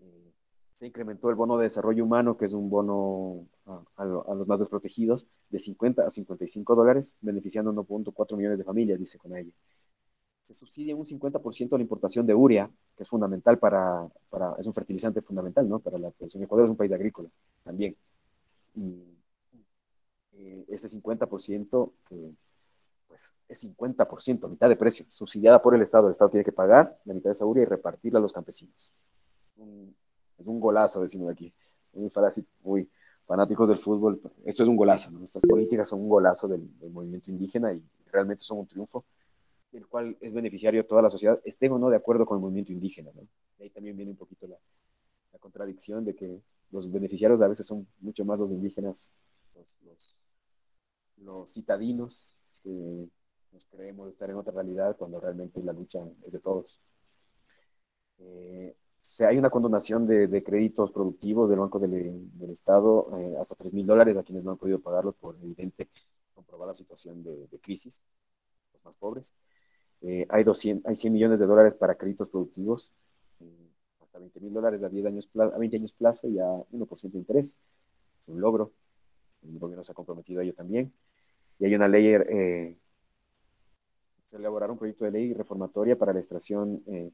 [0.00, 0.32] Eh,
[0.74, 4.46] se incrementó el bono de desarrollo humano, que es un bono a, a, a los
[4.46, 9.52] más desprotegidos, de 50 a 55 dólares, beneficiando 1.4 millones de familias, dice con ella
[10.46, 14.74] se subsidia un 50% la importación de urea, que es fundamental para, para, es un
[14.74, 15.80] fertilizante fundamental, ¿no?
[15.80, 16.40] Para la producción.
[16.44, 17.28] Ecuador es un país agrícola
[17.64, 17.96] también.
[18.76, 19.02] Y
[20.34, 22.32] eh, ese 50%, eh,
[23.08, 26.06] pues es 50%, mitad de precio, subsidiada por el Estado.
[26.06, 28.92] El Estado tiene que pagar la mitad de esa urea y repartirla a los campesinos.
[29.56, 29.96] Un,
[30.38, 31.52] es un golazo, decimos aquí.
[31.92, 32.88] Muy fácil, muy
[33.26, 34.20] fanáticos del fútbol.
[34.44, 35.24] Esto es un golazo, ¿no?
[35.24, 37.82] Estas políticas son un golazo del, del movimiento indígena y
[38.12, 39.04] realmente son un triunfo
[39.76, 42.42] el cual es beneficiario de toda la sociedad, estén o no de acuerdo con el
[42.42, 43.10] movimiento indígena.
[43.14, 43.26] ¿no?
[43.58, 44.56] Y ahí también viene un poquito la,
[45.32, 46.40] la, contradicción de que
[46.70, 49.12] los beneficiarios a veces son mucho más los indígenas,
[49.54, 50.16] los, los,
[51.18, 53.08] los citadinos, que
[53.52, 56.80] nos creemos estar en otra realidad cuando realmente la lucha es de todos.
[58.18, 58.74] Eh,
[59.20, 63.72] hay una condonación de, de, créditos productivos del Banco del, del Estado eh, hasta 3
[63.72, 65.88] mil dólares a quienes no han podido pagarlos por evidente
[66.34, 68.00] comprobada situación de, crisis,
[68.72, 69.32] los más pobres.
[70.02, 72.92] Eh, hay, 200, hay 100 millones de dólares para créditos productivos,
[73.40, 73.70] eh,
[74.02, 77.18] hasta 20 mil dólares a, 10 años, a 20 años plazo y a 1% de
[77.18, 77.56] interés.
[78.26, 78.72] Un logro.
[79.42, 80.92] El gobierno se ha comprometido a ello también.
[81.58, 82.76] Y hay una ley, eh,
[84.26, 87.12] se elaborará un proyecto de ley reformatoria para la extracción de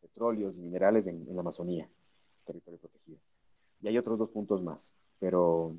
[0.00, 1.88] petróleos y minerales en, en la Amazonía,
[2.44, 3.18] territorio protegido.
[3.82, 5.76] Y hay otros dos puntos más, pero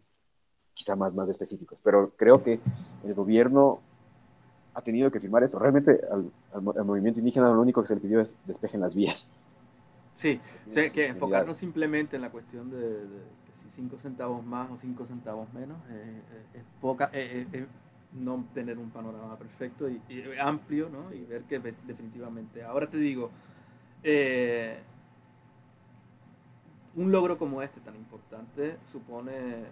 [0.74, 1.80] quizá más, más específicos.
[1.82, 2.60] Pero creo que
[3.04, 3.82] el gobierno
[4.74, 5.60] ha tenido que firmar eso.
[5.60, 6.32] Realmente al,
[6.86, 9.28] movimiento indígena lo único que se le pidió es despejen las vías.
[10.16, 10.40] Sí,
[10.72, 13.02] que enfocarnos simplemente en la cuestión de,
[13.62, 17.66] si 5 centavos más o 5 centavos menos eh, eh, es poca, eh,
[18.14, 20.02] no tener un panorama perfecto y,
[20.40, 21.12] amplio, ¿no?
[21.14, 23.32] Y ver que definitivamente, ahora te digo,
[26.96, 29.66] un logro como este tan importante supone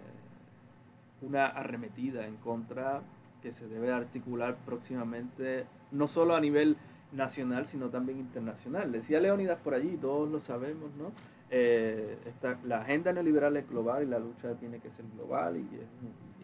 [1.20, 3.00] una arremetida en contra
[3.42, 6.76] que se debe articular próximamente, no solo a nivel
[7.12, 8.92] nacional, sino también internacional.
[8.92, 11.12] Decía Leonidas por allí, todos lo sabemos, ¿no?
[11.50, 12.16] Eh,
[12.64, 15.68] la agenda neoliberal es global y la lucha tiene que ser global y,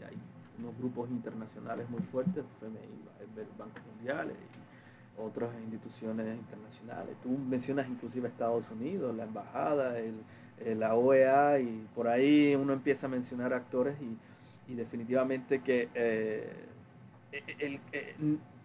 [0.04, 0.16] hay
[0.58, 2.78] unos grupos internacionales muy fuertes, FMI,
[3.36, 7.16] el Banco Mundial y otras instituciones internacionales.
[7.22, 10.14] Tú mencionas inclusive Estados Unidos, la embajada, el,
[10.78, 14.16] la OEA y por ahí uno empieza a mencionar actores y
[14.68, 16.52] y definitivamente que eh,
[17.32, 18.14] el, eh,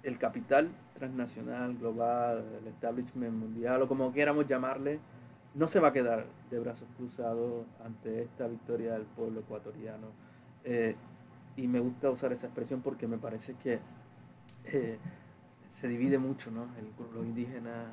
[0.04, 5.00] el, capital transnacional, global, el establishment mundial o como quieramos llamarle,
[5.54, 10.08] no se va a quedar de brazos cruzados ante esta victoria del pueblo ecuatoriano.
[10.64, 10.96] Eh,
[11.56, 13.80] y me gusta usar esa expresión porque me parece que
[15.70, 16.64] se divide mucho, ¿no?
[16.78, 17.88] El, los indígenas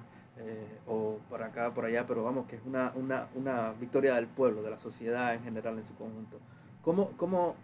[0.86, 4.62] o por acá, por allá, pero vamos, que es una, una, una, victoria del pueblo,
[4.62, 6.38] de la sociedad en general en su conjunto.
[6.82, 7.56] ¿Cómo, cómo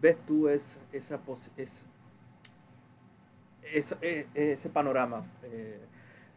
[0.00, 1.20] ves tú es, esa,
[1.56, 1.84] es,
[3.62, 5.78] e, ese panorama eh,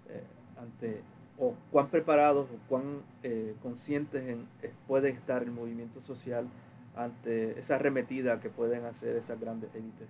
[0.10, 0.24] eh,
[0.58, 1.02] ante
[1.38, 4.48] o cuán preparados o cuán eh, conscientes en,
[4.88, 6.48] puede estar el movimiento social
[6.96, 10.08] ante esa arremetida que pueden hacer esas grandes élites?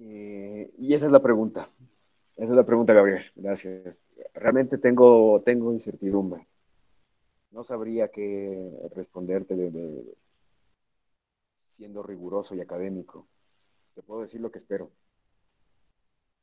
[0.00, 1.68] y esa es la pregunta.
[2.36, 3.24] Esa es la pregunta, Gabriel.
[3.34, 4.00] Gracias.
[4.32, 6.46] Realmente tengo, tengo incertidumbre
[7.50, 10.16] no sabría qué responderte de,
[11.66, 13.26] siendo riguroso y académico.
[13.98, 14.92] Te puedo decir lo que espero.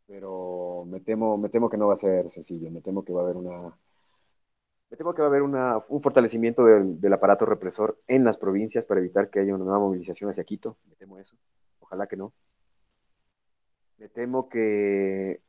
[0.08, 2.70] Pero me temo, me temo que no va a ser sencillo.
[2.70, 3.74] Me temo que va a haber una.
[4.90, 8.38] Me temo que va a haber una, un fortalecimiento del, del, aparato represor en las
[8.38, 10.76] provincias para evitar que haya una nueva movilización hacia Quito.
[10.90, 11.38] Me temo eso.
[11.80, 12.34] Ojalá que no.
[14.00, 15.40] Me temo que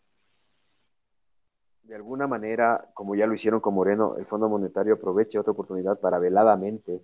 [1.83, 5.99] de alguna manera, como ya lo hicieron con Moreno, el Fondo Monetario aproveche otra oportunidad
[5.99, 7.03] para veladamente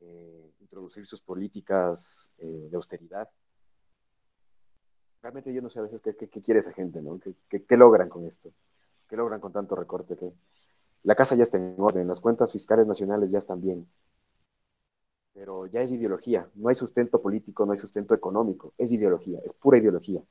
[0.00, 3.28] eh, introducir sus políticas eh, de austeridad.
[5.22, 7.18] Realmente yo no sé a veces qué, quiere esa gente, ¿no?
[7.48, 8.50] ¿Qué, logran con esto?
[9.08, 10.16] ¿Qué logran con tanto recorte?
[11.02, 13.88] La casa ya está en orden, las cuentas fiscales nacionales ya están bien,
[15.32, 19.52] pero ya es ideología, no hay sustento político, no hay sustento económico, es ideología, es
[19.52, 20.22] pura ideología.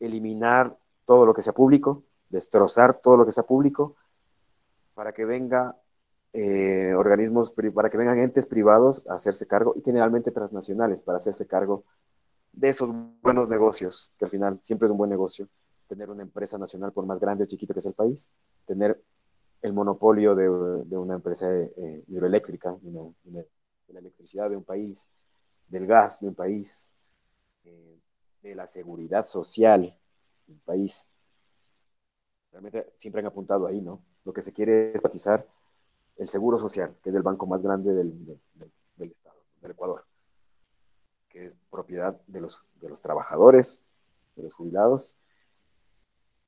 [0.00, 0.76] Eliminar
[1.06, 3.96] todo lo que sea público, destrozar todo lo que sea público
[4.94, 5.76] para que venga
[6.32, 11.46] eh, organismos, para que vengan entes privados a hacerse cargo y generalmente transnacionales para hacerse
[11.46, 11.84] cargo
[12.56, 12.90] de esos
[13.22, 15.48] buenos negocios, que al final siempre es un buen negocio,
[15.88, 18.28] tener una empresa nacional por más grande o chiquito que sea el país,
[18.66, 19.02] tener
[19.62, 23.48] el monopolio de, una empresa eh, hidroeléctrica, de,
[23.88, 25.08] la electricidad de un país,
[25.68, 26.86] del gas de un país,
[27.64, 27.98] eh,
[28.42, 29.98] de la seguridad social
[30.46, 31.06] de un país.
[32.52, 34.02] Realmente siempre han apuntado ahí, ¿no?
[34.24, 35.46] Lo que se quiere es batizar
[36.16, 38.12] el Seguro Social, que es el banco más grande del,
[38.96, 40.04] del, Estado, del Ecuador,
[41.34, 43.82] que es propiedad de los, de los trabajadores,
[44.36, 45.16] de los jubilados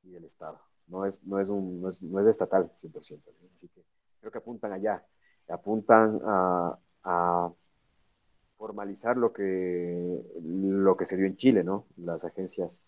[0.04, 0.60] y del Estado.
[0.86, 3.20] No es, no es, no es, no es estatal 100%.
[3.56, 3.84] Así que
[4.20, 5.04] creo que apuntan allá,
[5.48, 6.78] apuntan a,
[8.56, 11.86] formalizar lo que, lo que se dio en Chile, ¿no?
[11.98, 12.82] Las agencias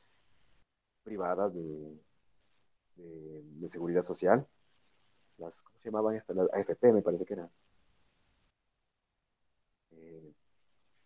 [1.02, 2.00] privadas de,
[2.96, 4.46] de, seguridad social,
[5.36, 6.22] las, ¿cómo se llamaban?
[6.28, 7.50] Las AFP me parece que era.
[9.90, 10.32] Eh,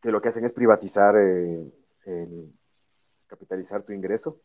[0.03, 1.73] que lo que hacen es privatizar, eh,
[3.27, 4.41] capitalizar tu ingreso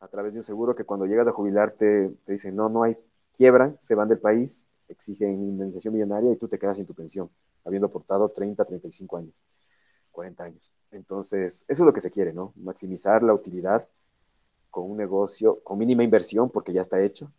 [0.00, 2.96] a través de un seguro que cuando llegas a jubilarte te dicen, no, no hay
[3.36, 7.30] quiebra, se van del país, exigen indemnización millonaria y tú te quedas sin tu pensión,
[7.64, 9.34] habiendo aportado 30, 35 años,
[10.10, 10.72] 40 años.
[10.90, 12.52] Entonces, eso es lo que se quiere, ¿no?
[12.56, 13.88] Maximizar la utilidad
[14.70, 17.32] con un negocio con mínima inversión porque ya está hecho.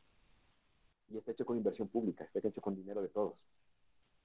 [1.10, 3.42] Y está hecho con inversión pública, está hecho con dinero de todos.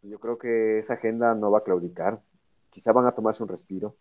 [0.03, 2.23] Yo creo que esa agenda no va a claudicar.
[2.71, 3.97] Quizá van a tomarse un respiro,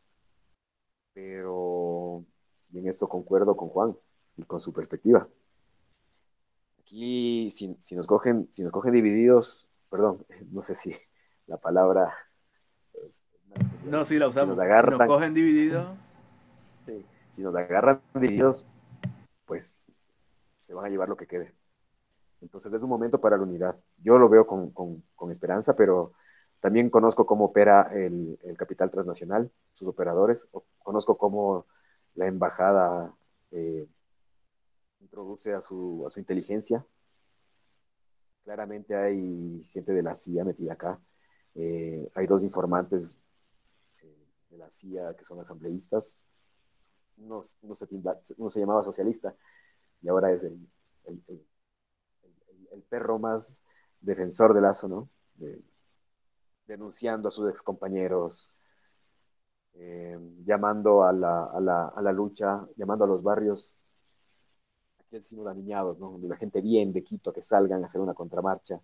[1.14, 2.26] pero
[2.72, 3.95] y en esto concuerdo con Juan
[4.35, 5.27] y con su perspectiva.
[6.80, 10.95] Aquí, si, si, nos, cogen, si nos cogen divididos, perdón, no sé si
[11.48, 12.14] la palabra...
[13.85, 14.56] no, sí la usamos.
[14.56, 15.98] Si nos, agarran, si nos cogen divididos.
[16.85, 18.68] Sí, si nos agarran divididos,
[19.45, 19.76] pues
[20.60, 21.53] se van a llevar lo que quede.
[22.41, 23.76] Entonces es un momento para la unidad.
[23.98, 26.14] Yo lo veo con, con, con esperanza, pero
[26.59, 30.49] también conozco cómo opera el, capital transnacional, sus operadores.
[30.79, 31.67] Conozco cómo
[32.15, 33.13] la embajada
[33.51, 33.88] eh,
[34.99, 36.85] introduce a su, inteligencia.
[38.43, 40.99] Claramente hay gente de la CIA metida acá.
[41.53, 43.19] Eh, hay dos informantes
[44.01, 46.17] eh, de la CIA que son asambleístas.
[47.17, 49.35] Uno, se, llamaba socialista
[50.01, 50.57] y ahora es el,
[52.89, 53.63] perro más
[53.99, 55.09] defensor del Lazo, ¿no?
[56.68, 58.52] Denunciando a sus excompañeros,
[59.73, 63.76] eh, llamando a la, a, la, a la, lucha, llamando a los barrios,
[64.99, 66.19] aquí decimos aniñados, ¿no?
[66.23, 68.81] La gente bien de Quito que salgan a hacer una contramarcha,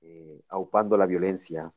[0.00, 1.72] eh, aupando la violencia,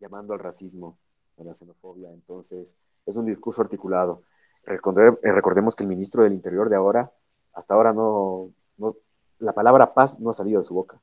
[0.00, 0.98] llamando al racismo,
[1.38, 2.10] a la xenofobia.
[2.12, 4.22] Entonces, es un discurso articulado.
[4.64, 7.12] recordemos que el ministro del Interior de ahora,
[7.52, 8.96] hasta ahora no, no,
[9.38, 11.00] la palabra paz no ha salido de su boca.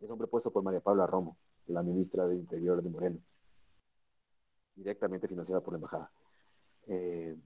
[0.00, 1.36] Es hombre puesto por María Paula Romo,
[1.68, 3.18] la ministra de Interior de Moreno,
[4.74, 6.10] directamente financiada por la embajada.
[6.86, 7.36] Eh,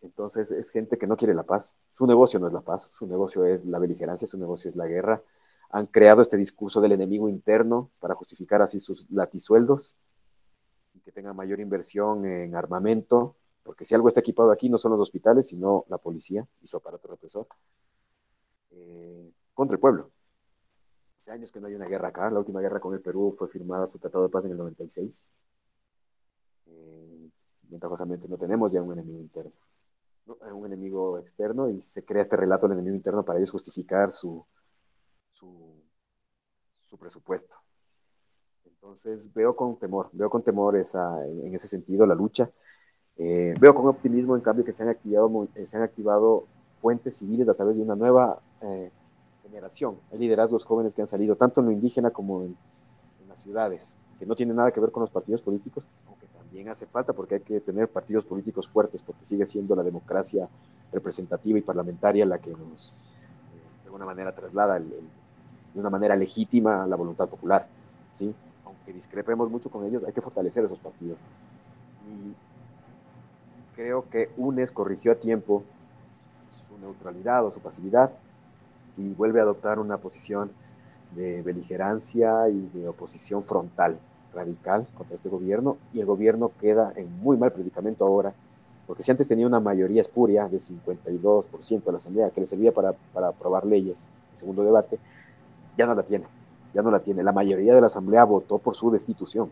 [0.00, 1.74] entonces es gente que no quiere la paz.
[1.92, 4.86] Su negocio no es la paz, su negocio es la beligerancia, su negocio es la
[4.86, 5.22] guerra.
[5.70, 9.96] Han creado este discurso del enemigo interno para justificar así sus latisueldos
[10.94, 14.92] y que tengan mayor inversión en armamento, porque si algo está equipado aquí no son
[14.92, 17.46] los hospitales, sino la policía y su aparato represor.
[18.70, 20.10] Eh, contra el pueblo.
[21.18, 22.30] Hace años que no hay una guerra acá.
[22.30, 25.24] La última guerra con el Perú fue firmada su tratado de paz en el 96.
[26.66, 27.30] Eh,
[27.62, 29.52] ventajosamente no tenemos ya un enemigo interno,
[30.52, 34.46] un enemigo externo y se crea este relato del enemigo interno para ellos justificar su,
[35.32, 35.82] su,
[36.84, 37.56] su presupuesto.
[38.64, 42.48] Entonces veo con temor, veo con temor esa, en ese sentido la lucha.
[43.16, 46.46] Eh, veo con optimismo, en cambio, que se han activado, se han activado
[46.80, 48.92] puentes civiles a través de una nueva eh,
[49.48, 49.96] generación.
[50.12, 52.56] Hay liderazgos jóvenes que han salido tanto en lo indígena como en,
[53.28, 56.86] las ciudades, que no tienen nada que ver con los partidos políticos, aunque también hace
[56.86, 60.48] falta porque hay que tener partidos políticos fuertes, porque sigue siendo la democracia
[60.92, 64.98] representativa y parlamentaria la que nos, eh, de alguna manera, traslada de
[65.74, 67.66] una manera legítima la voluntad popular.
[68.14, 68.34] ¿sí?
[68.64, 71.18] Aunque discrepemos mucho con ellos, hay que fortalecer esos partidos.
[72.08, 72.34] Y
[73.76, 75.62] creo que UNES corrigió a tiempo
[76.52, 78.10] su neutralidad o su pasividad
[78.98, 80.50] y vuelve a adoptar una posición
[81.14, 83.98] de beligerancia y de oposición frontal,
[84.34, 88.34] radical contra este gobierno, y el gobierno queda en muy mal predicamento ahora,
[88.86, 92.72] porque si antes tenía una mayoría espuria de 52% de la Asamblea que le servía
[92.72, 94.98] para, para aprobar leyes, en segundo debate,
[95.76, 96.26] ya no la tiene,
[96.74, 97.22] ya no la tiene.
[97.22, 99.50] La mayoría de la Asamblea votó por su destitución.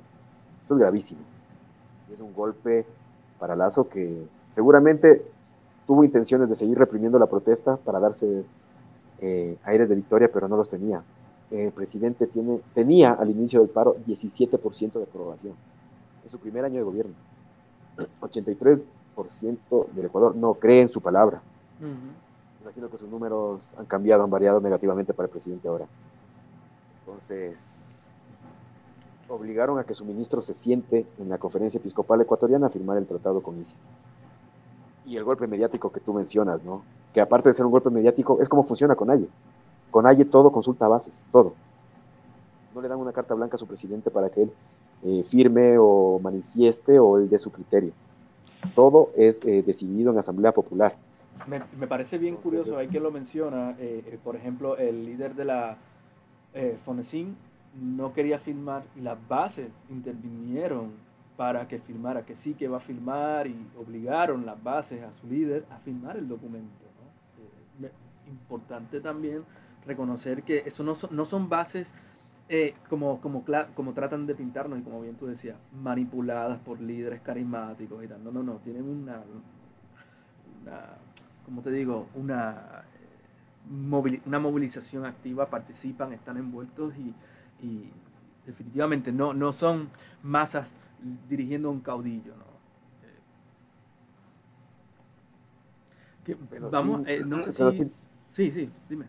[0.63, 1.21] Esto es gravísimo.
[2.13, 2.87] Es un golpe
[3.39, 5.23] para Lazo que seguramente
[5.87, 8.45] tuvo intenciones de seguir reprimiendo la protesta para darse
[9.21, 11.03] eh, aires de victoria, pero no los tenía.
[11.51, 15.55] El presidente tiene, tenía al inicio del paro 17% de aprobación.
[16.25, 17.15] Es su primer año de gobierno.
[18.21, 18.81] 83%
[19.95, 21.41] del Ecuador no cree en su palabra.
[22.63, 25.87] Imagino que sus números han cambiado, han variado negativamente para el presidente ahora.
[27.01, 28.09] Entonces,
[29.29, 33.07] obligaron a que su ministro se siente en la conferencia episcopal ecuatoriana a firmar el
[33.07, 33.77] tratado con ICI.
[35.07, 36.83] Y el golpe mediático que tú mencionas, ¿no?
[37.17, 39.27] Que aparte de ser un golpe mediático, es como funciona con Aye.
[39.91, 41.55] Con Aye todo consulta bases, todo.
[42.75, 44.53] No le dan una carta blanca a su presidente para que él
[45.03, 47.93] eh, firme o manifieste o él dé su criterio.
[48.75, 50.95] Todo es eh, decidido en Asamblea Popular.
[51.47, 55.45] Me, me parece bien curioso, hay que lo menciona, eh, por ejemplo, el líder de
[55.47, 55.79] la
[56.85, 57.35] Fonecin
[57.81, 60.91] no quería firmar y las bases intervinieron
[61.39, 65.27] para que firmara, que sí que va a firmar y obligaron las bases a su
[65.27, 66.87] líder a firmar el documento
[68.27, 69.43] importante también
[69.87, 71.95] reconocer que eso no son, no son bases
[72.49, 73.45] eh, como, como,
[73.75, 78.23] como tratan de pintarnos y como bien tú decías, manipuladas por líderes carismáticos y tal.
[78.23, 79.23] No, no, no, tienen una,
[80.63, 80.81] una
[81.45, 82.85] como te digo, una,
[84.27, 87.15] una movilización activa, participan, están envueltos y,
[87.65, 87.91] y
[88.45, 89.89] definitivamente no, no son
[90.23, 90.67] masas
[91.29, 92.47] dirigiendo a un caudillo, ¿no?
[96.71, 97.87] vamos, eh, no sé si...
[98.37, 99.07] Sí, sí, dime.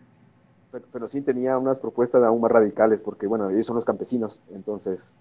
[0.90, 5.12] pero, sí tenía unas propuestas aún más radicales, porque bueno, ellos son los campesinos, entonces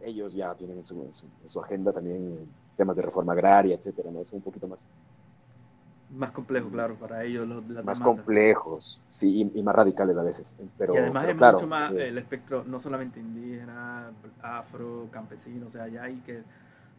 [0.00, 2.48] ellos ya tienen en su, agenda también
[2.78, 4.22] temas de reforma agraria, etcétera, ¿no?
[4.22, 4.88] Es un poquito más...
[6.08, 7.46] Más complejo, claro, para ellos.
[7.84, 10.54] más complejos, sí, y, más radicales a veces.
[10.78, 15.70] Pero, y además es mucho más eh, el espectro, no solamente indígena, afro, campesino, o
[15.70, 16.42] sea, ya hay que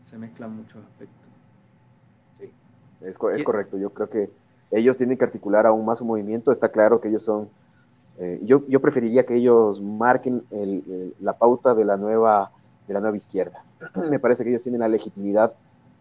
[0.03, 1.29] se mezclan muchos aspectos.
[2.37, 2.51] Sí,
[3.01, 3.79] es, es correcto.
[3.79, 4.29] Yo creo que
[4.71, 6.51] ellos tienen que articular aún más su movimiento.
[6.51, 7.49] Está claro que ellos son...
[8.17, 10.43] Eh, yo, preferiría que ellos marquen
[11.19, 12.51] la pauta de la, nueva,
[12.87, 13.63] de la nueva izquierda.
[14.09, 15.53] Me parece que ellos tienen la legitimidad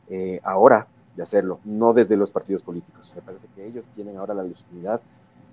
[0.09, 3.13] eh, ahora de hacerlo, no desde los partidos políticos.
[3.15, 5.01] Me parece que ellos tienen ahora la legitimidad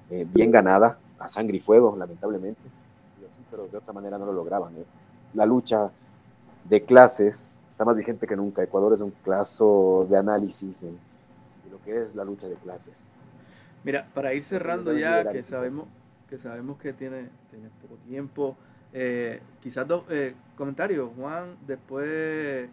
[0.10, 2.61] eh, bien ganada, a sangre y fuego, lamentablemente,
[3.49, 4.73] pero de otra manera no lo lograban.
[5.34, 5.89] La lucha
[6.65, 8.64] de clases está más vigente que nunca.
[8.64, 10.81] Ecuador es un caso de análisis
[11.88, 13.01] que es la lucha de clases.
[13.85, 15.88] Mira, para ir cerrando ya, que sabemos
[16.30, 18.57] que sabemos que tiene, tiene poco tiempo,
[18.91, 22.68] eh, quizás dos eh, comentarios, Juan, después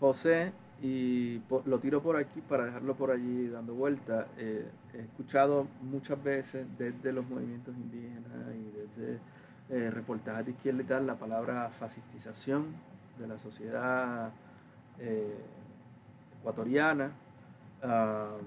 [0.00, 0.52] José,
[0.82, 4.28] y lo tiro por aquí para dejarlo por allí dando vuelta.
[4.38, 10.86] Eh, he escuchado muchas veces desde los movimientos indígenas y desde reportajes de izquierda y
[10.86, 12.66] tal la palabra fascistización
[13.18, 14.30] de la sociedad
[16.40, 17.10] ecuatoriana
[17.86, 18.42] Uh,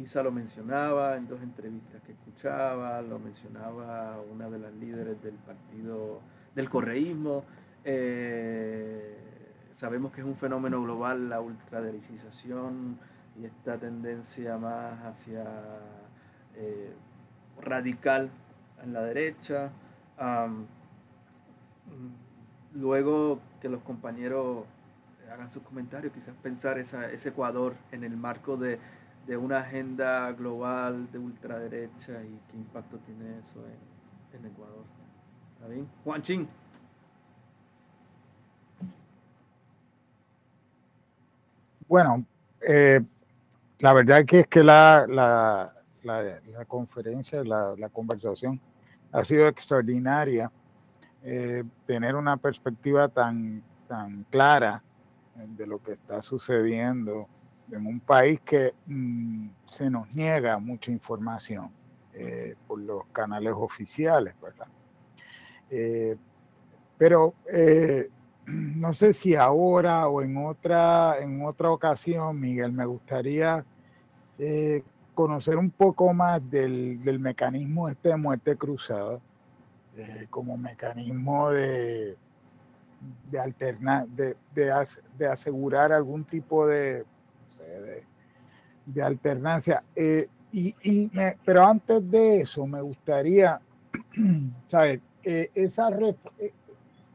[0.00, 5.34] Isa lo mencionaba en dos entrevistas que escuchaba, lo mencionaba una de las líderes del
[5.34, 6.20] partido
[6.54, 7.44] del correísmo.
[7.84, 9.18] Eh,
[9.74, 12.98] sabemos que es un fenómeno global la ultraderechización
[13.40, 15.44] y esta tendencia más hacia
[16.54, 16.92] eh,
[17.60, 18.30] radical
[18.82, 19.70] en la derecha.
[22.74, 24.64] luego que los compañeros
[25.32, 28.78] hagan sus comentarios, quizás pensar esa, ese Ecuador en el marco de,
[29.28, 33.64] una agenda global de ultraderecha y qué impacto tiene eso
[34.34, 34.84] en, Ecuador.
[35.54, 35.88] ¿Está bien?
[36.04, 36.48] Juan Ching.
[41.86, 42.24] Bueno,
[42.66, 43.00] eh,
[43.78, 45.72] la verdad que es que la, la,
[46.02, 48.60] la, conferencia, la, conversación
[49.12, 50.50] ha sido extraordinaria.
[51.22, 54.82] Eh, tener una perspectiva tan, tan clara
[55.34, 57.28] de lo que está sucediendo
[57.70, 61.70] en un país que mm, se nos niega mucha información
[62.12, 64.66] eh, por los canales oficiales, ¿verdad?
[65.70, 66.16] Eh,
[66.98, 68.10] pero eh,
[68.46, 73.64] no sé si ahora o en otra, en otra ocasión, Miguel, me gustaría
[75.14, 79.20] conocer un poco más del, del mecanismo este de muerte cruzada,
[80.30, 82.16] como mecanismo de,
[83.30, 87.04] de alternar, de, de, asegurar algún tipo de,
[88.86, 89.82] de, alternancia.
[89.96, 91.10] Eh, y, y
[91.44, 93.60] pero antes de eso, me gustaría
[94.66, 95.88] saber, eh, esa
[96.38, 96.52] eh,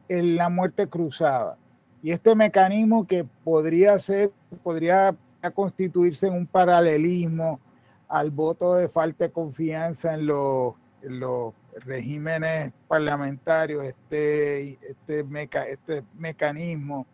[0.08, 1.58] en la muerte cruzada
[2.02, 4.30] y este mecanismo que podría ser,
[4.62, 5.14] podría
[5.54, 7.60] constituirse en un paralelismo
[8.08, 15.64] al voto de falta de confianza en los, en los regímenes parlamentarios, este, este, meca,
[15.66, 17.06] este mecanismo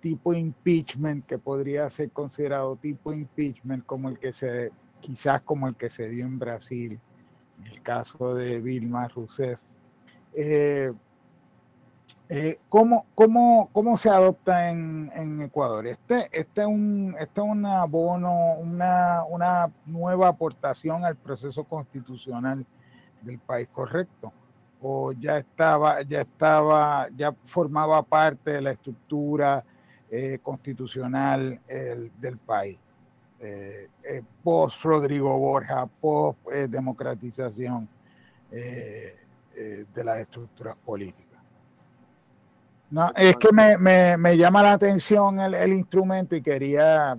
[0.00, 5.76] tipo impeachment que podría ser considerado tipo impeachment como el que se quizás como el
[5.76, 6.98] que se dio en Brasil
[7.60, 9.60] en el caso de Vilma Rousseff
[10.34, 10.92] eh,
[12.28, 15.86] eh, ¿cómo, cómo, cómo, se adopta en, en Ecuador?
[15.86, 22.64] Este, este, es un, este un abono, una, una nueva aportación al proceso constitucional
[23.22, 24.32] del país correcto
[24.82, 29.64] o ya estaba, ya estaba, ya formaba parte de la estructura
[30.10, 32.78] eh, constitucional del país.
[33.38, 36.38] Eh, eh, post Rodrigo Borja, post
[36.68, 37.88] democratización
[38.50, 41.40] de las estructuras políticas.
[42.90, 47.16] No, es que me, me, me llama la atención el, el, instrumento y quería,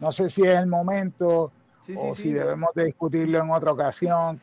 [0.00, 1.52] no sé si es el momento
[1.96, 4.40] o si debemos de discutirlo en otra ocasión.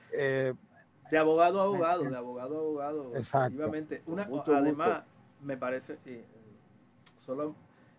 [1.11, 3.15] De abogado a abogado, de abogado a abogado.
[3.15, 4.01] Efectivamente.
[4.05, 5.03] Una, además,
[5.41, 6.23] me parece, eh,
[7.19, 7.53] solo,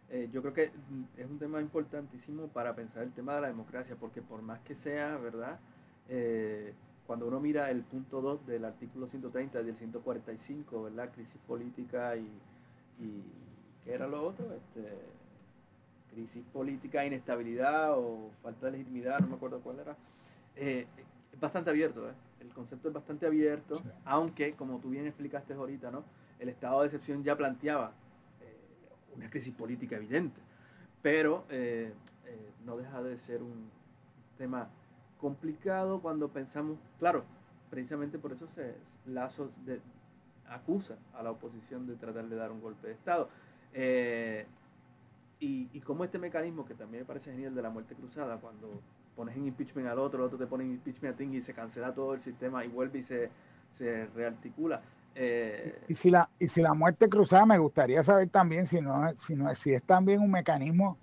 [0.09, 0.71] eh, yo creo que
[1.19, 4.75] es un tema importantísimo para pensar el tema de la democracia, porque por más que
[4.75, 5.61] sea, ¿verdad?
[6.09, 6.73] Eh,
[7.07, 11.11] cuando uno mira el punto 2 del artículo 130 y del 145, ¿verdad?
[11.15, 12.27] Crisis política y,
[12.99, 13.23] y
[13.85, 14.55] ¿qué era lo otro?
[14.55, 14.89] Este,
[16.15, 19.97] crisis política, inestabilidad o falta de legitimidad, no me acuerdo cuál era.
[20.57, 20.87] es
[21.39, 22.15] bastante abierto, ¿eh?
[22.43, 26.05] El concepto es bastante abierto, aunque, como tú bien explicaste ahorita, ¿no?
[26.39, 27.93] el estado de excepción ya planteaba
[28.41, 28.57] eh,
[29.17, 30.41] una crisis política evidente,
[31.01, 31.93] pero eh,
[32.27, 33.71] eh, no deja de ser un
[34.37, 34.69] tema
[35.19, 37.25] complicado cuando pensamos, claro,
[37.71, 38.75] precisamente por eso se
[39.07, 39.81] lazos de,
[40.49, 43.29] acusa a la oposición de tratar de dar un golpe de Estado.
[45.39, 48.81] Y, y como este mecanismo, que también me parece genial de la muerte cruzada, cuando
[49.17, 51.53] pones en impeachment al otro, el otro te pone en impeachment a ti y se
[51.53, 53.31] cancela todo el sistema y vuelve y se,
[53.73, 54.83] se rearticula.
[55.15, 59.13] Eh, y, si la, y si la muerte cruzada, me gustaría saber también si, no,
[59.17, 60.97] si, no, si es también un mecanismo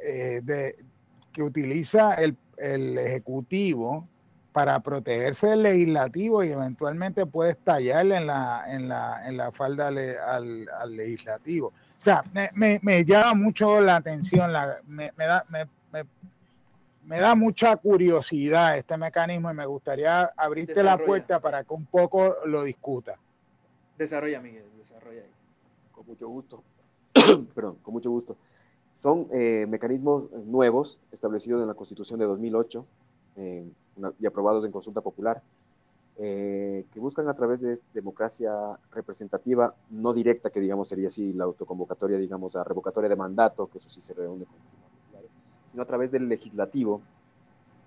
[0.00, 0.76] eh, de,
[1.32, 4.06] que utiliza el, el, Ejecutivo
[4.52, 9.88] para protegerse del legislativo y eventualmente puede estallar en la, en la, en la falda
[9.88, 11.68] al, al, legislativo.
[11.68, 15.66] O sea, me, me, me, llama mucho la atención, la, me, da, me,
[17.04, 20.96] me da mucha curiosidad este mecanismo y me gustaría abrirte desarrolla.
[20.96, 23.18] la puerta para que un poco lo discuta.
[23.98, 25.30] Desarrolla, Miguel, desarrolla ahí.
[25.90, 26.62] Con mucho gusto.
[27.54, 28.36] Perdón, con mucho gusto.
[28.94, 32.86] Son eh, mecanismos nuevos establecidos en la Constitución de 2008
[33.36, 33.64] eh,
[34.20, 35.42] y aprobados en consulta popular,
[36.18, 38.52] eh, que buscan a través de democracia
[38.92, 43.78] representativa, no directa, que digamos sería así la autoconvocatoria, digamos, la revocatoria de mandato, que
[43.78, 44.56] eso sí se reúne con
[45.72, 47.00] sino a través del legislativo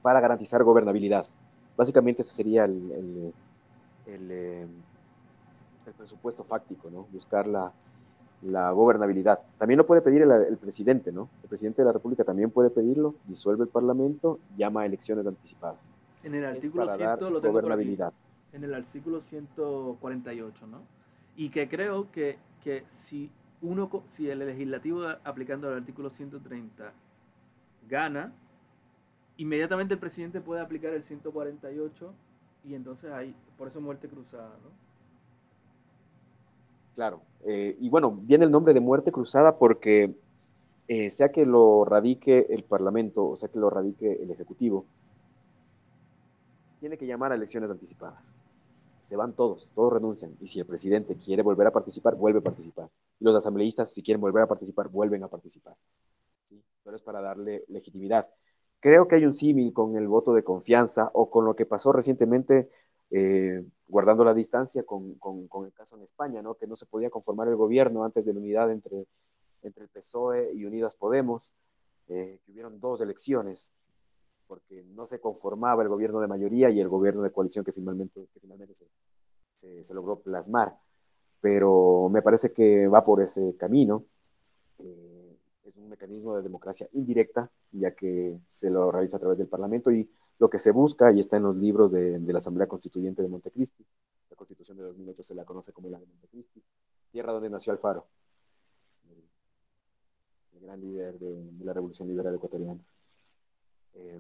[0.02, 1.26] para garantizar gobernabilidad.
[1.78, 3.34] Básicamente ese sería el, el,
[4.14, 4.68] el, eh,
[5.86, 7.08] el presupuesto fáctico, ¿no?
[7.12, 7.72] buscar la,
[8.42, 9.40] la, gobernabilidad.
[9.58, 11.30] También lo puede pedir el, presidente, ¿no?
[11.44, 15.80] El presidente de la República también puede pedirlo, disuelve el Parlamento, llama a elecciones anticipadas.
[16.24, 18.14] En el artículo 100 lo tengo gobernabilidad.
[18.54, 20.82] En el artículo 148, ¿no?
[21.36, 23.30] Y que creo que, que si
[23.62, 26.94] uno, si el legislativo aplicando el artículo 130
[27.88, 28.34] gana,
[29.38, 32.14] inmediatamente el presidente puede aplicar el 148
[32.64, 34.86] y entonces hay, por eso muerte cruzada, ¿no?
[36.96, 40.16] Claro, eh, y bueno, viene el nombre de muerte cruzada porque
[40.88, 44.86] eh, sea que lo radique el Parlamento o sea que lo radique el Ejecutivo,
[46.80, 48.32] tiene que llamar a elecciones anticipadas.
[49.02, 50.36] Se van todos, todos renuncian.
[50.40, 52.90] Y si el presidente quiere volver a participar, vuelve a participar.
[53.20, 55.76] Y los asambleístas, si quieren volver a participar, vuelven a participar
[56.86, 58.30] pero es para darle legitimidad.
[58.80, 61.92] Creo que hay un símil con el voto de confianza o con lo que pasó
[61.92, 62.70] recientemente,
[63.10, 66.54] eh, guardando la distancia con, con, con, el caso en España, ¿no?
[66.54, 69.08] que no se podía conformar el gobierno antes de la unidad entre,
[69.64, 71.52] entre el PSOE y Unidas Podemos,
[72.08, 73.72] eh, que hubieron dos elecciones,
[74.48, 78.28] porque no se conformaba el gobierno de mayoría y el gobierno de coalición que finalmente,
[78.32, 78.86] que finalmente se,
[79.54, 80.78] se, se logró plasmar.
[81.42, 84.06] Pero me parece que va por ese camino.
[84.78, 85.15] Eh,
[85.66, 89.92] es un mecanismo de democracia indirecta, ya que se lo realiza a través del Parlamento
[89.92, 93.28] y lo que se busca, y está en los libros de, la Asamblea Constituyente de
[93.28, 93.86] Montecristi,
[94.30, 96.62] la Constitución de 2008 se la conoce como la de Montecristi,
[97.12, 98.06] tierra donde nació Alfaro,
[100.54, 102.84] el, gran líder de, la Revolución Liberal Ecuatoriana.
[103.94, 104.20] Eh,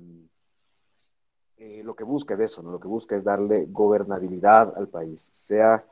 [1.57, 2.71] eh, lo que busca es eso, ¿no?
[2.71, 5.85] lo que busca es darle gobernabilidad al país, sea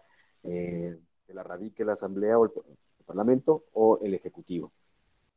[0.44, 2.52] eh, que la radique la Asamblea o el
[3.06, 4.72] Parlamento o el Ejecutivo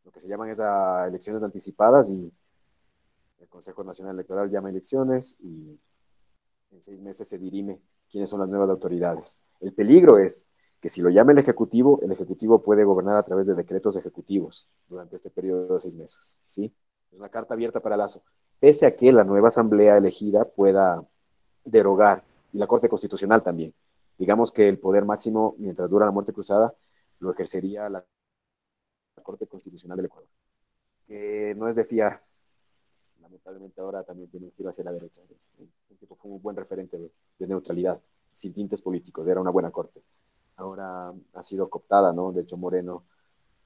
[0.06, 2.32] lo que se llaman esas elecciones anticipadas y
[3.40, 5.78] el Consejo Nacional Electoral llama elecciones y
[6.70, 9.38] en seis meses se dirime quiénes son las nuevas autoridades.
[9.60, 10.46] El peligro es
[10.80, 14.68] que si lo llama el Ejecutivo, el Ejecutivo puede gobernar a través de decretos ejecutivos
[14.88, 16.38] durante este periodo de seis meses.
[16.46, 16.72] ¿sí?
[17.10, 18.22] Es una carta abierta para Lazo.
[18.60, 21.04] Pese a que la nueva asamblea elegida pueda
[21.64, 22.22] derogar,
[22.52, 23.74] y la Corte Constitucional también.
[24.18, 26.72] Digamos que el poder máximo, mientras dura la muerte cruzada,
[27.18, 28.04] lo ejercería la
[29.22, 30.28] Corte Constitucional del Ecuador,
[31.06, 32.22] que no es de fiar.
[33.20, 35.20] Lamentablemente ahora también tiene un giro hacia la derecha.
[35.58, 38.00] Un tipo fue un buen referente de, de, neutralidad,
[38.34, 40.02] sin tintes políticos, era una buena corte.
[40.56, 42.32] Ahora ha sido cooptada, ¿no?
[42.32, 43.04] De hecho, Moreno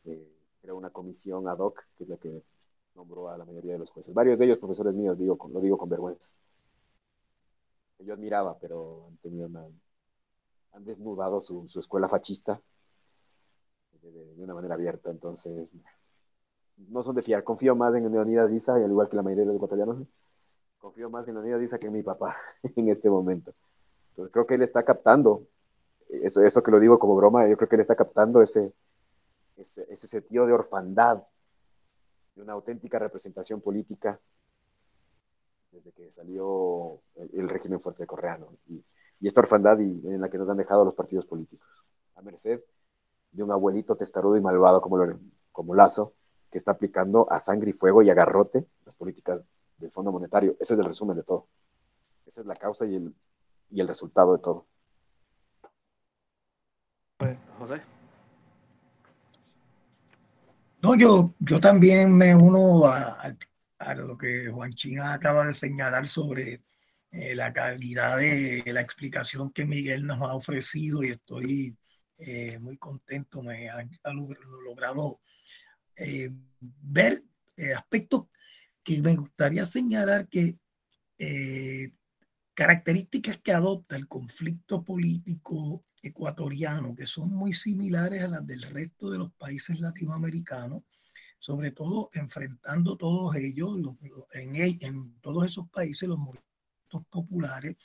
[0.04, 0.28] eh,
[0.62, 2.42] era una comisión ad hoc, que es la que
[2.94, 4.14] nombró a la mayoría de los jueces.
[4.14, 6.30] Varios de ellos, profesores míos, digo, lo digo con vergüenza.
[7.98, 9.66] Yo admiraba, pero han tenido una,
[10.72, 12.60] han desnudado su, su escuela fascista
[14.02, 15.10] de, una manera abierta.
[15.10, 15.70] Entonces,
[16.76, 17.44] no son de fiar.
[17.44, 19.98] Confío más en Leonidas Isa, al igual que la mayoría de los ecuatorianos.
[20.78, 22.36] Confío más en Leonidas Isa que en mi papá
[22.76, 23.52] en este momento.
[24.10, 25.46] Entonces, creo que él está captando,
[26.08, 28.72] eso, eso que lo digo como broma, yo creo que él está captando ese,
[29.56, 31.22] ese, ese sentido de orfandad,
[32.34, 34.18] de una auténtica representación política
[35.70, 38.52] desde que salió el, régimen fuerte de Correa, ¿no?
[38.66, 38.84] y,
[39.20, 41.68] y, esta orfandad y, en la que nos han dejado los partidos políticos,
[42.16, 42.60] a merced
[43.32, 45.18] de un abuelito testarudo y malvado como, lo,
[45.52, 46.14] como Lazo,
[46.50, 49.40] que está aplicando a sangre y fuego y a garrote las políticas
[49.78, 50.56] del Fondo Monetario.
[50.60, 51.48] Ese es el resumen de todo.
[52.26, 53.14] Esa es la causa y el,
[53.70, 54.66] y el resultado de todo.
[57.58, 57.82] José.
[60.82, 63.36] No, yo, yo también me uno a, a,
[63.78, 66.62] a lo que Juan China acaba de señalar sobre
[67.12, 71.76] eh, la calidad de la explicación que Miguel nos ha ofrecido y estoy
[72.20, 73.42] eh, muy contento.
[73.42, 73.82] Me ha,
[74.64, 75.20] logrado
[75.96, 77.24] eh, ver
[77.76, 78.26] aspectos
[78.82, 80.58] que me gustaría señalar que
[82.54, 89.10] características que adopta el conflicto político ecuatoriano, que son muy similares a las del resto
[89.10, 90.82] de los países latinoamericanos,
[91.38, 93.76] sobre todo enfrentando todos ellos,
[94.32, 97.76] en, en todos esos países, los movimientos populares,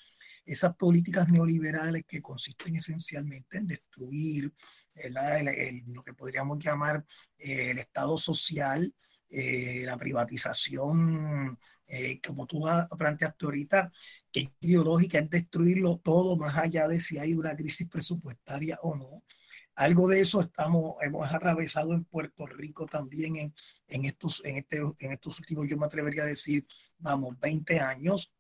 [0.46, 4.54] esas políticas neoliberales que consisten esencialmente en destruir
[5.88, 7.06] lo que podríamos llamar
[7.38, 8.94] eh, el Estado social,
[9.30, 12.64] eh, la privatización, eh, como tú
[12.98, 13.92] planteaste ahorita,
[14.32, 18.96] que es ideológica, es destruirlo todo más allá de si hay una crisis presupuestaria o
[18.96, 19.24] no.
[19.76, 23.54] Algo de eso estamos, hemos atravesado en Puerto Rico también en,
[23.90, 26.66] en, estos, en, este, en estos últimos, yo me atrevería a decir,
[26.98, 28.32] vamos, 20 años,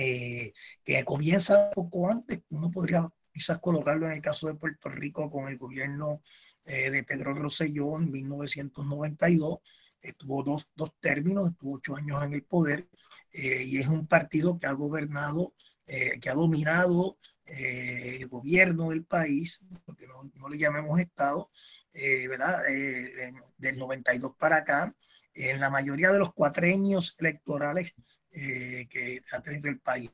[0.00, 0.52] eh,
[0.84, 5.48] que comienza poco antes, uno podría quizás colocarlo en el caso de Puerto Rico con
[5.48, 6.22] el gobierno
[6.66, 9.58] eh, de Pedro Rosselló en 1992,
[10.00, 12.88] estuvo dos, dos términos, estuvo ocho años en el poder
[13.32, 15.54] eh, y es un partido que ha gobernado,
[15.84, 21.50] que ha dominado el gobierno del país, porque no, no le llamemos Estado,
[22.28, 22.62] ¿verdad?
[23.56, 24.94] del 92 para acá,
[25.32, 27.94] en la mayoría de los cuatreños electorales
[28.32, 30.10] eh, que ha tenido el país.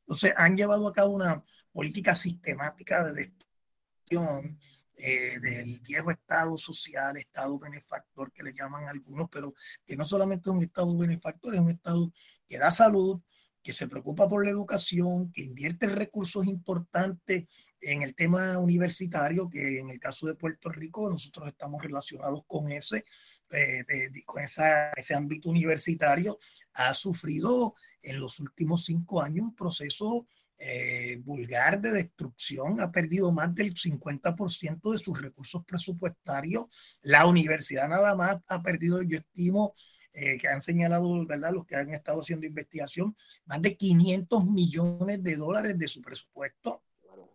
[0.00, 4.58] Entonces, han llevado a cabo una política sistemática de destrucción
[4.98, 9.52] eh, del viejo Estado social, Estado benefactor, que le llaman algunos, pero
[9.84, 12.12] que no solamente es un Estado benefactor, es un Estado
[12.48, 13.20] que da salud,
[13.62, 17.46] que se preocupa por la educación, que invierte recursos importantes
[17.80, 22.70] en el tema universitario, que en el caso de Puerto Rico nosotros estamos relacionados con
[22.70, 23.04] ese,
[23.50, 23.84] eh,
[24.24, 26.38] con esa, ese ámbito universitario,
[26.74, 30.26] ha sufrido en los últimos cinco años un proceso
[30.58, 36.66] eh, vulgar de destrucción, ha perdido más del 50% de sus recursos presupuestarios.
[37.02, 39.74] La universidad nada más ha perdido, yo estimo,
[40.14, 41.52] eh, que han señalado, ¿verdad?
[41.52, 43.14] Los que han estado haciendo investigación,
[43.44, 46.82] más de 500 millones de dólares de su presupuesto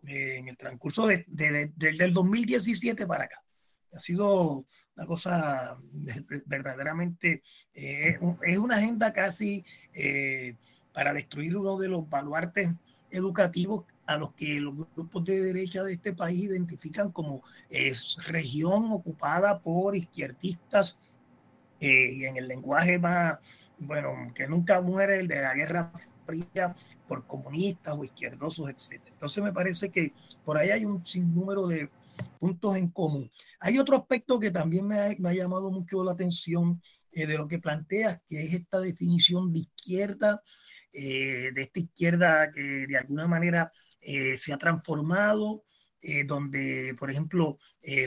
[0.08, 3.41] eh, en el transcurso de, desde el 2017 para acá.
[3.92, 4.66] Ha sido
[4.96, 5.78] una cosa
[6.46, 7.42] verdaderamente,
[7.74, 9.64] eh, es una agenda casi
[10.92, 12.70] para destruir uno de los baluartes
[13.10, 17.42] educativos a los que los grupos de derecha de este país identifican como
[18.26, 20.96] región ocupada por izquierdistas
[21.82, 23.38] eh, y en el lenguaje más,
[23.76, 25.92] bueno, que nunca muere el de la Guerra
[26.24, 26.76] Fría
[27.08, 29.02] por comunistas o izquierdosos, etc.
[29.08, 30.12] Entonces me parece que
[30.44, 31.90] por ahí hay un sinnúmero de
[32.38, 33.30] puntos en común.
[33.60, 36.82] Hay otro aspecto que también me ha, llamado mucho la atención
[37.12, 40.42] eh, de lo que planteas, que es esta definición de izquierda,
[40.92, 45.62] eh, de esta izquierda que de alguna manera se ha transformado,
[46.26, 47.56] donde, por ejemplo,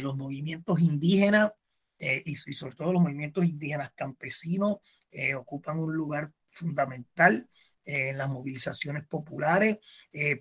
[0.02, 1.54] los movimientos indígenas
[1.98, 4.78] eh, y, sobre todo los movimientos indígenas campesinos
[5.12, 7.50] eh, ocupan un lugar fundamental eh,
[7.86, 9.78] en las movilizaciones populares,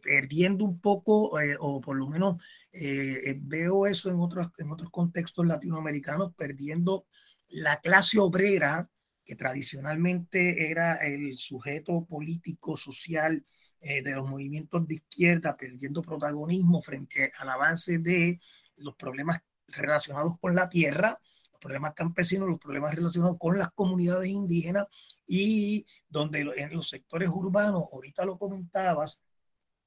[0.02, 2.42] perdiendo un poco, o por lo menos
[2.72, 7.06] veo eso en otros, en otros contextos latinoamericanos, perdiendo
[7.48, 8.90] la clase obrera,
[9.24, 13.44] que tradicionalmente era el sujeto político, social
[13.80, 18.40] de los movimientos de izquierda, perdiendo protagonismo frente al avance de
[18.76, 21.20] los problemas relacionados con la tierra,
[21.64, 24.86] problemas campesinos, los problemas relacionados con las comunidades indígenas
[25.26, 29.20] y donde en los sectores urbanos, ahorita lo comentabas,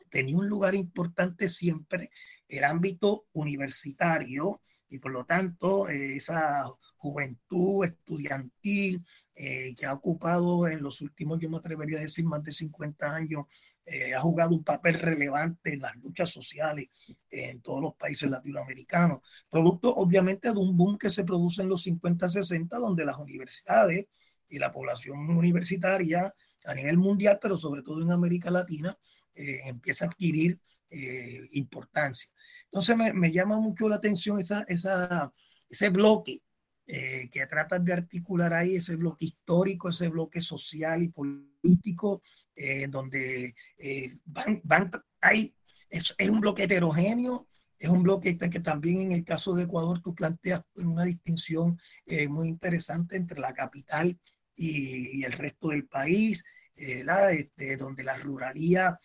[0.10, 2.10] tenía un lugar importante siempre
[2.48, 9.06] el ámbito universitario y por lo tanto eh, esa juventud estudiantil
[9.36, 13.16] eh, que ha ocupado en los últimos, yo me atrevería a decir, más de 50
[13.16, 13.46] años
[13.90, 16.90] eh, ha jugado un papel relevante en las luchas sociales
[17.30, 21.88] en todos los países latinoamericanos, producto obviamente de un boom que se produce en los
[21.88, 24.08] 50-60, donde las universidades
[24.50, 26.34] y la población universitaria
[26.66, 28.96] a nivel mundial, pero sobre todo en América Latina,
[29.34, 30.60] eh, empieza a adquirir
[30.90, 32.30] eh, importancia.
[32.66, 35.34] Entonces me, me, llama mucho la atención esa, esa,
[35.70, 36.42] ese bloque
[36.90, 42.22] eh, que tratan de articular ahí ese bloque histórico, ese bloque social y político,
[42.60, 44.90] eh, donde eh, van, van,
[45.22, 45.54] hay,
[45.92, 47.48] es, es, un bloque heterogéneo,
[47.78, 51.80] es un bloque que también en el caso de Ecuador tú planteas una distinción
[52.28, 54.20] muy interesante entre la capital
[54.56, 56.44] y, y el resto del país,
[56.76, 59.00] este, donde la ruralía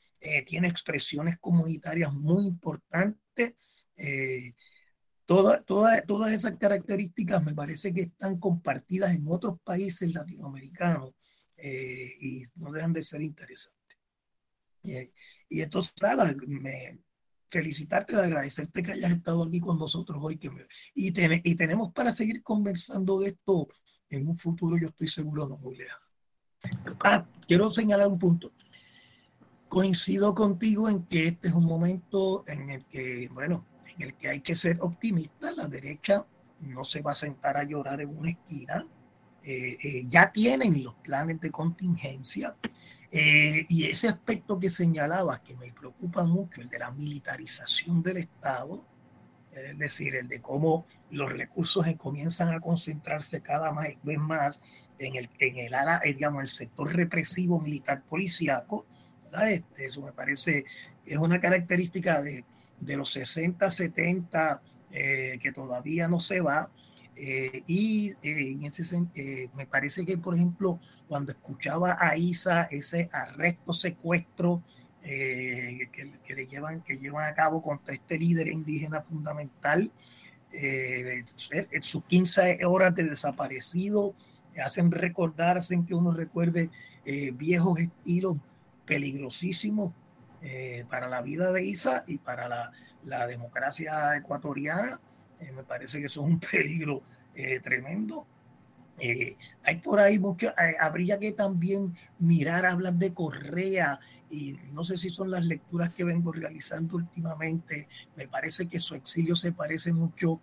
[0.47, 3.53] tiene expresiones comunitarias muy importantes.
[5.27, 11.13] Toda, todas esas características me parece que están compartidas en otros países latinoamericanos
[11.63, 13.99] eh, y no dejan de ser interesantes.
[15.49, 16.99] Y, entonces, nada, me,
[17.49, 20.51] felicitarte, agradecerte que hayas estado aquí con nosotros hoy que
[20.95, 21.13] y,
[21.51, 23.69] y tenemos para seguir conversando de esto
[24.11, 26.07] en un futuro, yo estoy seguro, no muy lejano.
[27.05, 28.53] Ah, quiero señalar un punto.
[29.69, 33.67] Coincido contigo en que este es un momento en el que, bueno,
[33.97, 35.51] en el que hay que ser optimista.
[35.53, 36.27] La derecha
[36.61, 38.87] no se va a sentar a llorar en una esquina.
[39.45, 42.57] Eh, eh, ya tienen los planes de contingencia.
[43.11, 48.19] Eh, y ese aspecto que señalabas, que me preocupa mucho, el de la militarización del
[48.19, 48.87] Estado,
[49.53, 53.71] es decir, el de cómo los recursos comienzan a concentrarse cada
[54.03, 54.61] vez más
[54.99, 55.75] en el, en el,
[56.15, 58.87] digamos, el sector represivo militar policíaco.
[59.47, 60.65] Este, eso me parece
[61.05, 62.47] que es una característica de,
[62.81, 66.71] de los 60, 70, eh, que todavía no se va.
[67.17, 69.01] Eh, y eh, en ese
[69.55, 74.63] me parece que, por ejemplo, cuando escuchaba a Isa ese arresto, secuestro
[75.03, 75.91] que,
[76.25, 79.93] que, le llevan, que llevan a cabo contra este líder indígena fundamental,
[81.83, 84.15] sus 15 horas de desaparecido,
[84.65, 86.71] hacen recordar, hacen que uno recuerde
[87.35, 88.37] viejos estilos
[88.87, 89.93] peligrosísimos
[90.89, 92.71] para la vida de Isa y para la,
[93.05, 95.01] la democracia ecuatoriana.
[95.43, 97.03] Eh, me parece que eso es un peligro
[97.35, 98.27] eh, tremendo.
[98.99, 103.99] Eh, hay por ahí mucho, habría que también mirar, hablar de Correa
[104.31, 107.89] y no sé si son las lecturas que vengo realizando últimamente.
[108.17, 110.41] Me parece que su exilio se parece mucho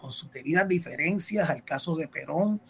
[0.00, 2.60] con sus debidas diferencias al caso de Perón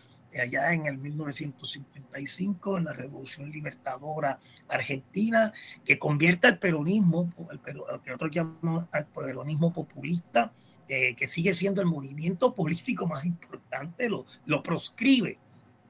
[0.40, 4.38] allá en el 1955, en la Revolución Libertadora
[4.68, 5.52] Argentina,
[5.84, 7.32] que convierte al peronismo,
[7.66, 10.52] el, que otros llaman al peronismo populista,
[10.94, 15.38] eh, que sigue siendo el movimiento político más importante, lo, lo proscribe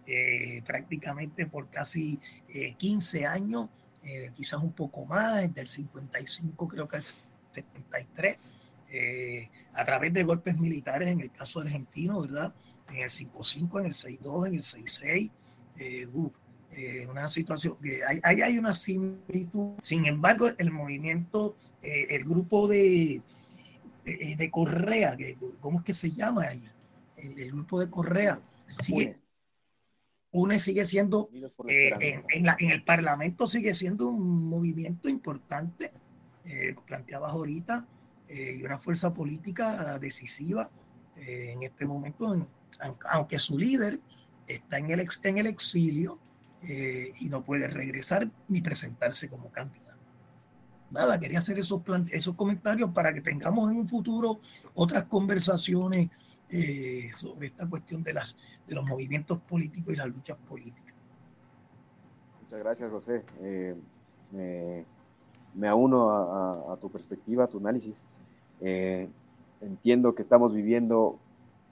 [0.06, 2.20] eh, prácticamente por casi
[2.78, 3.68] 15 eh, años,
[4.34, 8.38] quizás un poco más, del 55 creo que al 73,
[9.74, 12.54] a través de golpes militares en el caso argentino, ¿verdad?
[12.90, 15.30] en el 5.5, en el 6.2, en el 6.6.
[15.78, 16.08] Eh,
[16.74, 19.72] eh, una situación que hay, hay, una similitud.
[19.82, 23.20] Sin embargo, el movimiento, eh, el grupo de,
[24.04, 26.46] de, Correa, que, ¿cómo es que se llama?
[26.46, 26.62] El,
[27.38, 29.20] el, grupo de Correa sigue,
[30.30, 31.30] UNE sigue siendo,
[31.68, 35.92] en, en, la, en, el Parlamento sigue siendo un movimiento importante,
[36.86, 37.86] planteabas ahorita,
[38.28, 40.70] y una fuerza política decisiva
[41.16, 42.48] en este momento en,
[43.10, 44.00] aunque su líder
[44.46, 46.18] está en el, en el exilio
[46.68, 49.91] eh, y no puede regresar ni presentarse como candidato.
[50.92, 54.40] Nada, quería hacer esos, esos comentarios para que tengamos en un futuro
[54.74, 56.10] otras conversaciones
[56.50, 58.36] eh, sobre esta cuestión de, las,
[58.66, 60.94] de los movimientos políticos y las luchas políticas.
[62.42, 63.24] Muchas gracias, José.
[63.40, 63.74] Eh,
[64.32, 64.84] me,
[65.54, 67.96] me, auno a, a, tu perspectiva, a tu análisis.
[69.62, 71.18] entiendo que estamos viviendo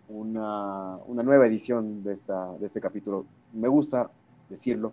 [0.09, 3.27] una, una nueva edición de, esta, de este capítulo.
[3.53, 4.11] Me gusta
[4.49, 4.93] decirlo,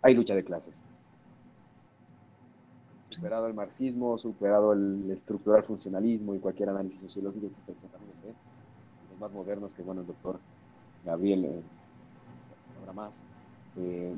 [0.00, 0.82] hay lucha de clases.
[3.18, 8.34] Superado el marxismo, superado el estructural funcionalismo y cualquier análisis sociológico que ¿eh?
[9.10, 10.38] los más modernos que, bueno, el doctor
[11.04, 11.60] Gabriel eh,
[12.80, 13.20] habrá más.
[13.76, 14.14] Eh,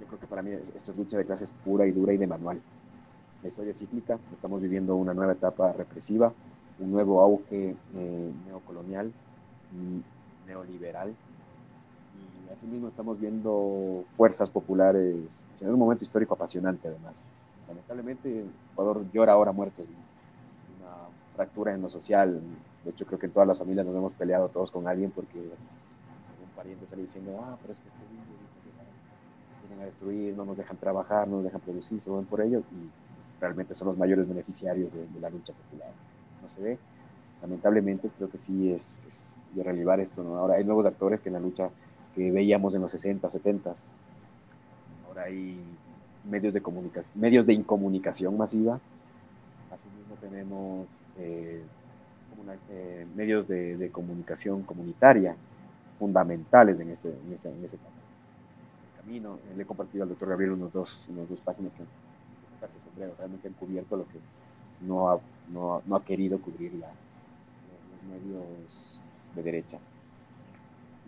[0.00, 2.26] yo creo que para mí esto es lucha de clases pura y dura y de
[2.26, 2.60] manual.
[3.40, 6.32] La historia cíclica, estamos viviendo una nueva etapa represiva,
[6.80, 7.76] un nuevo auge
[8.48, 9.12] neocolonial,
[10.48, 11.10] neoliberal.
[12.48, 17.22] Y asimismo estamos viendo fuerzas populares en un momento histórico apasionante además.
[17.72, 19.86] Lamentablemente Ecuador llora ahora muertos,
[20.78, 20.94] una
[21.34, 22.38] fractura en lo social.
[22.84, 25.38] De hecho creo que en todas las familias nos hemos peleado todos con alguien porque
[25.38, 27.86] un pariente sale diciendo, ah, pero es que
[29.66, 32.58] vienen a destruir, no nos dejan trabajar, no nos dejan producir, se ven por ello
[32.58, 32.90] y
[33.40, 35.92] realmente son los mayores beneficiarios de, la lucha popular.
[36.42, 36.78] No se ve.
[37.40, 39.00] Lamentablemente creo que sí es
[39.54, 40.36] de relevar esto, ¿no?
[40.36, 41.70] Ahora hay nuevos actores que en la lucha
[42.14, 43.74] que veíamos en los 60, 70.
[45.06, 45.64] Ahora hay
[46.24, 48.80] medios de comunicación, medios de incomunicación masiva.
[49.70, 50.86] Asimismo tenemos
[51.18, 51.62] eh,
[52.70, 55.36] eh, medios de, comunicación comunitaria
[55.98, 57.78] fundamentales en este, en este, en este
[58.96, 59.38] camino.
[59.56, 61.84] Le he compartido al doctor Gabriel unos dos, unos dos páginas que
[62.80, 64.18] sombrero, realmente han cubierto lo que
[64.80, 65.20] no ha,
[65.52, 69.00] no, no ha querido cubrir la, los medios
[69.34, 69.78] de derecha.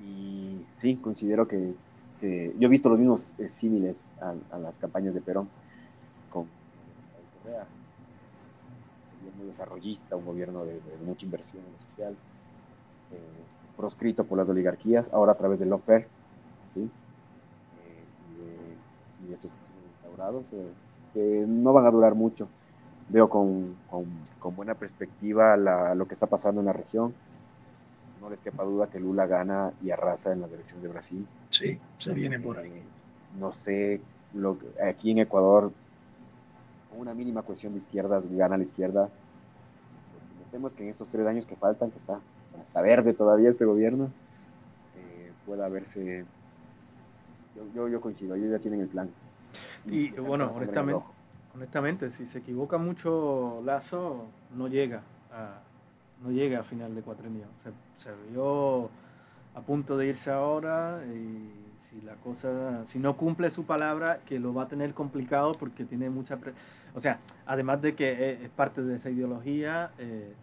[0.04, 1.74] Y sí, considero que,
[2.20, 5.48] yo he visto los mismos eh, símiles a, las campañas de Perón
[6.30, 6.46] con
[7.42, 7.66] Correa.
[9.12, 12.12] Un gobierno desarrollista, un gobierno de, mucha inversión en lo social,
[13.12, 16.06] eh, proscrito por las oligarquías, ahora a través del lawfare,
[16.74, 16.80] ¿sí?
[16.80, 16.90] Eh,
[19.24, 19.50] y, de, estos
[19.92, 20.54] restaurados,
[21.12, 22.48] que no van a durar mucho.
[23.08, 24.06] Veo con, con,
[24.38, 27.14] con buena perspectiva la, lo que está pasando en la región.
[28.24, 31.26] No les quepa duda que Lula gana y arrasa en la dirección de Brasil.
[31.50, 32.70] Sí, se viene por ahí.
[32.70, 32.82] Eh,
[33.38, 34.00] no sé,
[34.32, 35.70] lo, aquí en Ecuador,
[36.88, 39.10] con una mínima cuestión de izquierdas, gana la izquierda.
[40.50, 42.18] Vemos que en estos tres años que faltan, que está,
[42.66, 44.06] está verde todavía este gobierno,
[44.96, 46.24] eh, pueda verse.
[47.54, 49.10] Yo, yo, yo, coincido, ellos ya tienen el plan.
[49.84, 51.04] Y, bueno, honestamente,
[51.54, 55.60] honestamente, si se equivoca mucho Lazo, no llega a,
[56.24, 57.46] no llega a final de cuatrenio.
[57.62, 58.90] Se, se vio
[59.54, 64.38] a punto de irse ahora y si la cosa, si no cumple su palabra, que
[64.38, 66.38] lo va a tener complicado porque tiene mucha,
[66.94, 70.34] o sea, además de que es, parte de esa ideología, eh,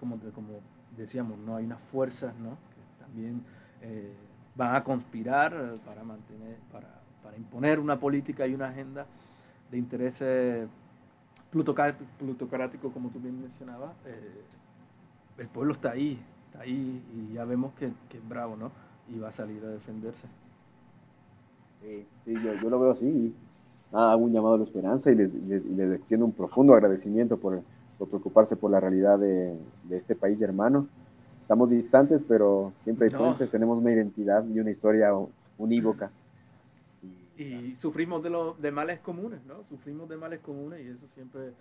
[0.00, 0.60] como, como
[0.96, 2.50] decíamos, no hay unas fuerzas, ¿no?
[2.50, 3.42] Que también
[3.82, 4.12] eh,
[4.54, 6.88] van a conspirar para mantener, para,
[7.22, 9.06] para, imponer una política y una agenda
[9.70, 10.68] de intereses
[11.50, 13.92] plutocráticos, como tú bien mencionabas.
[14.06, 14.42] Eh,
[15.38, 18.70] el pueblo está ahí, está ahí y ya vemos que, que es bravo, ¿no?
[19.08, 20.26] Y va a salir a defenderse.
[21.80, 23.34] Sí, sí yo, yo lo veo así.
[23.92, 27.62] Hago un llamado a la esperanza y les, les, les extiendo un profundo agradecimiento por,
[27.98, 30.88] por preocuparse por la realidad de, de, este país hermano.
[31.40, 33.18] Estamos distantes, pero siempre hay no.
[33.18, 35.10] puentes, tenemos una identidad y una historia
[35.58, 36.10] unívoca.
[37.38, 39.62] Y, y sufrimos de, los de males comunes, ¿no?
[39.64, 41.52] Sufrimos de males comunes y eso siempre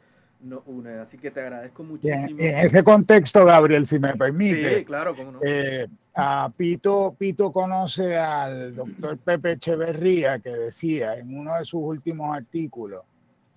[0.41, 0.99] nos une.
[0.99, 2.39] Así que te agradezco muchísimo.
[2.39, 4.77] En, en ese contexto, Gabriel, si me permite.
[4.79, 5.39] Sí, claro, cómo no.
[5.43, 11.81] Eh, a Pito, Pito conoce al doctor Pepe Echeverría que decía en uno de sus
[11.81, 13.03] últimos artículos,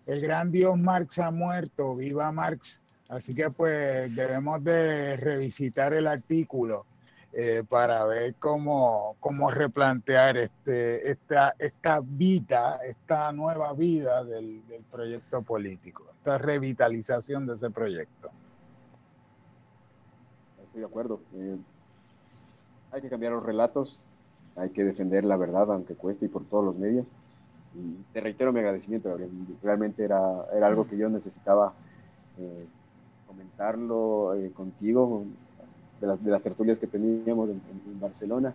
[0.07, 2.81] el gran Dios Marx ha muerto, viva Marx.
[3.09, 6.85] Así que pues debemos de revisitar el artículo
[7.33, 14.83] eh, para ver cómo, cómo replantear este, esta, esta vida, esta nueva vida del, del
[14.85, 18.31] proyecto político, esta revitalización de ese proyecto.
[20.65, 21.21] Estoy de acuerdo.
[21.35, 21.57] Eh,
[22.93, 24.01] hay que cambiar los relatos,
[24.57, 27.07] hay que defender la verdad, aunque cueste y por todos los medios.
[27.75, 29.31] Y te reitero mi agradecimiento, Gabriel.
[29.63, 31.75] Realmente era, era algo que yo necesitaba
[32.39, 32.67] eh,
[33.27, 35.25] comentarlo eh, contigo,
[36.01, 38.55] de las, de las, tertulias que teníamos en, en, Barcelona,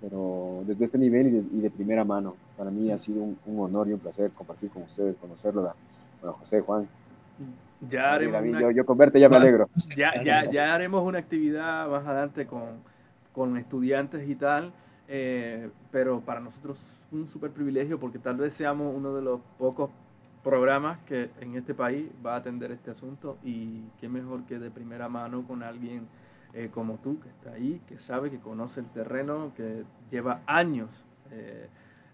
[0.00, 2.36] pero desde este nivel y de, y de, primera mano.
[2.56, 5.72] Para mí ha sido un, un, honor y un placer compartir con ustedes, conocerlo,
[6.20, 6.88] bueno, José, Juan.
[7.88, 8.60] Ya haremos una...
[8.60, 9.68] yo, yo, con verte ya me alegro.
[9.96, 12.80] Ya, ya, ya haremos una actividad más adelante con,
[13.32, 14.72] con estudiantes y tal,
[15.06, 16.80] eh, pero para nosotros
[17.12, 19.90] un súper privilegio porque tal vez seamos uno de los pocos
[20.42, 24.70] programas que en este país va a atender este asunto y qué mejor que de
[24.70, 26.06] primera mano con alguien
[26.54, 30.88] eh, como tú que está ahí, que sabe, que conoce el terreno, que lleva años
[31.30, 31.68] eh,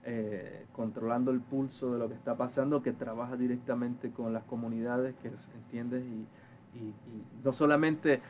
[0.05, 5.15] eh, controlando el pulso de lo que está pasando, que trabaja directamente con las comunidades,
[5.23, 6.27] que entiendes y,
[7.45, 8.21] no solamente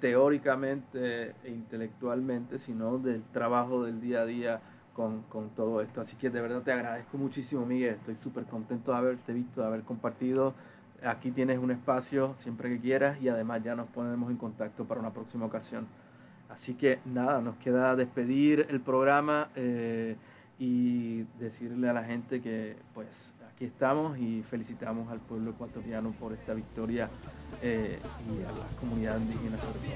[0.00, 4.60] teóricamente e intelectualmente, sino del trabajo del día a día
[4.94, 6.00] con, con, todo esto.
[6.00, 7.94] Así que de verdad te agradezco muchísimo, Miguel.
[7.94, 10.54] Estoy súper contento de haberte visto, de haber compartido.
[11.02, 15.00] Aquí tienes un espacio siempre que quieras y además ya nos ponemos en contacto para
[15.00, 15.86] una próxima ocasión.
[16.48, 20.16] Así que nada, nos queda despedir el programa eh,
[20.58, 26.32] y decirle a la gente que pues aquí estamos y felicitamos al pueblo ecuatoriano por
[26.32, 27.08] esta victoria
[27.62, 27.98] eh,
[28.28, 29.88] y a las comunidades indígenas sobre todo.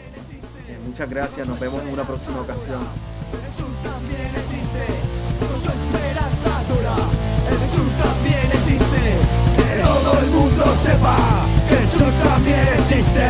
[0.69, 2.83] Eh, muchas gracias, nos vemos en una próxima ocasión.
[3.33, 4.87] El sur también existe,
[5.39, 6.97] con su esperanzadora.
[7.51, 8.68] El sur también existe,
[9.83, 11.17] todo el mundo sepa
[11.69, 13.29] que el sur también existe,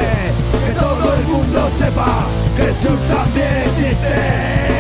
[0.67, 2.27] que todo el mundo sepa
[2.57, 4.78] que el sur también existe.